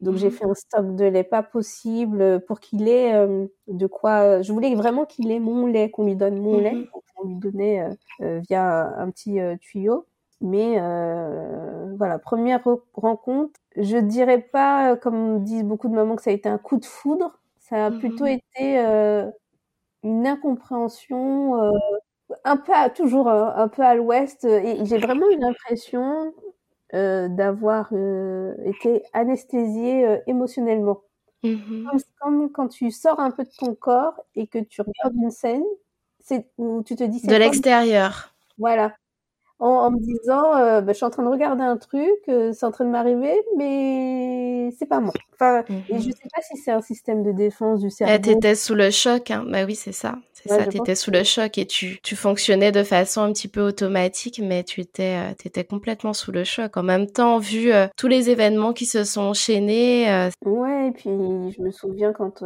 Donc 0.00 0.16
j'ai 0.16 0.26
mhm. 0.26 0.32
fait 0.32 0.44
un 0.44 0.54
stock 0.54 0.96
de 0.96 1.04
lait 1.04 1.24
pas 1.24 1.42
possible 1.44 2.40
pour 2.46 2.60
qu'il 2.60 2.88
ait 2.88 3.26
de 3.68 3.86
quoi. 3.86 4.42
Je 4.42 4.52
voulais 4.52 4.74
vraiment 4.74 5.04
qu'il 5.04 5.30
ait 5.30 5.38
mon 5.38 5.66
lait, 5.66 5.90
qu'on 5.90 6.04
lui 6.04 6.16
donne 6.16 6.38
mon 6.40 6.58
lait. 6.58 6.72
Mhm. 6.72 6.86
On 7.16 7.28
lui 7.28 7.36
donnait 7.36 7.88
via 8.20 8.94
un 8.96 9.10
petit 9.10 9.38
tuyau. 9.60 10.04
Mais 10.42 10.78
voilà, 11.96 12.18
première 12.18 12.62
rencontre. 12.94 13.52
Je 13.76 13.96
dirais 13.96 14.40
pas, 14.40 14.96
comme 14.96 15.44
disent 15.44 15.64
beaucoup 15.64 15.88
de 15.88 15.94
mamans, 15.94 16.16
que 16.16 16.22
ça 16.22 16.30
a 16.30 16.34
été 16.34 16.48
un 16.48 16.58
coup 16.58 16.76
de 16.76 16.84
foudre. 16.84 17.38
Ça 17.60 17.86
a 17.86 17.90
plutôt 17.90 18.24
mmh 18.24 18.28
été 18.28 18.78
euh, 18.80 19.30
une 20.02 20.26
incompréhension, 20.26 21.62
euh, 21.62 21.70
un 22.44 22.56
peu 22.56 22.72
à, 22.74 22.90
toujours 22.90 23.28
un, 23.28 23.68
peu 23.68 23.82
à 23.82 23.94
l'ouest. 23.94 24.44
Et 24.44 24.84
j'ai 24.84 24.98
vraiment 24.98 25.30
eu 25.30 25.38
l'impression 25.38 26.34
euh, 26.94 27.28
d'avoir 27.28 27.92
été 28.64 29.04
anesthésiée 29.12 30.20
émotionnellement. 30.26 31.00
Mmh 31.44 31.88
comme, 32.20 32.52
quand 32.52 32.68
tu 32.68 32.90
sors 32.90 33.18
un 33.18 33.30
peu 33.30 33.44
de 33.44 33.50
ton 33.58 33.74
corps 33.74 34.20
et 34.36 34.46
que 34.46 34.58
tu 34.58 34.80
regardes 34.80 35.14
une 35.14 35.30
scène, 35.30 35.64
c'est 36.20 36.46
où 36.58 36.82
tu 36.82 36.94
te 36.94 37.02
dis 37.04 37.26
de 37.26 37.34
l'extérieur. 37.34 38.34
Voilà 38.58 38.92
en, 39.62 39.90
me 39.92 39.98
disant 39.98 40.56
euh, 40.56 40.80
bah, 40.80 40.92
je 40.92 40.96
suis 40.96 41.04
en 41.04 41.10
train 41.10 41.22
de 41.22 41.28
regarder 41.28 41.62
un 41.62 41.76
truc, 41.76 42.08
euh, 42.28 42.52
c'est 42.52 42.66
en 42.66 42.72
train 42.72 42.84
de 42.84 42.90
m'arriver, 42.90 43.34
mais 43.56 44.70
c'est 44.76 44.86
pas 44.86 45.00
moi. 45.00 45.12
Enfin, 45.34 45.62
et 45.70 45.98
je 46.00 46.08
mhm. 46.08 46.12
sais 46.12 46.28
pas 46.34 46.42
si 46.42 46.56
c'est 46.56 46.72
un 46.72 46.80
système 46.80 47.22
de 47.22 47.30
défense 47.32 47.80
du 47.80 47.90
cerveau. 47.90 48.20
Tu 48.22 48.30
étais 48.30 48.54
sous 48.56 48.74
le 48.74 48.90
choc, 48.90 49.30
hein. 49.30 49.44
bah 49.46 49.64
oui, 49.64 49.76
c'est 49.76 49.92
ça. 49.92 50.16
C'est 50.32 50.48
ça, 50.48 50.66
tu 50.66 50.78
étais 50.78 50.96
sous 50.96 51.12
le 51.12 51.22
choc 51.22 51.56
et 51.56 51.66
tu, 51.66 52.00
tu 52.02 52.16
fonctionnais 52.16 52.72
de 52.72 52.82
façon 52.82 53.20
un 53.20 53.32
petit 53.32 53.46
peu 53.46 53.60
automatique, 53.60 54.40
mais 54.42 54.64
tu 54.64 54.80
étais, 54.80 55.16
euh, 55.16 55.34
étais 55.44 55.62
complètement 55.62 56.12
sous 56.12 56.32
le 56.32 56.42
choc. 56.42 56.76
En 56.76 56.82
même 56.82 57.06
temps, 57.06 57.38
vu 57.38 57.70
tous 57.96 58.08
les 58.08 58.28
événements 58.28 58.72
qui 58.72 58.86
se 58.86 59.04
sont 59.04 59.20
enchaînés. 59.20 60.28
Ouais, 60.44 60.88
et 60.88 60.90
puis 60.90 61.10
je 61.10 61.62
me 61.62 61.70
souviens 61.70 62.12
quand, 62.12 62.42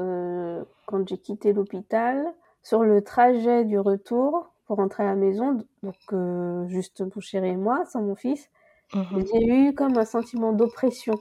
quand 0.85 1.09
j'ai 1.09 1.16
quitté 1.16 1.55
l'hôpital, 1.55 2.22
sur 2.62 2.83
le 2.83 3.00
trajet 3.00 3.64
du 3.64 3.79
retour, 3.79 4.52
pour 4.66 4.76
rentrer 4.79 5.05
à 5.05 5.07
la 5.07 5.14
maison, 5.14 5.64
donc 5.83 5.94
euh, 6.12 6.66
juste 6.68 7.00
mon 7.00 7.20
chéri 7.20 7.48
et 7.50 7.57
moi, 7.57 7.85
sans 7.87 8.02
mon 8.02 8.16
fils, 8.16 8.50
mhm. 8.94 9.24
j'ai 9.33 9.46
eu 9.46 9.74
comme 9.74 9.96
un 9.96 10.05
sentiment 10.05 10.52
d'oppression, 10.52 11.14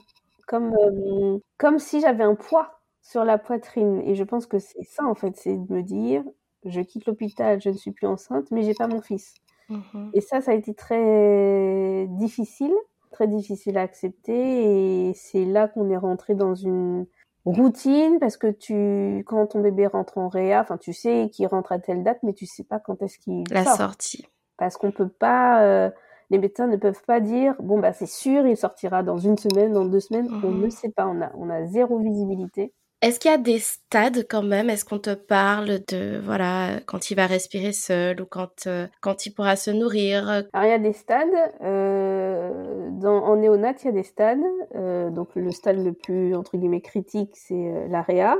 comme, 0.46 0.74
euh, 0.74 1.38
comme 1.56 1.78
si 1.78 2.00
j'avais 2.00 2.24
un 2.24 2.34
poids 2.34 2.80
sur 3.02 3.24
la 3.24 3.38
poitrine. 3.38 4.02
Et 4.04 4.14
je 4.14 4.24
pense 4.24 4.46
que 4.46 4.58
c'est 4.58 4.82
ça, 4.82 5.04
en 5.04 5.14
fait, 5.14 5.36
c'est 5.36 5.56
de 5.56 5.72
me 5.72 5.82
dire, 5.82 6.24
je 6.64 6.80
quitte 6.80 7.06
l'hôpital, 7.06 7.60
je 7.60 7.70
ne 7.70 7.76
suis 7.76 7.92
plus 7.92 8.06
enceinte, 8.06 8.50
mais 8.50 8.62
j'ai 8.62 8.74
pas 8.74 8.88
mon 8.88 9.00
fils. 9.00 9.34
Mhm. 9.68 10.10
Et 10.12 10.20
ça, 10.20 10.40
ça 10.40 10.50
a 10.50 10.54
été 10.54 10.74
très 10.74 12.06
difficile, 12.10 12.74
très 13.12 13.28
difficile 13.28 13.78
à 13.78 13.82
accepter. 13.82 15.08
Et 15.08 15.14
c'est 15.14 15.44
là 15.44 15.68
qu'on 15.68 15.88
est 15.90 15.96
rentré 15.96 16.34
dans 16.34 16.54
une 16.54 17.06
routine 17.52 18.18
parce 18.18 18.36
que 18.36 18.48
tu 18.48 19.24
quand 19.26 19.46
ton 19.46 19.60
bébé 19.60 19.86
rentre 19.86 20.18
en 20.18 20.28
réa, 20.28 20.60
enfin 20.60 20.76
tu 20.76 20.92
sais 20.92 21.30
qu'il 21.32 21.46
rentre 21.46 21.72
à 21.72 21.78
telle 21.78 22.02
date 22.02 22.18
mais 22.22 22.32
tu 22.32 22.46
sais 22.46 22.64
pas 22.64 22.80
quand 22.80 23.00
est-ce 23.02 23.18
qu'il 23.18 23.44
la 23.50 23.64
sortie. 23.64 24.26
Parce 24.56 24.76
qu'on 24.76 24.90
peut 24.90 25.08
pas 25.08 25.62
euh, 25.62 25.90
les 26.30 26.38
médecins 26.38 26.66
ne 26.66 26.76
peuvent 26.76 27.02
pas 27.06 27.20
dire 27.20 27.54
bon 27.60 27.78
bah 27.78 27.92
c'est 27.92 28.06
sûr 28.06 28.46
il 28.46 28.56
sortira 28.56 29.02
dans 29.02 29.18
une 29.18 29.38
semaine, 29.38 29.72
dans 29.72 29.84
deux 29.84 30.00
semaines, 30.00 30.28
on 30.42 30.50
mhm. 30.50 30.64
ne 30.64 30.70
sait 30.70 30.90
pas, 30.90 31.06
on 31.06 31.22
a 31.22 31.30
on 31.34 31.48
a 31.48 31.66
zéro 31.66 31.98
visibilité. 31.98 32.74
Est-ce 33.02 33.20
qu'il 33.20 33.30
y 33.30 33.34
a 33.34 33.38
des 33.38 33.58
stades 33.58 34.26
quand 34.28 34.42
même? 34.42 34.70
Est-ce 34.70 34.84
qu'on 34.84 34.98
te 34.98 35.14
parle 35.14 35.80
de 35.88 36.18
voilà 36.22 36.80
quand 36.86 37.10
il 37.10 37.14
va 37.14 37.26
respirer 37.26 37.72
seul 37.72 38.20
ou 38.22 38.26
quand 38.26 38.66
euh, 38.66 38.86
quand 39.00 39.26
il 39.26 39.32
pourra 39.32 39.56
se 39.56 39.70
nourrir? 39.70 40.28
Alors 40.52 40.66
il 40.66 40.70
y 40.70 40.72
a 40.72 40.78
des 40.78 40.92
stades. 40.92 41.28
Euh, 41.62 42.90
dans, 42.92 43.22
en 43.24 43.36
néonat, 43.36 43.74
il 43.82 43.84
y 43.86 43.88
a 43.88 43.92
des 43.92 44.02
stades. 44.02 44.42
Euh, 44.74 45.10
donc 45.10 45.34
le 45.34 45.50
stade 45.50 45.84
le 45.84 45.92
plus 45.92 46.34
entre 46.34 46.56
guillemets 46.56 46.80
critique, 46.80 47.34
c'est 47.34 47.54
euh, 47.54 47.86
l'AREA 47.88 48.36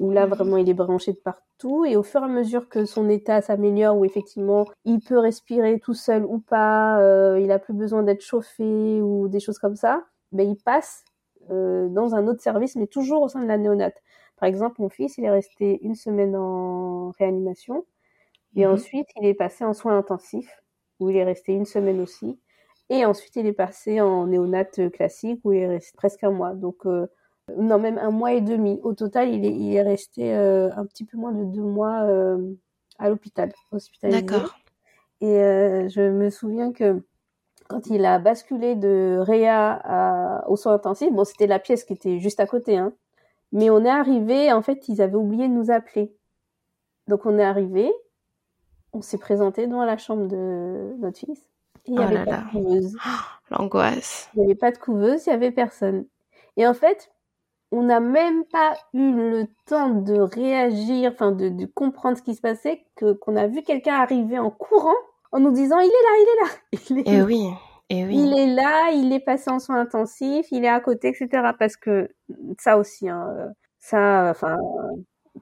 où 0.00 0.10
là 0.10 0.26
mhm. 0.26 0.32
vraiment 0.32 0.56
il 0.56 0.68
est 0.68 0.74
branché 0.74 1.12
de 1.12 1.18
partout 1.18 1.84
et 1.84 1.96
au 1.96 2.02
fur 2.02 2.22
et 2.22 2.24
à 2.24 2.28
mesure 2.28 2.68
que 2.68 2.84
son 2.86 3.08
état 3.08 3.40
s'améliore 3.42 3.96
où 3.96 4.04
effectivement 4.04 4.66
il 4.84 5.00
peut 5.00 5.18
respirer 5.18 5.78
tout 5.78 5.94
seul 5.94 6.24
ou 6.24 6.40
pas, 6.40 6.98
euh, 7.00 7.38
il 7.40 7.52
a 7.52 7.58
plus 7.58 7.74
besoin 7.74 8.02
d'être 8.02 8.22
chauffé 8.22 9.00
ou 9.02 9.28
des 9.28 9.40
choses 9.40 9.58
comme 9.58 9.76
ça, 9.76 10.02
ben 10.32 10.48
il 10.48 10.56
passe 10.56 11.04
euh, 11.50 11.88
dans 11.88 12.14
un 12.14 12.26
autre 12.26 12.40
service, 12.42 12.76
mais 12.76 12.86
toujours 12.86 13.22
au 13.22 13.28
sein 13.28 13.42
de 13.42 13.46
la 13.46 13.58
néonate. 13.58 14.02
Par 14.36 14.48
exemple, 14.48 14.80
mon 14.80 14.88
fils, 14.88 15.18
il 15.18 15.24
est 15.24 15.30
resté 15.30 15.80
une 15.82 15.94
semaine 15.94 16.36
en 16.36 17.10
réanimation, 17.10 17.84
et 18.56 18.66
mhm. 18.66 18.72
ensuite 18.72 19.08
il 19.20 19.26
est 19.26 19.34
passé 19.34 19.64
en 19.64 19.74
soins 19.74 19.96
intensifs, 19.96 20.62
où 20.98 21.10
il 21.10 21.16
est 21.16 21.24
resté 21.24 21.52
une 21.52 21.66
semaine 21.66 22.00
aussi, 22.00 22.38
et 22.88 23.04
ensuite 23.04 23.36
il 23.36 23.46
est 23.46 23.52
passé 23.52 24.00
en 24.00 24.26
néonate 24.26 24.90
classique, 24.90 25.40
où 25.44 25.52
il 25.52 25.60
est 25.60 25.68
resté 25.68 25.92
presque 25.96 26.24
un 26.24 26.30
mois. 26.30 26.54
Donc 26.54 26.86
euh, 26.86 27.06
non, 27.56 27.78
même 27.78 27.98
un 27.98 28.10
mois 28.10 28.32
et 28.32 28.40
demi. 28.40 28.80
Au 28.82 28.94
total, 28.94 29.28
il 29.34 29.44
est, 29.44 29.52
il 29.52 29.74
est 29.74 29.82
resté 29.82 30.34
euh, 30.34 30.70
un 30.76 30.86
petit 30.86 31.04
peu 31.04 31.16
moins 31.16 31.32
de 31.32 31.44
deux 31.44 31.62
mois 31.62 32.06
à 32.98 33.08
l'hôpital, 33.08 33.52
hospitalisé. 33.72 34.22
D'accord. 34.22 34.56
Et 35.20 35.34
je 35.88 36.10
me 36.10 36.30
souviens 36.30 36.72
que 36.72 37.02
quand 37.70 37.86
il 37.86 38.04
a 38.04 38.18
basculé 38.18 38.74
de 38.74 39.18
Réa 39.20 39.80
à, 39.84 40.48
au 40.50 40.56
soins 40.56 40.74
intensifs, 40.74 41.12
bon, 41.12 41.24
c'était 41.24 41.46
la 41.46 41.60
pièce 41.60 41.84
qui 41.84 41.92
était 41.92 42.18
juste 42.18 42.40
à 42.40 42.46
côté, 42.46 42.76
hein. 42.76 42.92
Mais 43.52 43.70
on 43.70 43.84
est 43.84 43.90
arrivé, 43.90 44.52
en 44.52 44.60
fait, 44.60 44.88
ils 44.88 45.00
avaient 45.00 45.16
oublié 45.16 45.48
de 45.48 45.52
nous 45.52 45.70
appeler. 45.70 46.12
Donc 47.06 47.26
on 47.26 47.38
est 47.38 47.44
arrivé, 47.44 47.92
on 48.92 49.02
s'est 49.02 49.18
présenté 49.18 49.68
dans 49.68 49.84
la 49.84 49.96
chambre 49.96 50.26
de 50.26 50.96
notre 50.98 51.18
fils. 51.18 51.48
il 51.86 51.94
n'y 51.94 52.00
oh 52.00 52.02
avait 52.02 52.24
pas 52.24 52.38
de 52.38 52.50
couveuse. 52.50 52.96
L'angoisse. 53.50 54.30
Il 54.34 54.40
n'y 54.40 54.46
avait 54.46 54.54
pas 54.56 54.72
de 54.72 54.78
couveuse, 54.78 55.26
il 55.26 55.30
n'y 55.30 55.34
avait 55.34 55.50
personne. 55.52 56.06
Et 56.56 56.66
en 56.66 56.74
fait, 56.74 57.12
on 57.70 57.82
n'a 57.82 58.00
même 58.00 58.44
pas 58.46 58.74
eu 58.94 59.12
le 59.12 59.46
temps 59.66 59.90
de 59.90 60.18
réagir, 60.18 61.12
enfin 61.12 61.30
de, 61.30 61.48
de, 61.48 61.66
comprendre 61.66 62.16
ce 62.16 62.22
qui 62.22 62.34
se 62.34 62.40
passait, 62.40 62.84
que 62.96 63.12
qu'on 63.12 63.36
a 63.36 63.46
vu 63.46 63.62
quelqu'un 63.62 63.94
arriver 63.94 64.40
en 64.40 64.50
courant 64.50 64.90
en 65.32 65.40
nous 65.40 65.52
disant 65.52 65.78
il 65.78 65.86
est 65.86 65.88
là, 65.88 66.16
il 66.18 66.28
est 66.28 66.42
là. 66.42 66.50
Il 66.90 66.98
est, 66.98 67.02
eh 67.06 67.22
oui. 67.22 67.48
Et 67.92 67.98
eh 67.98 68.04
oui. 68.04 68.18
Il 68.18 68.38
est 68.38 68.54
là, 68.54 68.90
il 68.92 69.12
est 69.12 69.20
passé 69.20 69.50
en 69.50 69.58
soins 69.58 69.80
intensifs, 69.80 70.46
il 70.52 70.64
est 70.64 70.68
à 70.68 70.78
côté, 70.78 71.08
etc. 71.08 71.50
Parce 71.58 71.76
que 71.76 72.08
ça 72.58 72.78
aussi, 72.78 73.08
hein, 73.08 73.52
ça, 73.80 74.28
enfin, 74.30 74.56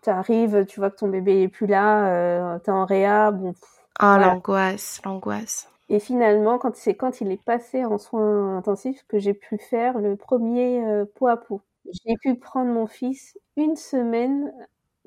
t'arrives, 0.01 0.64
tu 0.66 0.81
vois 0.81 0.90
que 0.90 0.96
ton 0.96 1.09
bébé 1.09 1.42
est 1.42 1.48
plus 1.48 1.66
là, 1.66 2.09
euh, 2.09 2.59
t'es 2.61 2.70
en 2.70 2.87
réa, 2.87 3.31
bon. 3.33 3.53
Ah, 3.98 4.18
l'angoisse, 4.18 5.01
l'angoisse. 5.05 5.68
Et 5.90 6.01
finalement, 6.01 6.59
quand 6.59 6.77
c'est 6.77 6.94
quand 6.94 7.20
il 7.20 7.33
est 7.33 7.42
passé 7.42 7.85
en 7.85 7.98
soins 7.98 8.59
intensifs 8.59 9.05
que 9.09 9.18
j'ai 9.18 9.35
pu 9.35 9.59
faire 9.59 9.98
le 9.98 10.16
premier 10.16 10.85
euh, 10.85 11.05
pot 11.16 11.27
à 11.29 11.37
pot. 11.37 11.62
J'ai 12.05 12.16
pu 12.20 12.35
prendre 12.37 12.70
mon 12.70 12.87
fils 12.87 13.38
une 13.57 13.77
semaine 13.77 14.53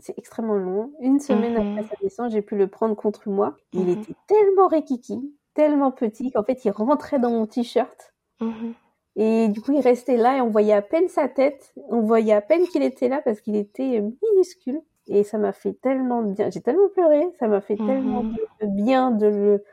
c'est 0.02 0.18
extrêmement 0.18 0.56
long. 0.56 0.92
Une 1.00 1.20
semaine 1.20 1.56
après 1.56 1.84
mhm. 1.84 1.88
sa 1.88 1.96
naissance, 2.04 2.32
j'ai 2.32 2.42
pu 2.42 2.56
le 2.56 2.68
prendre 2.68 2.96
contre 2.96 3.30
moi. 3.30 3.56
Il 3.74 3.86
mhm. 3.86 4.02
était 4.02 4.16
tellement 4.28 4.68
rékiki, 4.68 5.34
tellement 5.54 5.92
petit 5.92 6.32
qu'en 6.32 6.44
fait, 6.44 6.66
il 6.66 6.72
rentrait 6.72 7.20
dans 7.20 7.32
mon 7.32 7.46
t-shirt. 7.46 8.14
Mhm. 8.40 8.74
Et 9.18 9.50
du 9.50 9.62
coup, 9.62 9.74
il 9.74 9.82
restait 9.82 10.18
là 10.18 10.38
et 10.38 10.42
on 10.42 10.50
voyait 10.50 10.74
à 10.74 10.82
peine 10.82 11.10
sa 11.10 11.28
tête. 11.28 11.74
On 11.90 12.02
voyait 12.02 12.34
à 12.34 12.42
peine 12.42 12.68
qu'il 12.68 12.84
était 12.84 13.10
là 13.10 13.22
parce 13.24 13.42
qu'il 13.42 13.56
était 13.56 14.02
minuscule. 14.24 14.82
Et 15.08 15.24
ça 15.24 15.38
m'a 15.38 15.52
fait 15.52 15.74
tellement 15.74 16.22
bien. 16.22 16.50
J'ai 16.50 16.62
tellement 16.62 16.88
pleuré. 16.90 17.28
Ça 17.40 17.48
m'a 17.48 17.62
fait 17.62 17.76
tellement 17.76 18.26
bien 18.62 19.12
de 19.12 19.28
le 19.28 19.64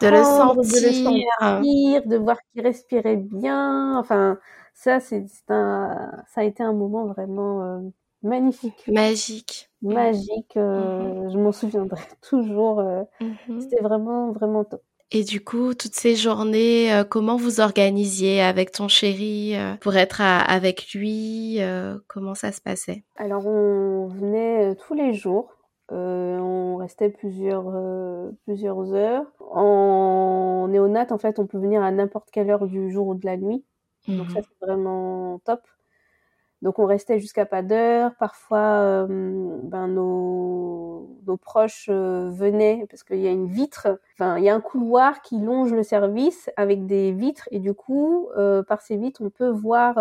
de 0.00 0.08
le 0.08 0.24
sentir, 0.24 0.54
de, 0.54 0.86
le 0.86 0.92
sentir, 1.04 2.06
de 2.06 2.16
voir 2.16 2.36
qu'il 2.52 2.62
respirait 2.62 3.16
bien. 3.16 3.96
Enfin, 3.98 4.38
ça, 4.74 4.98
c'est 4.98 5.24
un, 5.48 6.10
ça 6.28 6.40
a 6.40 6.44
été 6.44 6.62
un 6.62 6.72
moment 6.72 7.06
vraiment 7.06 7.62
euh, 7.62 7.80
magnifique. 8.24 8.84
Magique. 8.88 9.70
Magique. 9.82 10.56
Euh, 10.56 11.24
mhm. 11.24 11.32
Je 11.32 11.38
m'en 11.38 11.52
souviendrai 11.52 12.02
toujours. 12.28 12.80
Euh, 12.80 13.02
mhm. 13.20 13.60
C'était 13.60 13.82
vraiment, 13.82 14.32
vraiment 14.32 14.64
top. 14.64 14.82
Et 15.10 15.22
du 15.22 15.44
coup, 15.44 15.74
toutes 15.74 15.94
ces 15.94 16.16
journées, 16.16 16.92
euh, 16.92 17.04
comment 17.04 17.36
vous 17.36 17.60
organisiez 17.60 18.40
avec 18.40 18.72
ton 18.72 18.88
chéri 18.88 19.54
pour 19.80 19.94
être 19.94 20.20
avec 20.20 20.92
lui 20.92 21.60
Comment 22.08 22.34
ça 22.34 22.50
se 22.50 22.60
passait? 22.60 23.04
Alors, 23.16 23.46
on 23.46 24.08
venait 24.08 24.74
tous 24.76 24.94
les 24.94 25.12
jours. 25.12 25.50
on 25.90 26.76
restait 26.76 27.10
plusieurs, 27.10 27.70
plusieurs 28.44 28.92
heures. 28.94 29.26
En 29.52 30.66
néonate, 30.68 31.12
en 31.12 31.18
fait, 31.18 31.38
on 31.38 31.46
peut 31.46 31.58
venir 31.58 31.82
à 31.82 31.92
n'importe 31.92 32.30
quelle 32.32 32.50
heure 32.50 32.66
du 32.66 32.90
jour 32.90 33.06
ou 33.08 33.14
de 33.14 33.26
la 33.26 33.36
nuit. 33.36 33.64
Donc 34.08 34.30
ça, 34.30 34.40
mmh 34.40 34.42
c'est 34.42 34.66
vraiment 34.66 35.40
top. 35.44 35.60
Donc 36.64 36.78
on 36.78 36.86
restait 36.86 37.20
jusqu'à 37.20 37.44
pas 37.44 37.62
d'heure. 37.62 38.14
Parfois, 38.18 38.58
euh, 38.58 39.06
ben, 39.62 39.86
nos, 39.86 41.14
nos 41.26 41.36
proches 41.36 41.90
euh, 41.90 42.30
venaient 42.30 42.86
parce 42.88 43.04
qu'il 43.04 43.20
y 43.20 43.28
a 43.28 43.30
une 43.30 43.48
vitre, 43.48 44.00
enfin 44.14 44.38
il 44.38 44.44
y 44.44 44.48
a 44.48 44.54
un 44.54 44.62
couloir 44.62 45.20
qui 45.20 45.38
longe 45.38 45.74
le 45.74 45.82
service 45.82 46.50
avec 46.56 46.86
des 46.86 47.12
vitres 47.12 47.46
et 47.50 47.58
du 47.58 47.74
coup, 47.74 48.30
euh, 48.38 48.62
par 48.62 48.80
ces 48.80 48.96
vitres, 48.96 49.20
on 49.22 49.28
peut 49.28 49.50
voir 49.50 49.98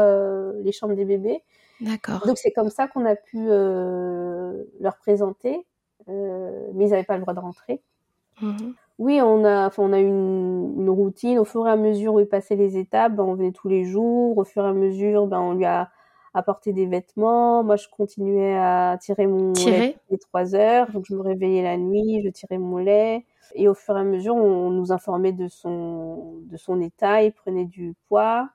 les 0.63 0.71
chambres 0.71 0.95
des 0.95 1.03
bébés. 1.03 1.43
D'accord. 1.81 2.25
Donc 2.25 2.37
c'est 2.37 2.51
comme 2.51 2.69
ça 2.69 2.87
qu'on 2.87 3.05
a 3.05 3.17
pu 3.17 3.45
leur 3.45 4.95
présenter, 5.01 5.67
mais 6.07 6.85
ils 6.85 6.91
n'avaient 6.91 7.03
pas 7.03 7.17
le 7.17 7.23
droit 7.23 7.33
de 7.33 7.41
rentrer. 7.41 7.81
Mmh 8.41 8.71
oui, 8.99 9.19
on 9.21 9.43
a, 9.43 9.65
enfin, 9.65 9.81
on 9.83 9.91
a 9.91 9.99
une, 9.99 10.75
une, 10.77 10.89
routine. 10.89 11.39
Au 11.39 11.45
fur 11.45 11.67
et 11.67 11.71
à 11.71 11.75
mesure 11.75 12.13
où 12.13 12.19
il 12.19 12.27
passait 12.27 12.55
les 12.55 12.77
étapes, 12.77 13.15
ben, 13.15 13.23
on 13.23 13.33
venait 13.33 13.51
tous 13.51 13.67
les 13.67 13.85
jours. 13.85 14.37
Au 14.37 14.43
fur 14.43 14.63
et 14.63 14.67
à 14.67 14.73
mesure, 14.73 15.25
ben, 15.25 15.39
on 15.39 15.53
lui 15.55 15.65
a 15.65 15.89
apporter 16.33 16.73
des 16.73 16.85
vêtements. 16.85 17.63
Moi, 17.63 17.75
je 17.75 17.87
continuais 17.87 18.57
à 18.57 18.97
tirer 18.99 19.27
mon 19.27 19.53
lait 19.53 19.97
les 20.09 20.17
trois 20.17 20.55
heures. 20.55 20.91
Donc, 20.91 21.05
je 21.07 21.15
me 21.15 21.21
réveillais 21.21 21.63
la 21.63 21.77
nuit, 21.77 22.21
je 22.23 22.29
tirais 22.29 22.57
mon 22.57 22.77
lait. 22.77 23.25
Et 23.55 23.67
au 23.67 23.73
fur 23.73 23.95
et 23.97 23.99
à 23.99 24.03
mesure, 24.03 24.35
on 24.35 24.69
nous 24.71 24.91
informait 24.91 25.33
de 25.33 25.47
son, 25.47 26.39
de 26.45 26.57
son 26.57 26.81
état. 26.81 27.23
Il 27.23 27.33
prenait 27.33 27.65
du 27.65 27.95
poids. 28.07 28.49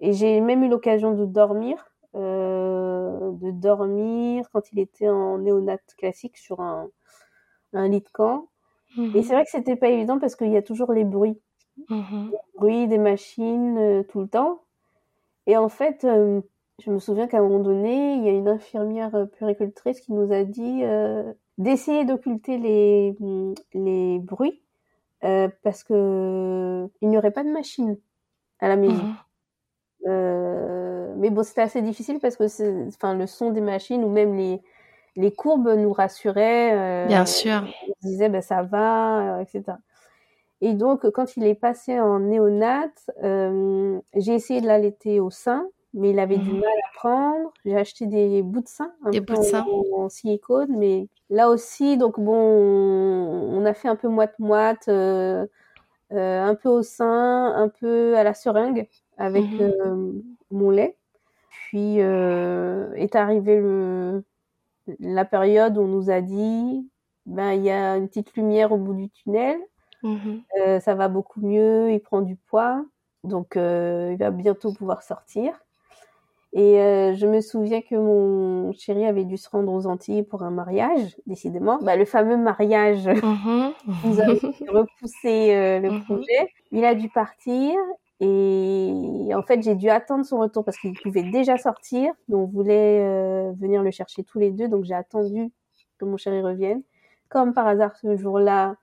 Et 0.00 0.12
j'ai 0.12 0.40
même 0.40 0.62
eu 0.62 0.68
l'occasion 0.68 1.12
de 1.14 1.26
dormir, 1.26 1.92
euh, 2.14 3.32
de 3.32 3.50
dormir 3.50 4.48
quand 4.52 4.72
il 4.72 4.78
était 4.78 5.08
en 5.08 5.38
néonat 5.38 5.78
classique 5.98 6.38
sur 6.38 6.60
un, 6.60 6.88
un 7.72 7.88
lit 7.88 8.00
de 8.00 8.08
camp. 8.12 8.48
Et 9.14 9.22
c'est 9.22 9.34
vrai 9.34 9.44
que 9.44 9.50
c'était 9.50 9.76
pas 9.76 9.88
évident 9.88 10.18
parce 10.18 10.34
qu'il 10.34 10.50
y 10.50 10.56
a 10.56 10.62
toujours 10.62 10.92
les 10.92 11.04
bruits. 11.04 11.38
Les 12.32 12.38
bruits 12.58 12.88
des 12.88 12.98
machines 12.98 13.76
euh, 13.78 14.02
tout 14.02 14.20
le 14.20 14.28
temps. 14.28 14.62
Et 15.46 15.56
en 15.56 15.68
fait, 15.68 16.04
euh, 16.04 16.40
je 16.84 16.90
me 16.90 16.98
souviens 16.98 17.26
qu'à 17.26 17.38
un 17.38 17.42
moment 17.42 17.58
donné, 17.58 18.14
il 18.14 18.24
y 18.24 18.28
a 18.28 18.32
une 18.32 18.48
infirmière 18.48 19.14
euh, 19.14 19.26
puricultrice 19.26 20.00
qui 20.00 20.12
nous 20.12 20.32
a 20.32 20.44
dit 20.44 20.84
euh, 20.84 21.32
d'essayer 21.58 22.04
d'occulter 22.04 22.56
les, 22.56 23.16
les 23.74 24.18
bruits 24.20 24.62
euh, 25.24 25.48
parce 25.62 25.82
que 25.82 26.88
il 27.00 27.08
n'y 27.08 27.18
aurait 27.18 27.32
pas 27.32 27.42
de 27.42 27.50
machine 27.50 27.98
à 28.60 28.68
la 28.68 28.76
maison. 28.76 29.02
Mhm. 29.02 29.14
Euh, 30.06 31.14
mais 31.16 31.30
bon, 31.30 31.42
c'était 31.42 31.62
assez 31.62 31.82
difficile 31.82 32.20
parce 32.20 32.36
que 32.36 32.88
enfin, 32.88 33.14
le 33.14 33.26
son 33.26 33.50
des 33.50 33.60
machines 33.60 34.04
ou 34.04 34.08
même 34.08 34.36
les, 34.36 34.60
les 35.16 35.32
courbes 35.32 35.74
nous 35.76 35.92
rassuraient. 35.92 37.06
Bien 37.08 37.26
sûr. 37.26 37.64
On 37.88 38.08
disait, 38.08 38.28
ben, 38.28 38.40
ça 38.40 38.62
va, 38.62 39.42
etc. 39.42 39.76
Et 40.60 40.74
donc, 40.74 41.10
quand 41.10 41.36
il 41.36 41.44
est 41.44 41.56
passé 41.56 41.98
en 41.98 42.20
néonat, 42.20 42.86
j'ai 44.14 44.34
essayé 44.34 44.60
de 44.60 44.66
l'allaiter 44.68 45.18
au 45.18 45.30
sein 45.30 45.68
mais 45.94 46.10
il 46.10 46.18
avait 46.18 46.36
du 46.36 46.50
mmh. 46.50 46.60
mal 46.60 46.68
à 46.68 46.94
prendre. 46.94 47.52
J'ai 47.64 47.76
acheté 47.76 48.06
des 48.06 48.42
bouts 48.42 48.60
de 48.60 48.68
sein, 48.68 48.92
un 49.04 49.10
peu 49.10 49.34
En, 49.94 50.08
silicone, 50.08 50.76
mais 50.76 51.08
là 51.30 51.48
aussi, 51.48 51.96
donc 51.96 52.20
bon, 52.20 52.34
on 52.34 53.64
a 53.64 53.74
fait 53.74 53.88
un 53.88 53.96
peu 53.96 54.08
moite-moite, 54.08 54.88
euh, 54.88 55.46
euh, 56.12 56.42
un 56.42 56.54
peu 56.54 56.68
au 56.68 56.82
sein, 56.82 57.54
un 57.54 57.68
peu 57.68 58.16
à 58.16 58.22
la 58.22 58.34
seringue 58.34 58.88
avec 59.16 59.44
mmh 59.44 59.60
euh, 59.60 60.12
mon 60.50 60.70
lait. 60.70 60.96
Puis 61.50 61.98
est 61.98 63.14
arrivé 63.14 63.56
le, 63.56 64.24
la 65.00 65.24
période 65.26 65.76
où 65.76 65.82
on 65.82 65.86
nous 65.86 66.10
a 66.10 66.22
dit, 66.22 66.88
ben 67.26 67.52
il 67.52 67.62
y 67.62 67.70
a 67.70 67.96
une 67.96 68.08
petite 68.08 68.34
lumière 68.36 68.72
au 68.72 68.78
bout 68.78 68.94
du 68.94 69.10
tunnel, 69.10 69.58
mmh 70.02 70.38
ça 70.80 70.94
va 70.94 71.08
beaucoup 71.08 71.40
mieux, 71.40 71.92
il 71.92 72.00
prend 72.00 72.22
du 72.22 72.36
poids, 72.36 72.84
donc 73.24 73.56
il 73.56 74.16
va 74.18 74.30
bientôt 74.30 74.72
pouvoir 74.72 75.02
sortir. 75.02 75.52
Et 76.58 76.80
euh, 76.80 77.14
je 77.14 77.24
me 77.24 77.40
souviens 77.40 77.82
que 77.82 77.94
mon 77.94 78.72
chéri 78.72 79.06
avait 79.06 79.22
dû 79.22 79.36
se 79.36 79.48
rendre 79.48 79.72
aux 79.72 79.86
Antilles 79.86 80.24
pour 80.24 80.42
un 80.42 80.50
mariage, 80.50 81.16
décidément. 81.24 81.78
Bah, 81.80 81.94
le 81.94 82.04
fameux 82.04 82.36
mariage 82.36 83.06
mm 83.22 83.68
nous 84.04 84.20
a 84.20 84.24
repoussé 84.72 85.54
euh, 85.54 85.78
le 85.78 85.88
mm-hmm. 85.88 86.04
projet. 86.04 86.52
Il 86.72 86.84
a 86.84 86.96
dû 86.96 87.08
partir 87.10 87.76
et 88.18 89.30
en 89.36 89.42
fait 89.42 89.62
j'ai 89.62 89.76
dû 89.76 89.88
attendre 89.88 90.24
son 90.24 90.38
retour 90.38 90.64
parce 90.64 90.76
qu'il 90.78 90.94
pouvait 91.00 91.22
déjà 91.22 91.58
sortir. 91.58 92.12
on 92.28 92.46
voulait 92.46 93.04
euh, 93.04 93.52
venir 93.60 93.84
le 93.84 93.92
chercher 93.92 94.24
tous 94.24 94.40
les 94.40 94.50
deux, 94.50 94.66
donc 94.66 94.82
j'ai 94.82 94.94
attendu 94.94 95.52
que 95.98 96.04
mon 96.06 96.16
chéri 96.16 96.42
revienne. 96.42 96.82
Comme 97.28 97.54
par 97.54 97.68
hasard 97.68 97.94
ce 97.94 98.16
jour-là, 98.16 98.74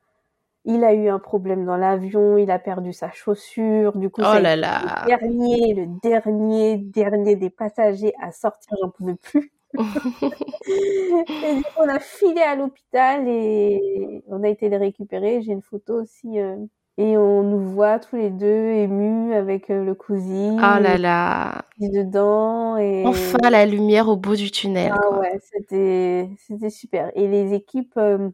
il 0.66 0.84
a 0.84 0.94
eu 0.94 1.08
un 1.10 1.20
problème 1.20 1.66
dans 1.66 1.78
l'avion, 1.78 2.38
il 2.38 2.52
a 2.52 2.60
perdu 2.60 2.92
sa 2.92 3.12
chaussure, 3.12 3.98
du 3.98 4.10
coup, 4.10 4.22
oh 4.22 4.40
là 4.40 4.56
là. 4.56 5.04
le 5.04 5.08
dernier, 5.08 5.74
le 5.74 5.86
dernier, 6.02 6.78
dernier 6.78 7.36
des 7.36 7.50
passagers 7.50 8.14
à 8.22 8.32
sortir, 8.32 8.76
j'en 8.82 8.90
pouvais 8.90 9.16
plus. 9.16 9.52
et 9.76 11.62
on 11.78 11.88
a 11.88 12.00
filé 12.00 12.42
à 12.42 12.56
l'hôpital 12.56 13.28
et 13.28 14.24
on 14.28 14.44
a 14.44 14.48
été 14.48 14.70
les 14.70 14.78
récupérer. 14.78 15.42
J'ai 15.42 15.52
une 15.52 15.62
photo 15.62 16.02
aussi. 16.02 16.40
Euh, 16.40 16.56
et 16.98 17.18
on 17.18 17.44
nous 17.44 17.60
voit 17.60 18.00
tous 18.00 18.16
les 18.16 18.30
deux 18.30 18.46
émus 18.46 19.34
avec 19.34 19.70
euh, 19.70 19.84
le 19.84 19.96
cousin. 19.96 20.56
Oh 20.56 20.82
là 20.82 20.98
là. 20.98 21.66
Dedans 21.78 22.78
et. 22.78 23.04
Enfin 23.06 23.50
la 23.50 23.66
lumière 23.66 24.08
au 24.08 24.16
bout 24.16 24.38
du 24.38 24.50
tunnel. 24.50 24.94
Ah 24.96 25.20
ouais, 25.20 25.38
c'était, 25.42 26.30
c'était 26.38 26.70
super. 26.70 27.12
Et 27.16 27.28
les 27.28 27.54
équipes, 27.54 27.98
euh, 27.98 28.30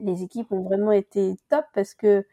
les 0.00 0.22
équipes 0.22 0.52
ont 0.52 0.62
vraiment 0.62 0.92
été 0.92 1.36
top 1.48 1.64
parce 1.74 1.94
que, 1.94 2.26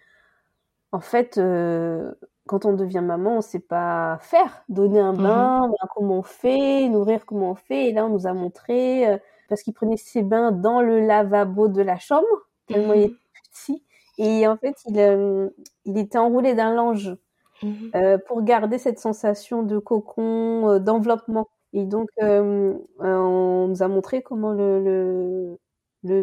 en 0.91 0.99
fait, 1.01 1.37
euh, 1.37 2.13
quand 2.47 2.65
on 2.65 2.73
devient 2.73 3.01
maman, 3.03 3.33
on 3.33 3.37
ne 3.37 3.41
sait 3.41 3.59
pas 3.59 4.17
faire, 4.21 4.63
donner 4.69 4.99
un 4.99 5.13
bain, 5.13 5.67
mmh 5.67 5.71
comment 5.95 6.19
on 6.19 6.23
fait, 6.23 6.87
nourrir 6.89 7.25
comment 7.25 7.51
on 7.51 7.55
fait. 7.55 7.89
Et 7.89 7.93
là, 7.93 8.05
on 8.05 8.09
nous 8.09 8.27
a 8.27 8.33
montré, 8.33 9.07
euh, 9.07 9.17
parce 9.49 9.63
qu'il 9.63 9.73
prenait 9.73 9.97
ses 9.97 10.23
bains 10.23 10.51
dans 10.51 10.81
le 10.81 10.99
lavabo 11.05 11.67
de 11.69 11.81
la 11.81 11.97
chambre, 11.99 12.27
tellement 12.67 12.93
il 12.93 13.01
mmh 13.01 13.03
était 13.03 13.15
petit. 13.51 13.83
Et 14.17 14.47
en 14.47 14.57
fait, 14.57 14.75
il, 14.87 14.99
euh, 14.99 15.49
il 15.85 15.97
était 15.97 16.17
enroulé 16.17 16.55
d'un 16.55 16.73
linge 16.73 17.15
mmh 17.63 17.91
pour 18.27 18.43
garder 18.43 18.77
cette 18.77 18.99
sensation 18.99 19.63
de 19.63 19.79
cocon, 19.79 20.79
d'enveloppement. 20.79 21.47
Et 21.73 21.85
donc, 21.85 22.09
on 22.21 23.67
nous 23.69 23.83
a 23.83 23.87
montré 23.87 24.21
comment 24.23 24.51
le, 24.53 24.81
le 24.83 25.59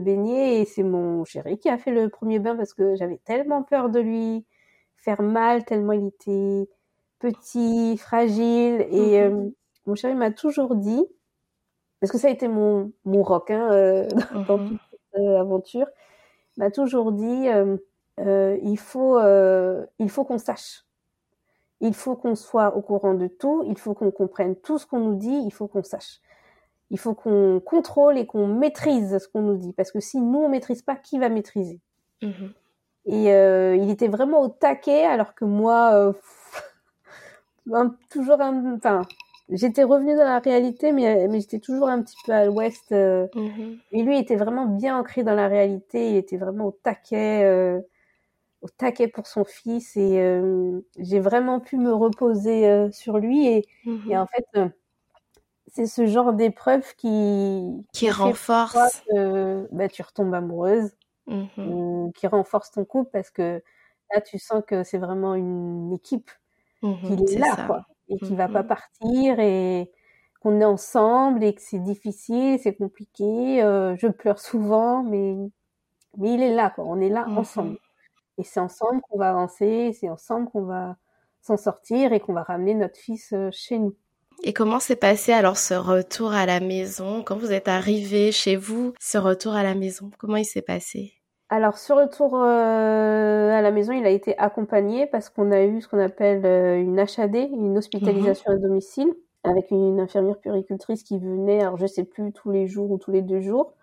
baigner 0.00 0.60
et 0.60 0.64
c'est 0.64 0.82
mon 0.82 1.24
chéri 1.24 1.58
qui 1.58 1.68
a 1.68 1.78
fait 1.78 1.92
le 1.92 2.08
premier 2.08 2.38
bain 2.38 2.56
parce 2.56 2.74
que 2.74 2.96
j'avais 2.96 3.18
tellement 3.24 3.62
peur 3.62 3.90
de 3.90 4.00
lui 4.00 4.44
faire 4.96 5.22
mal, 5.22 5.64
tellement 5.64 5.92
il 5.92 6.06
était 6.06 6.68
petit, 7.18 7.96
fragile 7.98 8.86
et 8.90 9.28
mmh 9.28 9.46
euh, 9.46 9.50
mon 9.86 9.94
chéri 9.94 10.14
m'a 10.14 10.30
toujours 10.30 10.76
dit, 10.76 11.04
parce 12.00 12.10
que 12.10 12.18
ça 12.18 12.28
a 12.28 12.30
été 12.30 12.48
mon, 12.48 12.92
mon 13.04 13.22
rock 13.22 13.50
hein, 13.50 13.70
euh, 13.72 14.08
dans 14.48 14.58
mmh 14.58 14.68
toute 14.70 14.80
cette 15.12 15.20
euh, 15.20 15.40
aventure, 15.40 15.86
m'a 16.56 16.70
toujours 16.70 17.12
dit 17.12 17.48
il 18.18 18.78
faut, 18.78 19.18
il 19.98 20.10
faut 20.10 20.24
qu'on 20.24 20.38
sache. 20.38 20.84
Il 21.80 21.94
faut 21.94 22.16
qu'on 22.16 22.34
soit 22.34 22.76
au 22.76 22.80
courant 22.80 23.14
de 23.14 23.26
tout, 23.26 23.64
il 23.66 23.76
faut 23.76 23.92
qu'on 23.92 24.10
comprenne 24.10 24.56
tout 24.56 24.78
ce 24.78 24.86
qu'on 24.86 25.00
nous 25.00 25.16
dit, 25.16 25.42
il 25.44 25.52
faut 25.52 25.66
qu'on 25.66 25.82
sache 25.82 26.20
il 26.90 26.98
faut 26.98 27.14
qu'on 27.14 27.60
contrôle 27.64 28.18
et 28.18 28.26
qu'on 28.26 28.46
maîtrise 28.46 29.18
ce 29.18 29.28
qu'on 29.28 29.42
nous 29.42 29.56
dit. 29.56 29.72
Parce 29.72 29.90
que 29.90 30.00
si 30.00 30.20
nous, 30.20 30.38
on 30.40 30.48
maîtrise 30.48 30.82
pas, 30.82 30.96
qui 30.96 31.18
va 31.18 31.28
maîtriser? 31.28 31.80
Mhm. 32.22 32.52
Et 33.06 33.32
euh, 33.32 33.76
il 33.76 33.90
était 33.90 34.08
vraiment 34.08 34.40
au 34.42 34.48
taquet, 34.48 35.04
alors 35.04 35.34
que 35.34 35.44
moi, 35.44 35.92
euh, 35.94 36.12
toujours 38.10 38.40
un... 38.40 38.76
Enfin, 38.76 39.02
j'étais 39.50 39.82
revenue 39.82 40.16
dans 40.16 40.24
la 40.24 40.38
réalité, 40.38 40.92
mais, 40.92 41.28
mais 41.28 41.40
j'étais 41.40 41.58
toujours 41.58 41.88
un 41.88 42.02
petit 42.02 42.16
peu 42.24 42.32
à 42.32 42.46
l'ouest. 42.46 42.92
Euh, 42.92 43.26
mhm. 43.34 43.78
Et 43.92 44.02
lui, 44.02 44.16
il 44.16 44.20
était 44.20 44.36
vraiment 44.36 44.66
bien 44.66 44.98
ancré 44.98 45.22
dans 45.22 45.34
la 45.34 45.48
réalité. 45.48 46.10
Il 46.10 46.16
était 46.16 46.36
vraiment 46.38 46.66
au 46.66 46.72
taquet, 46.72 47.82
au 48.62 48.68
taquet 48.78 49.08
pour 49.08 49.26
son 49.26 49.44
fils. 49.44 49.96
Et 49.96 50.40
j'ai 50.98 51.20
vraiment 51.20 51.60
pu 51.60 51.76
me 51.76 51.92
reposer 51.92 52.90
sur 52.92 53.18
lui. 53.18 53.48
Et, 53.48 53.66
mhm. 53.84 54.10
et 54.10 54.16
en 54.16 54.26
fait 54.26 54.46
c'est 55.74 55.86
ce 55.86 56.06
genre 56.06 56.32
d'épreuve 56.32 56.94
qui 56.96 57.84
qui 57.92 58.10
renforce. 58.10 59.02
que 59.10 59.68
bah, 59.72 59.88
tu 59.88 60.02
retombes 60.02 60.34
amoureuse. 60.34 60.90
Mmh 61.26 61.46
ou 61.56 62.12
qui 62.14 62.26
renforce 62.26 62.70
ton 62.70 62.84
couple 62.84 63.08
parce 63.10 63.30
que 63.30 63.62
là 64.12 64.20
tu 64.20 64.38
sens 64.38 64.62
que 64.66 64.84
c'est 64.84 64.98
vraiment 64.98 65.34
une 65.34 65.90
équipe 65.94 66.30
mmh 66.82 66.94
qui 67.26 67.34
est, 67.34 67.38
là 67.38 67.64
quoi 67.66 67.86
et 68.10 68.18
qui 68.18 68.36
va 68.36 68.46
pas 68.46 68.62
mmh 68.62 68.66
partir 68.66 69.40
et 69.40 69.90
qu'on 70.42 70.60
est 70.60 70.66
ensemble 70.66 71.42
et 71.42 71.54
que 71.54 71.62
c'est 71.62 71.78
difficile 71.78 72.58
c'est 72.62 72.74
compliqué. 72.74 73.62
Euh, 73.62 73.96
je 73.96 74.08
pleure 74.08 74.38
souvent 74.38 75.02
mais 75.02 75.34
mais 76.18 76.34
il 76.34 76.42
est 76.42 76.54
là 76.54 76.68
quoi. 76.68 76.84
On 76.86 77.00
est 77.00 77.08
là 77.08 77.26
ensemble. 77.28 77.78
Et 78.36 78.44
c'est 78.44 78.60
ensemble 78.60 79.00
qu'on 79.02 79.18
va 79.18 79.30
avancer, 79.30 79.96
c'est 79.98 80.10
ensemble 80.10 80.50
qu'on 80.50 80.64
va 80.64 80.96
s'en 81.40 81.56
sortir 81.56 82.12
et 82.12 82.20
qu'on 82.20 82.34
va 82.34 82.42
ramener 82.42 82.74
notre 82.74 82.98
fils 82.98 83.32
euh, 83.32 83.48
chez 83.50 83.78
nous. 83.78 83.96
Et 84.42 84.52
comment 84.52 84.80
s'est 84.80 84.96
passé 84.96 85.32
alors 85.32 85.56
ce 85.56 85.74
retour 85.74 86.32
à 86.32 86.46
la 86.46 86.60
maison? 86.60 87.22
Quand 87.22 87.36
vous 87.36 87.52
êtes 87.52 87.68
arrivé 87.68 88.32
chez 88.32 88.56
vous, 88.56 88.92
ce 89.00 89.18
retour 89.18 89.54
à 89.54 89.62
la 89.62 89.74
maison, 89.74 90.10
comment 90.18 90.36
il 90.36 90.44
s'est 90.44 90.62
passé? 90.62 91.14
Alors, 91.50 91.78
ce 91.78 91.92
retour 91.92 92.34
euh, 92.34 93.50
à 93.50 93.62
la 93.62 93.70
maison, 93.70 93.92
il 93.92 94.04
a 94.06 94.10
été 94.10 94.36
accompagné 94.38 95.06
parce 95.06 95.28
qu'on 95.28 95.52
a 95.52 95.62
eu 95.62 95.80
ce 95.80 95.88
qu'on 95.88 95.98
appelle 95.98 96.44
euh, 96.44 96.80
une 96.80 96.98
HAD, 96.98 97.36
une 97.36 97.78
hospitalisation 97.78 98.50
à 98.50 98.56
domicile, 98.56 99.14
avec 99.44 99.70
une 99.70 100.00
infirmière 100.00 100.38
puricultrice 100.38 101.02
qui 101.02 101.18
venait, 101.18 101.60
alors 101.60 101.76
je 101.76 101.86
sais 101.86 102.04
plus, 102.04 102.32
tous 102.32 102.50
les 102.50 102.66
jours 102.66 102.90
ou 102.90 102.98
tous 102.98 103.12
les 103.12 103.22
deux 103.22 103.40
jours, 103.40 103.74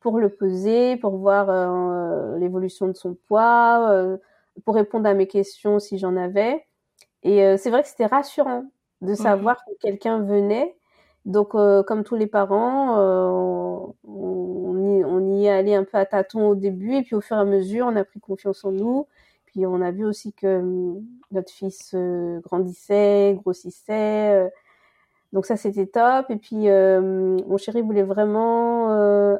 pour 0.00 0.18
le 0.18 0.30
peser, 0.30 0.96
pour 0.96 1.16
voir 1.16 1.48
euh, 1.48 2.38
l'évolution 2.38 2.88
de 2.88 2.94
son 2.94 3.14
poids, 3.14 4.18
pour 4.64 4.74
répondre 4.74 5.08
à 5.08 5.14
mes 5.14 5.28
questions 5.28 5.78
si 5.78 5.98
j'en 5.98 6.16
avais. 6.16 6.66
Et 7.22 7.56
c'est 7.56 7.70
vrai 7.70 7.82
que 7.82 7.88
c'était 7.88 8.06
rassurant 8.06 8.64
de 9.02 9.14
savoir 9.14 9.56
que 9.64 9.72
quelqu'un 9.80 10.20
venait 10.22 10.74
donc, 11.24 11.54
euh, 11.54 11.82
comme 11.84 12.02
tous 12.04 12.16
les 12.16 12.26
parents, 12.26 12.98
euh, 12.98 13.92
on, 14.04 15.38
y, 15.38 15.46
est 15.46 15.50
allé 15.50 15.74
un 15.74 15.84
peu 15.84 15.96
à 15.98 16.06
tâtons 16.06 16.48
au 16.48 16.54
début, 16.54 16.94
et 16.96 17.02
puis 17.02 17.14
au 17.14 17.20
fur 17.20 17.36
et 17.36 17.40
à 17.40 17.44
mesure, 17.44 17.86
on 17.86 17.96
a 17.96 18.04
pris 18.04 18.20
confiance 18.20 18.64
en 18.64 18.72
nous. 18.72 19.06
Puis 19.46 19.66
on 19.66 19.80
a 19.82 19.90
vu 19.92 20.04
aussi 20.04 20.32
que 20.32 20.58
hum, 20.58 21.04
notre 21.30 21.52
fils 21.52 21.92
euh, 21.94 22.40
grandissait, 22.40 23.34
grossissait. 23.40 24.50
donc 25.32 25.46
ça, 25.46 25.56
c'était 25.56 25.86
top. 25.86 26.26
Et 26.30 26.36
puis, 26.36 26.68
mon 26.68 27.56
chéri 27.58 27.82
voulait 27.82 28.02
vraiment 28.02 28.90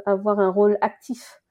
avoir 0.06 0.40
un 0.40 0.50
rôle 0.50 0.78
actif. 0.82 1.42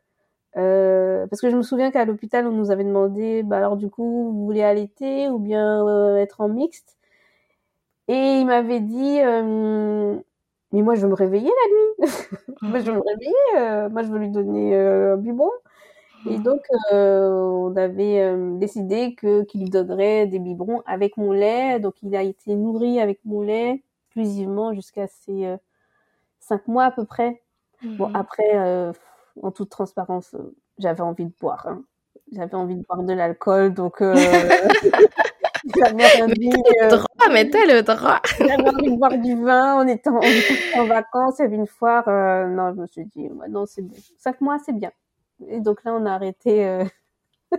parce 0.53 1.41
que 1.41 1.49
je 1.49 1.57
me 1.57 1.63
souviens 1.63 1.91
qu'à 1.91 2.05
l'hôpital, 2.05 2.47
on 2.47 2.51
nous 2.51 2.71
avait 2.71 2.83
demandé, 2.85 3.43
bah 3.43 3.57
alors 3.57 3.77
du 3.77 3.89
coup, 3.89 4.31
vous 4.33 4.45
voulez 4.45 4.63
allaiter 4.63 5.29
ou 5.29 5.39
bien 5.39 6.17
être 6.17 6.41
en 6.41 6.49
mixte? 6.49 6.97
Et 8.07 8.39
il 8.39 8.45
m'avait 8.45 8.79
dit, 8.79 9.19
euh, 9.21 10.15
mais 10.71 10.81
moi 10.81 10.95
je 10.95 11.01
veux 11.01 11.09
me 11.09 11.15
réveiller 11.15 11.49
la 11.49 12.05
nuit. 12.07 12.11
moi 12.61 12.79
je 12.79 12.91
veux 12.91 12.97
me 12.97 13.03
réveiller. 13.07 13.33
Euh, 13.57 13.89
moi 13.89 14.03
je 14.03 14.07
veux 14.09 14.19
lui 14.19 14.29
donner 14.29 14.75
euh, 14.75 15.13
un 15.13 15.17
biberon. 15.17 15.51
Et 16.29 16.37
donc 16.37 16.61
on 16.91 17.73
avait 17.75 18.35
décidé 18.59 19.15
que 19.15 19.41
qu'il 19.43 19.61
lui 19.61 19.69
donnerait 19.71 20.27
des 20.27 20.37
biberons 20.37 20.83
avec 20.85 21.17
mon 21.17 21.31
lait. 21.31 21.79
Donc 21.79 21.95
il 22.03 22.15
a 22.15 22.21
été 22.21 22.55
nourri 22.55 22.99
avec 22.99 23.19
mon 23.25 23.41
lait 23.41 23.81
exclusivement 24.07 24.73
jusqu'à 24.73 25.07
ses 25.07 25.55
cinq 26.39 26.67
mois 26.67 26.85
à 26.85 26.91
peu 26.91 27.05
près. 27.05 27.41
Bon 27.83 28.09
mhm. 28.09 28.15
après, 28.15 28.93
en 29.41 29.49
toute 29.51 29.69
transparence, 29.69 30.35
j'avais 30.77 31.01
envie 31.01 31.25
de 31.25 31.33
boire. 31.39 31.65
Hein. 31.67 31.81
J'avais 32.33 32.53
envie 32.53 32.75
de 32.75 32.83
boire 32.83 33.01
de 33.01 33.13
l'alcool, 33.13 33.73
donc 33.73 34.03
J'avais 35.81 36.21
envie, 36.21 36.49
le 36.49 36.89
droit, 36.89 37.29
mais 37.31 37.49
t'as 37.49 37.65
le 37.65 37.81
droit. 37.81 38.21
J'avais 38.37 38.69
envie 38.69 38.91
de 38.91 38.95
boire 38.95 39.17
du 39.17 39.35
vin, 39.41 39.83
on 39.83 39.87
était 39.87 40.09
en, 40.09 40.19
en 40.79 40.85
vacances, 40.85 41.35
il 41.39 41.43
y 41.43 41.45
avait 41.45 41.55
une 41.55 41.67
foire. 41.67 42.07
Euh, 42.07 42.47
non, 42.47 42.73
je 42.75 42.81
me 42.81 42.87
suis 42.87 43.05
dit, 43.05 43.29
non, 43.49 43.65
c'est 43.65 43.83
cinq 44.17 44.41
mois, 44.41 44.59
c'est 44.63 44.73
bien. 44.75 44.91
Et 45.47 45.59
donc 45.59 45.83
là, 45.83 45.93
on 45.93 46.05
a 46.05 46.11
arrêté 46.11 46.65
euh, 46.65 46.85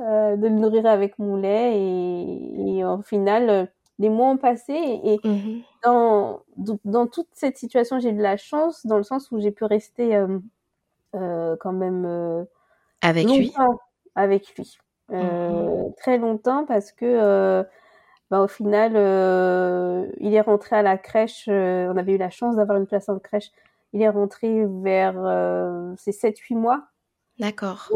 euh, 0.00 0.36
de 0.36 0.42
le 0.48 0.54
nourrir 0.54 0.86
avec 0.86 1.18
mon 1.18 1.36
lait 1.36 1.76
et, 1.76 2.78
et 2.78 2.84
au 2.84 3.02
final, 3.02 3.70
les 3.98 4.08
mois 4.08 4.28
ont 4.28 4.36
passé 4.36 4.72
et, 4.72 5.16
mm-hmm. 5.16 5.64
dans, 5.84 6.42
dans 6.84 7.06
toute 7.06 7.28
cette 7.32 7.58
situation, 7.58 7.98
j'ai 7.98 8.10
eu 8.10 8.14
de 8.14 8.22
la 8.22 8.36
chance 8.36 8.86
dans 8.86 8.96
le 8.96 9.02
sens 9.02 9.30
où 9.32 9.40
j'ai 9.40 9.50
pu 9.50 9.64
rester 9.64 10.16
quand 11.12 11.72
même 11.72 12.46
avec 13.02 13.26
lui. 13.26 13.52
Avec 14.14 14.56
lui. 14.56 14.78
Euh, 15.12 15.50
mmh 15.50 15.70
très 15.96 16.18
longtemps 16.18 16.64
parce 16.66 16.92
que 16.92 17.04
euh, 17.04 17.62
bah, 18.30 18.40
au 18.40 18.48
final, 18.48 18.92
euh, 18.94 20.06
il 20.18 20.34
est 20.34 20.40
rentré 20.40 20.76
à 20.76 20.82
la 20.82 20.96
crèche. 20.96 21.44
on 21.48 21.96
avait 21.96 22.12
eu 22.12 22.16
la 22.16 22.30
chance 22.30 22.56
d'avoir 22.56 22.78
une 22.78 22.86
place 22.86 23.08
en 23.08 23.18
crèche. 23.18 23.50
Il 23.92 24.00
est 24.00 24.08
rentré 24.08 24.66
vers 24.82 25.14
ses 25.96 26.12
7-8 26.12 26.54
mois. 26.54 26.84
D'accord. 27.40 27.90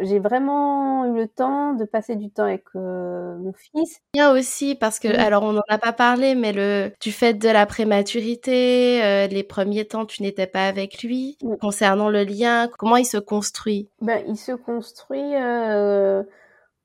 J'ai 0.00 0.18
vraiment 0.18 1.06
eu 1.06 1.16
le 1.16 1.26
temps 1.26 1.72
de 1.72 1.84
passer 1.84 2.16
du 2.16 2.30
temps 2.30 2.44
avec 2.44 2.64
mon 2.74 3.52
fils. 3.56 4.00
Il 4.14 4.18
y 4.18 4.20
a 4.20 4.32
aussi 4.32 4.74
parce 4.74 4.98
que, 4.98 5.08
alors 5.08 5.42
on 5.42 5.52
n'en 5.52 5.62
a 5.68 5.78
pas 5.78 5.92
parlé, 5.92 6.34
mais 6.34 6.52
le 6.52 6.92
du 7.00 7.10
fait 7.10 7.34
de 7.34 7.48
la 7.48 7.64
prématurité, 7.64 9.26
les 9.28 9.42
premiers 9.42 9.86
temps 9.86 10.04
tu 10.04 10.22
n'étais 10.22 10.46
pas 10.46 10.68
avec 10.68 11.02
lui. 11.02 11.38
Concernant 11.60 12.10
le 12.10 12.24
lien, 12.24 12.68
comment 12.78 12.96
il 12.96 13.06
se 13.06 13.18
construit? 13.18 13.88
Ben 14.02 14.22
il 14.28 14.36
se 14.36 14.52
construit 14.52 15.34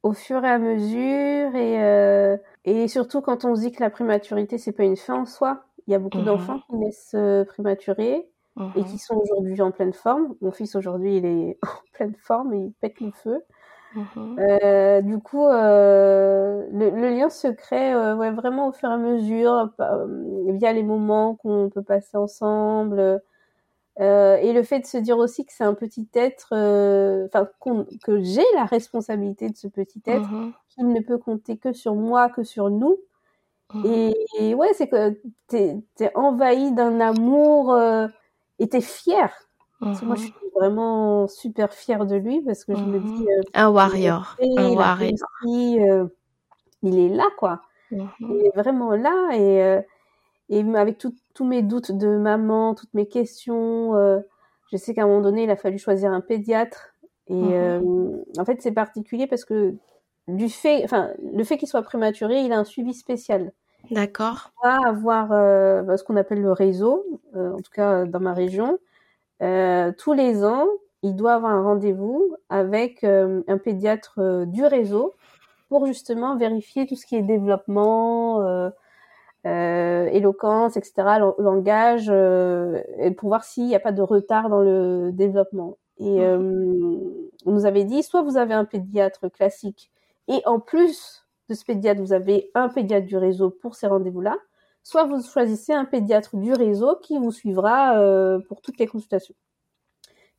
au 0.04 0.14
fur 0.14 0.43
et 0.43 0.49
à 0.49 0.60
mesure 0.60 1.56
et, 1.56 1.84
euh, 1.84 2.38
et 2.66 2.88
surtout 2.88 3.22
quand 3.22 3.45
on 3.45 3.56
se 3.56 3.62
dit 3.62 3.72
que 3.72 3.82
la 3.82 3.89
prématurité 3.89 4.58
c'est 4.58 4.74
pas 4.74 4.84
une 4.84 4.97
fin 4.97 5.16
en 5.16 5.26
soi. 5.26 5.64
Il 5.88 5.91
y 5.91 5.95
a 5.95 5.99
beaucoup 5.99 6.20
mmh 6.20 6.26
d'enfants 6.26 6.60
qui 6.70 6.76
naissent 6.76 7.16
euh, 7.16 7.43
prématurés 7.43 8.30
et 8.76 8.84
qui 8.84 8.99
sont 8.99 9.16
aujourd'hui 9.16 9.60
en 9.62 9.72
pleine 9.72 9.93
forme. 9.93 10.36
Mon 10.41 10.51
fils 10.51 10.76
aujourd'hui 10.76 11.18
il 11.18 11.26
est 11.26 11.58
en 11.64 11.91
pleine 11.93 12.16
forme, 12.16 12.54
il 12.54 12.72
pète 12.80 12.99
le 12.99 13.12
feu. 13.12 13.41
Mmh 13.95 14.39
euh, 14.39 15.01
du 15.01 15.20
coup, 15.20 15.45
euh, 15.45 16.66
le, 16.72 16.89
le, 16.89 17.10
lien 17.10 17.30
se 17.30 17.47
crée 17.47 17.93
euh, 17.93 18.16
ouais, 18.16 18.32
vraiment 18.32 18.68
au 18.68 18.72
fur 18.72 18.89
et 18.89 18.93
à 18.93 18.97
mesure, 18.97 19.70
via 20.47 20.74
les 20.74 20.82
moments 20.82 21.36
qu'on 21.36 21.70
peut 21.70 21.84
passer 21.84 22.18
ensemble, 22.18 23.22
euh, 23.99 24.37
et 24.37 24.53
le 24.53 24.63
fait 24.63 24.79
de 24.79 24.85
se 24.85 24.97
dire 24.97 25.17
aussi 25.17 25.45
que 25.45 25.53
c'est 25.53 25.63
un 25.63 25.75
petit 25.75 26.07
être, 26.15 26.49
euh, 26.53 27.27
enfin 27.27 27.47
que 28.03 28.23
j'ai 28.23 28.45
la 28.55 28.65
responsabilité 28.65 29.49
de 29.49 29.55
ce 29.55 29.67
petit 29.67 30.01
être, 30.05 30.29
mmh 30.29 30.53
qu'il 30.69 30.87
ne 30.87 31.01
peut 31.01 31.19
compter 31.19 31.57
que 31.57 31.71
sur 31.71 31.93
moi, 31.93 32.29
que 32.29 32.43
sur 32.43 32.71
nous. 32.71 32.97
Mmh 33.75 34.11
et, 34.39 34.55
ouais, 34.55 34.73
c'est 34.73 34.87
que 34.87 35.19
t'es 35.47 35.77
es 35.99 36.11
envahi 36.15 36.71
d'un 36.71 36.99
amour 36.99 37.73
euh, 37.73 38.07
et 38.57 38.67
t'es 38.67 38.81
fier. 38.81 39.31
Moi, 39.81 39.93
je 39.93 40.05
mmh 40.05 40.17
suis 40.17 40.33
vraiment 40.55 41.27
super 41.27 41.73
fière 41.73 42.07
de 42.07 42.15
lui 42.15 42.41
parce 42.41 42.65
que 42.65 42.73
je 42.75 42.83
me 42.83 42.99
dis 42.99 43.27
un 43.53 43.69
warrior, 43.69 44.37
un 44.41 44.69
warrior. 44.69 45.11
il 45.45 46.99
est 46.99 47.09
là, 47.09 47.27
quoi. 47.37 47.61
Il 47.91 48.01
est 48.43 48.55
vraiment 48.55 48.91
là 48.95 49.29
et 49.33 49.83
et 50.49 50.63
avec 50.75 50.97
tous 50.97 51.45
mes 51.45 51.61
doutes 51.61 51.91
de 51.91 52.17
maman, 52.17 52.75
toutes 52.75 52.93
mes 52.93 53.07
questions, 53.07 53.95
euh, 53.95 54.19
je 54.71 54.77
sais 54.77 54.93
qu'à 54.93 55.03
un 55.03 55.07
moment 55.07 55.21
donné, 55.21 55.43
il 55.43 55.49
a 55.49 55.55
fallu 55.55 55.77
choisir 55.77 56.11
un 56.11 56.21
pédiatre. 56.21 56.93
Et 57.27 57.33
mhm. 57.33 57.53
euh, 57.53 58.23
en 58.37 58.45
fait, 58.45 58.61
c'est 58.61 58.71
particulier 58.71 59.27
parce 59.27 59.45
que 59.45 59.75
du 60.27 60.49
fait, 60.49 60.83
enfin, 60.83 61.11
le 61.33 61.43
fait 61.43 61.57
qu'il 61.57 61.67
soit 61.67 61.81
prématuré, 61.81 62.41
il 62.41 62.51
a 62.51 62.59
un 62.59 62.63
suivi 62.63 62.93
spécial. 62.93 63.51
D'accord. 63.91 64.51
Il 64.63 64.67
va 64.67 64.87
avoir 64.87 65.31
euh, 65.31 65.81
bah, 65.81 65.97
ce 65.97 66.03
qu'on 66.03 66.15
appelle 66.15 66.41
le 66.41 66.51
réseau, 66.51 67.05
en 67.35 67.57
tout 67.57 67.71
cas 67.73 68.05
dans 68.05 68.19
ma 68.19 68.33
région. 68.33 68.79
tous 69.39 70.13
les 70.13 70.45
ans, 70.45 70.67
il 71.01 71.15
doit 71.15 71.33
avoir 71.33 71.51
un 71.51 71.63
rendez-vous 71.63 72.35
avec 72.49 73.03
un 73.03 73.57
pédiatre 73.57 74.45
du 74.45 74.65
réseau 74.65 75.13
pour 75.67 75.85
justement 75.85 76.37
vérifier 76.37 76.85
tout 76.85 76.95
ce 76.95 77.05
qui 77.05 77.15
est 77.15 77.21
développement, 77.21 78.71
euh, 79.45 80.05
éloquence, 80.07 80.77
etc., 80.77 80.93
langage, 81.37 82.07
euh, 82.09 82.81
et 82.97 83.11
pour 83.11 83.29
voir 83.29 83.43
s'il 83.43 83.67
n'y 83.67 83.75
a 83.75 83.79
pas 83.79 83.91
de 83.91 84.01
retard 84.01 84.49
dans 84.49 84.61
le 84.61 85.11
développement. 85.11 85.77
Et 85.97 86.21
euh, 86.21 86.39
on 87.45 87.51
nous 87.51 87.65
avait 87.65 87.83
dit, 87.83 88.03
soit 88.03 88.21
vous 88.21 88.37
avez 88.37 88.53
un 88.53 88.65
pédiatre 88.65 89.29
classique, 89.29 89.91
et 90.27 90.41
en 90.45 90.59
plus 90.59 91.25
de 91.49 91.55
ce 91.55 91.65
pédiatre, 91.65 92.01
vous 92.01 92.13
avez 92.13 92.51
un 92.55 92.69
pédiatre 92.69 93.05
du 93.05 93.17
réseau 93.17 93.49
pour 93.49 93.75
ces 93.75 93.87
rendez-vous-là, 93.87 94.37
soit 94.81 95.03
vous 95.05 95.21
choisissez 95.21 95.73
un 95.73 95.85
pédiatre 95.85 96.37
du 96.37 96.53
réseau 96.53 96.95
qui 97.01 97.17
vous 97.17 97.31
suivra 97.31 97.97
euh, 97.99 98.39
pour 98.47 98.61
toutes 98.61 98.79
les 98.79 98.87
consultations. 98.87 99.35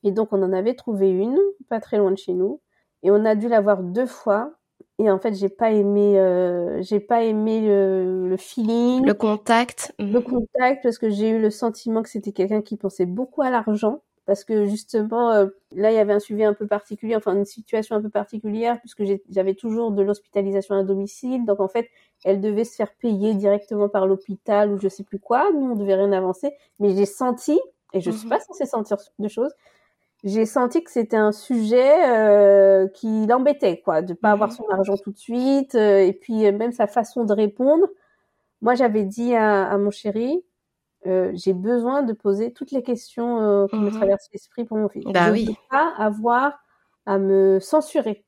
Et 0.03 0.13
donc 0.13 0.33
on 0.33 0.43
en 0.43 0.53
avait 0.53 0.75
trouvé 0.75 1.11
une, 1.11 1.39
pas 1.69 1.81
très 1.81 1.99
loin 1.99 2.11
de 2.11 2.19
chez 2.19 2.33
nous, 2.33 2.61
et 3.03 3.11
on 3.11 3.25
a 3.25 3.35
dû 3.35 3.49
la 3.49 3.61
voir 3.61 3.83
deux 3.83 4.07
fois 4.07 4.53
et 4.99 5.11
en 5.11 5.19
fait 5.19 5.35
j'ai 5.35 5.49
pas 5.49 5.73
aimé 5.73 6.19
euh, 6.19 6.81
j'ai 6.83 7.01
pas 7.01 7.25
aimé 7.25 7.61
le, 7.61 8.29
le, 8.29 8.37
feeling. 8.37 9.05
Le 9.05 9.15
contact 9.15 9.95
le 9.99 10.21
contact 10.21 10.83
parce 10.83 10.99
que 10.99 11.11
j'ai 11.11 11.31
eu 11.31 11.41
le 11.41 11.51
sentiment 11.51 12.03
que 12.03 12.09
c'était 12.09 12.33
quelqu'un 12.33 12.63
qui 12.63 12.77
pensait 12.77 13.07
beaucoup 13.07 13.43
à 13.43 13.51
l'argent. 13.51 14.03
Parce 14.27 14.43
que 14.43 14.65
justement 14.65 15.33
euh, 15.33 15.47
là 15.73 15.91
il 15.91 15.97
y 15.97 15.99
avait 15.99 16.15
un 16.15 16.21
suivi 16.21 16.45
un 16.45 16.55
peu 16.55 16.67
particulier 16.67 17.15
enfin 17.15 17.35
une 17.35 17.45
situation 17.45 17.97
un 17.97 18.01
peu 18.01 18.09
particulière 18.09 18.81
puisque 18.81 19.03
j'avais 19.29 19.55
toujours 19.55 19.91
de 19.91 20.03
l'hospitalisation 20.03 20.77
à 20.77 20.85
domicile. 20.85 21.45
Donc 21.45 21.61
en 21.61 21.69
fait 21.69 21.89
elle 22.25 22.41
devait 22.41 22.65
se 22.65 22.77
faire 22.77 22.95
payer 22.95 23.35
directement 23.35 23.89
par 23.89 24.07
l'hôpital 24.07 24.73
ou 24.73 24.79
je 24.79 24.89
sais 24.89 25.05
plus 25.05 25.19
quoi. 25.19 25.51
Nous 25.53 25.73
on 25.73 25.75
devait 25.75 25.97
rien 25.97 26.13
avancer. 26.13 26.53
Mais 26.79 26.95
j'ai 26.95 27.05
senti 27.05 27.61
et 27.93 28.01
je 28.01 28.11
suis 28.11 28.25
mhm. 28.27 28.31
pas 28.31 28.41
censée 28.41 28.65
sentir 28.65 28.97
de 29.19 29.29
choses 29.29 29.53
j'ai 30.25 30.47
senti 30.47 30.83
que 30.83 30.91
c'était 30.91 31.17
un 31.17 31.33
sujet 31.33 32.09
euh, 32.09 32.89
qui 32.89 33.27
l'embêtait, 33.27 33.81
quoi, 33.85 34.03
de 34.03 34.15
pas 34.15 34.33
avoir 34.33 34.49
mhm. 34.49 34.57
son 34.57 34.69
argent 34.71 34.97
tout 34.97 35.13
de 35.13 35.19
suite, 35.19 35.75
euh, 35.75 36.01
et 36.01 36.13
puis 36.13 36.47
euh, 36.47 36.53
même 36.53 36.73
sa 36.73 36.87
façon 36.87 37.25
de 37.25 37.33
répondre. 37.33 37.87
Moi, 38.63 38.75
j'avais 38.75 39.05
dit 39.05 39.35
à, 39.35 39.71
à, 39.71 39.77
mon 39.77 39.91
chéri, 39.91 40.43
euh, 41.07 41.31
j'ai 41.35 41.53
besoin 41.53 42.03
de 42.03 42.15
poser 42.15 42.53
toutes 42.53 42.71
les 42.71 42.83
questions 42.83 43.69
qui 43.69 43.77
me 43.77 43.91
mhm. 43.91 43.93
traversent 43.93 44.31
l'esprit 44.33 44.65
pour 44.65 44.79
mon 44.79 44.89
fils. 44.89 45.05
Bah 45.05 45.27
je 45.27 45.33
oui. 45.33 45.45
veux 45.45 45.55
pas 45.71 45.93
avoir 45.99 46.59
à 47.05 47.19
me 47.19 47.61
censurer. 47.61 48.25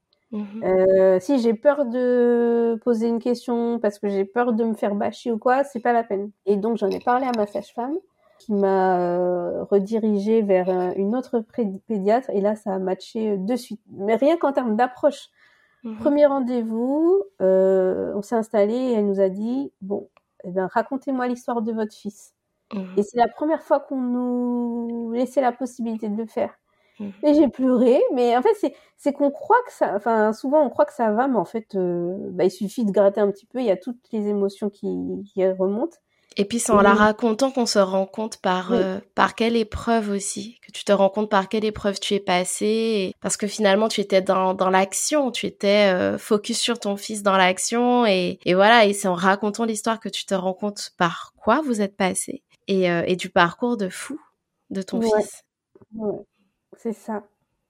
Euh, 0.62 1.18
si 1.20 1.38
j'ai 1.38 1.54
peur 1.54 1.86
de 1.86 2.78
poser 2.84 3.08
une 3.08 3.20
question 3.20 3.78
parce 3.78 3.98
que 3.98 4.08
j'ai 4.08 4.24
peur 4.24 4.52
de 4.52 4.64
me 4.64 4.74
faire 4.74 4.94
bâcher 4.94 5.30
ou 5.30 5.38
quoi, 5.38 5.64
c'est 5.64 5.80
pas 5.80 5.92
la 5.92 6.04
peine. 6.04 6.30
Et 6.44 6.56
donc 6.56 6.76
j'en 6.76 6.90
ai 6.90 6.98
parlé 6.98 7.26
à 7.26 7.32
ma 7.36 7.46
sage-femme 7.46 7.96
qui 8.38 8.52
m'a 8.54 8.98
euh, 9.00 9.64
redirigée 9.64 10.42
vers 10.42 10.68
une 10.96 11.14
autre 11.16 11.44
pédiatre 11.86 12.30
et 12.30 12.40
là 12.40 12.56
ça 12.56 12.74
a 12.74 12.78
matché 12.78 13.36
de 13.38 13.56
suite. 13.56 13.80
Mais 13.90 14.16
rien 14.16 14.36
qu'en 14.36 14.52
termes 14.52 14.76
d'approche. 14.76 15.28
Mhm. 15.84 15.96
Premier 15.98 16.26
rendez-vous, 16.26 17.22
euh, 17.42 18.12
on 18.14 18.22
s'est 18.22 18.34
installé 18.36 18.74
et 18.74 18.92
elle 18.94 19.06
nous 19.06 19.20
a 19.20 19.28
dit 19.28 19.72
bon, 19.80 20.08
eh 20.44 20.50
ben, 20.50 20.66
racontez-moi 20.66 21.28
l'histoire 21.28 21.62
de 21.62 21.72
votre 21.72 21.94
fils. 21.94 22.34
Mhm. 22.74 22.94
Et 22.96 23.02
c'est 23.02 23.18
la 23.18 23.28
première 23.28 23.62
fois 23.62 23.80
qu'on 23.80 24.00
nous 24.00 25.12
laissait 25.12 25.40
la 25.40 25.52
possibilité 25.52 26.08
de 26.08 26.16
le 26.16 26.26
faire. 26.26 26.54
Mhm. 26.98 27.12
Et 27.24 27.34
j'ai 27.34 27.48
pleuré, 27.48 28.00
mais 28.14 28.36
en 28.36 28.42
fait, 28.42 28.54
c'est 28.96 29.12
qu'on 29.12 29.30
croit 29.30 29.62
que 29.66 29.72
ça, 29.72 29.94
enfin, 29.96 30.32
souvent 30.32 30.62
on 30.64 30.70
croit 30.70 30.86
que 30.86 30.94
ça 30.94 31.12
va, 31.12 31.28
mais 31.28 31.36
en 31.36 31.44
fait, 31.44 31.74
euh, 31.74 32.16
bah, 32.32 32.44
il 32.44 32.50
suffit 32.50 32.84
de 32.84 32.90
gratter 32.90 33.20
un 33.20 33.30
petit 33.30 33.46
peu, 33.46 33.60
il 33.60 33.66
y 33.66 33.70
a 33.70 33.76
toutes 33.76 34.00
les 34.12 34.28
émotions 34.28 34.70
qui, 34.70 34.88
qui 35.32 35.46
remontent. 35.46 35.98
Et 36.38 36.44
puis 36.44 36.58
c'est 36.58 36.72
en 36.72 36.82
la 36.82 36.92
racontant 36.92 37.50
qu'on 37.50 37.64
se 37.64 37.78
rend 37.78 38.04
compte 38.04 38.36
par 38.36 38.72
euh, 38.72 38.98
par 39.14 39.34
quelle 39.34 39.56
épreuve 39.56 40.10
aussi, 40.10 40.58
que 40.60 40.70
tu 40.70 40.84
te 40.84 40.92
rends 40.92 41.08
compte 41.08 41.30
par 41.30 41.48
quelle 41.48 41.64
épreuve 41.64 41.98
tu 41.98 42.12
es 42.12 42.20
passé, 42.20 43.14
parce 43.22 43.38
que 43.38 43.46
finalement 43.46 43.88
tu 43.88 44.02
étais 44.02 44.20
dans 44.20 44.52
dans 44.52 44.68
l'action, 44.68 45.30
tu 45.30 45.46
étais 45.46 45.90
euh, 45.94 46.18
focus 46.18 46.60
sur 46.60 46.78
ton 46.78 46.96
fils 46.96 47.22
dans 47.22 47.38
l'action 47.38 48.04
et 48.04 48.38
et 48.44 48.54
voilà 48.54 48.84
et 48.84 48.92
c'est 48.92 49.08
en 49.08 49.14
racontant 49.14 49.64
l'histoire 49.64 49.98
que 49.98 50.10
tu 50.10 50.26
te 50.26 50.34
rends 50.34 50.52
compte 50.52 50.90
par 50.98 51.32
quoi 51.36 51.62
vous 51.62 51.80
êtes 51.80 51.96
passé 51.96 52.42
et 52.68 52.90
euh, 52.90 53.02
et 53.06 53.16
du 53.16 53.30
parcours 53.30 53.78
de 53.78 53.88
fou 53.88 54.20
de 54.68 54.82
ton 54.82 55.00
fils. 55.00 55.42
Ouais. 55.94 56.22
C'est 56.76 56.92
ça. 56.92 57.22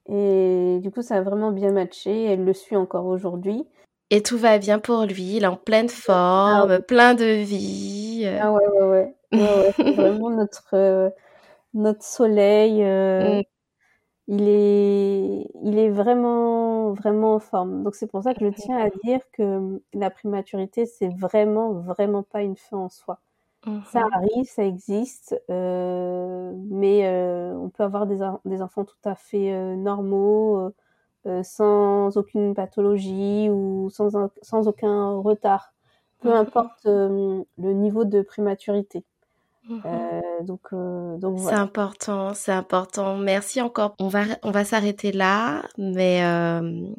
Et 0.08 0.80
du 0.82 0.90
coup 0.90 1.02
ça 1.02 1.16
a 1.16 1.22
vraiment 1.22 1.52
bien 1.52 1.70
matché. 1.70 2.24
Elle 2.24 2.44
le 2.44 2.52
suit 2.52 2.76
encore 2.76 3.06
aujourd'hui. 3.06 3.64
Et 4.10 4.22
tout 4.22 4.38
va 4.38 4.58
bien 4.58 4.78
pour 4.78 5.04
lui, 5.04 5.36
il 5.36 5.44
est 5.44 5.48
en 5.48 5.56
pleine 5.56 5.88
forme, 5.88 6.70
ah 6.70 6.80
plein 6.80 7.14
de 7.14 7.42
vie. 7.42 8.22
Euh. 8.24 8.38
Ah 8.40 8.52
ouais, 8.52 8.66
ouais, 8.68 8.84
ouais. 8.84 9.16
ouais, 9.32 9.72
c'est 9.74 9.92
vraiment 9.96 10.30
notre, 10.30 10.74
euh, 10.74 11.10
notre 11.74 12.04
soleil. 12.04 12.84
Euh, 12.84 13.40
mm. 13.40 13.42
il, 14.28 14.48
est, 14.48 15.50
il 15.64 15.78
est 15.78 15.90
vraiment, 15.90 16.92
vraiment 16.92 17.34
en 17.34 17.40
forme. 17.40 17.82
Donc 17.82 17.96
c'est 17.96 18.06
pour 18.06 18.22
ça 18.22 18.32
que 18.32 18.44
je 18.44 18.50
tiens 18.50 18.78
à 18.78 18.90
dire 19.02 19.20
que 19.32 19.82
la 19.92 20.10
prématurité, 20.10 20.86
c'est 20.86 21.08
vraiment, 21.08 21.72
vraiment 21.72 22.22
pas 22.22 22.42
une 22.42 22.56
fin 22.56 22.76
en 22.76 22.88
soi. 22.88 23.18
Ça 23.64 24.02
mm-hmm. 24.02 24.14
arrive, 24.14 24.44
ça 24.44 24.62
existe, 24.62 25.34
mais 25.48 27.08
on 27.56 27.68
peut 27.70 27.82
avoir 27.82 28.06
des, 28.06 28.18
des, 28.44 28.62
enfants 28.62 28.84
tout 28.84 28.94
à 29.04 29.16
fait 29.16 29.50
normaux 29.74 30.72
euh, 31.26 31.42
sans 31.42 32.16
aucune 32.16 32.54
pathologie 32.54 33.48
ou 33.50 33.90
sans, 33.90 34.30
sans 34.42 34.68
aucun 34.68 35.16
retard, 35.16 35.72
peu 36.20 36.28
mhm. 36.28 36.36
importe 36.36 36.86
euh, 36.86 37.42
le 37.58 37.72
niveau 37.72 38.04
de 38.04 38.22
prématurité. 38.22 39.04
Mhm. 39.68 39.82
Euh, 39.84 40.20
donc, 40.42 40.72
donc 41.18 41.40
c'est 41.40 41.54
important, 41.54 42.32
c'est 42.34 42.52
important. 42.52 43.16
Merci 43.16 43.60
encore. 43.60 43.96
On 43.98 44.06
va 44.06 44.22
on 44.44 44.52
va 44.52 44.64
s'arrêter 44.64 45.10
là, 45.10 45.64
mais 45.76 46.22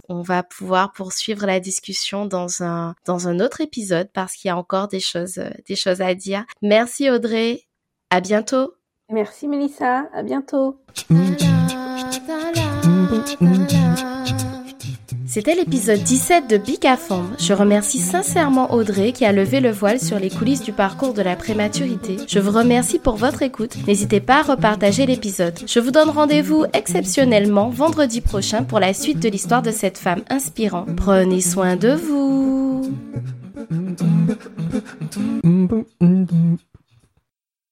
on 0.10 0.22
va 0.22 0.44
pouvoir 0.44 0.92
poursuivre 0.92 1.46
la 1.46 1.62
discussion 1.62 2.26
dans 2.26 2.62
un 2.64 2.96
dans 3.06 3.30
un 3.30 3.40
autre 3.40 3.62
épisode 3.62 4.10
parce 4.12 4.34
qu'il 4.34 4.50
y 4.50 4.52
a 4.52 4.58
encore 4.58 4.90
des 4.90 5.00
choses 5.00 5.40
des 5.66 5.76
choses 5.78 6.02
à 6.02 6.14
dire. 6.14 6.44
Merci 6.62 7.10
Audrey. 7.10 7.62
À 8.10 8.20
bientôt. 8.20 8.74
Merci 9.10 9.48
Melissa. 9.48 10.10
À 10.12 10.22
bientôt. 10.24 10.78
C'était 15.38 15.56
l'épisode 15.56 16.02
17 16.02 16.50
de 16.50 16.58
Bicafam. 16.58 17.36
Je 17.38 17.54
remercie 17.54 18.00
sincèrement 18.00 18.74
Audrey 18.74 19.12
qui 19.12 19.24
a 19.24 19.32
levé 19.32 19.60
le 19.60 19.70
voile 19.72 20.00
sur 20.00 20.18
les 20.18 20.32
coulisses 20.32 20.64
du 20.64 20.72
parcours 20.72 21.14
de 21.14 21.22
la 21.22 21.36
prématurité. 21.36 22.18
Je 22.28 22.40
vous 22.40 22.52
remercie 22.52 22.98
pour 22.98 23.18
votre 23.18 23.44
écoute. 23.44 23.76
N'hésitez 23.86 24.20
pas 24.20 24.40
à 24.40 24.42
repartager 24.42 25.06
l'épisode. 25.06 25.54
Je 25.68 25.80
vous 25.80 25.92
donne 25.92 26.10
rendez-vous 26.10 26.66
exceptionnellement 26.74 27.70
vendredi 27.70 28.22
prochain 28.22 28.64
pour 28.64 28.80
la 28.80 28.94
suite 28.94 29.20
de 29.20 29.30
l'histoire 29.30 29.62
de 29.62 29.72
cette 29.72 30.00
femme 30.00 30.24
inspirante. 30.30 30.96
Prenez 30.96 31.42
soin 31.42 31.76
de 31.76 31.92
vous. 31.92 32.90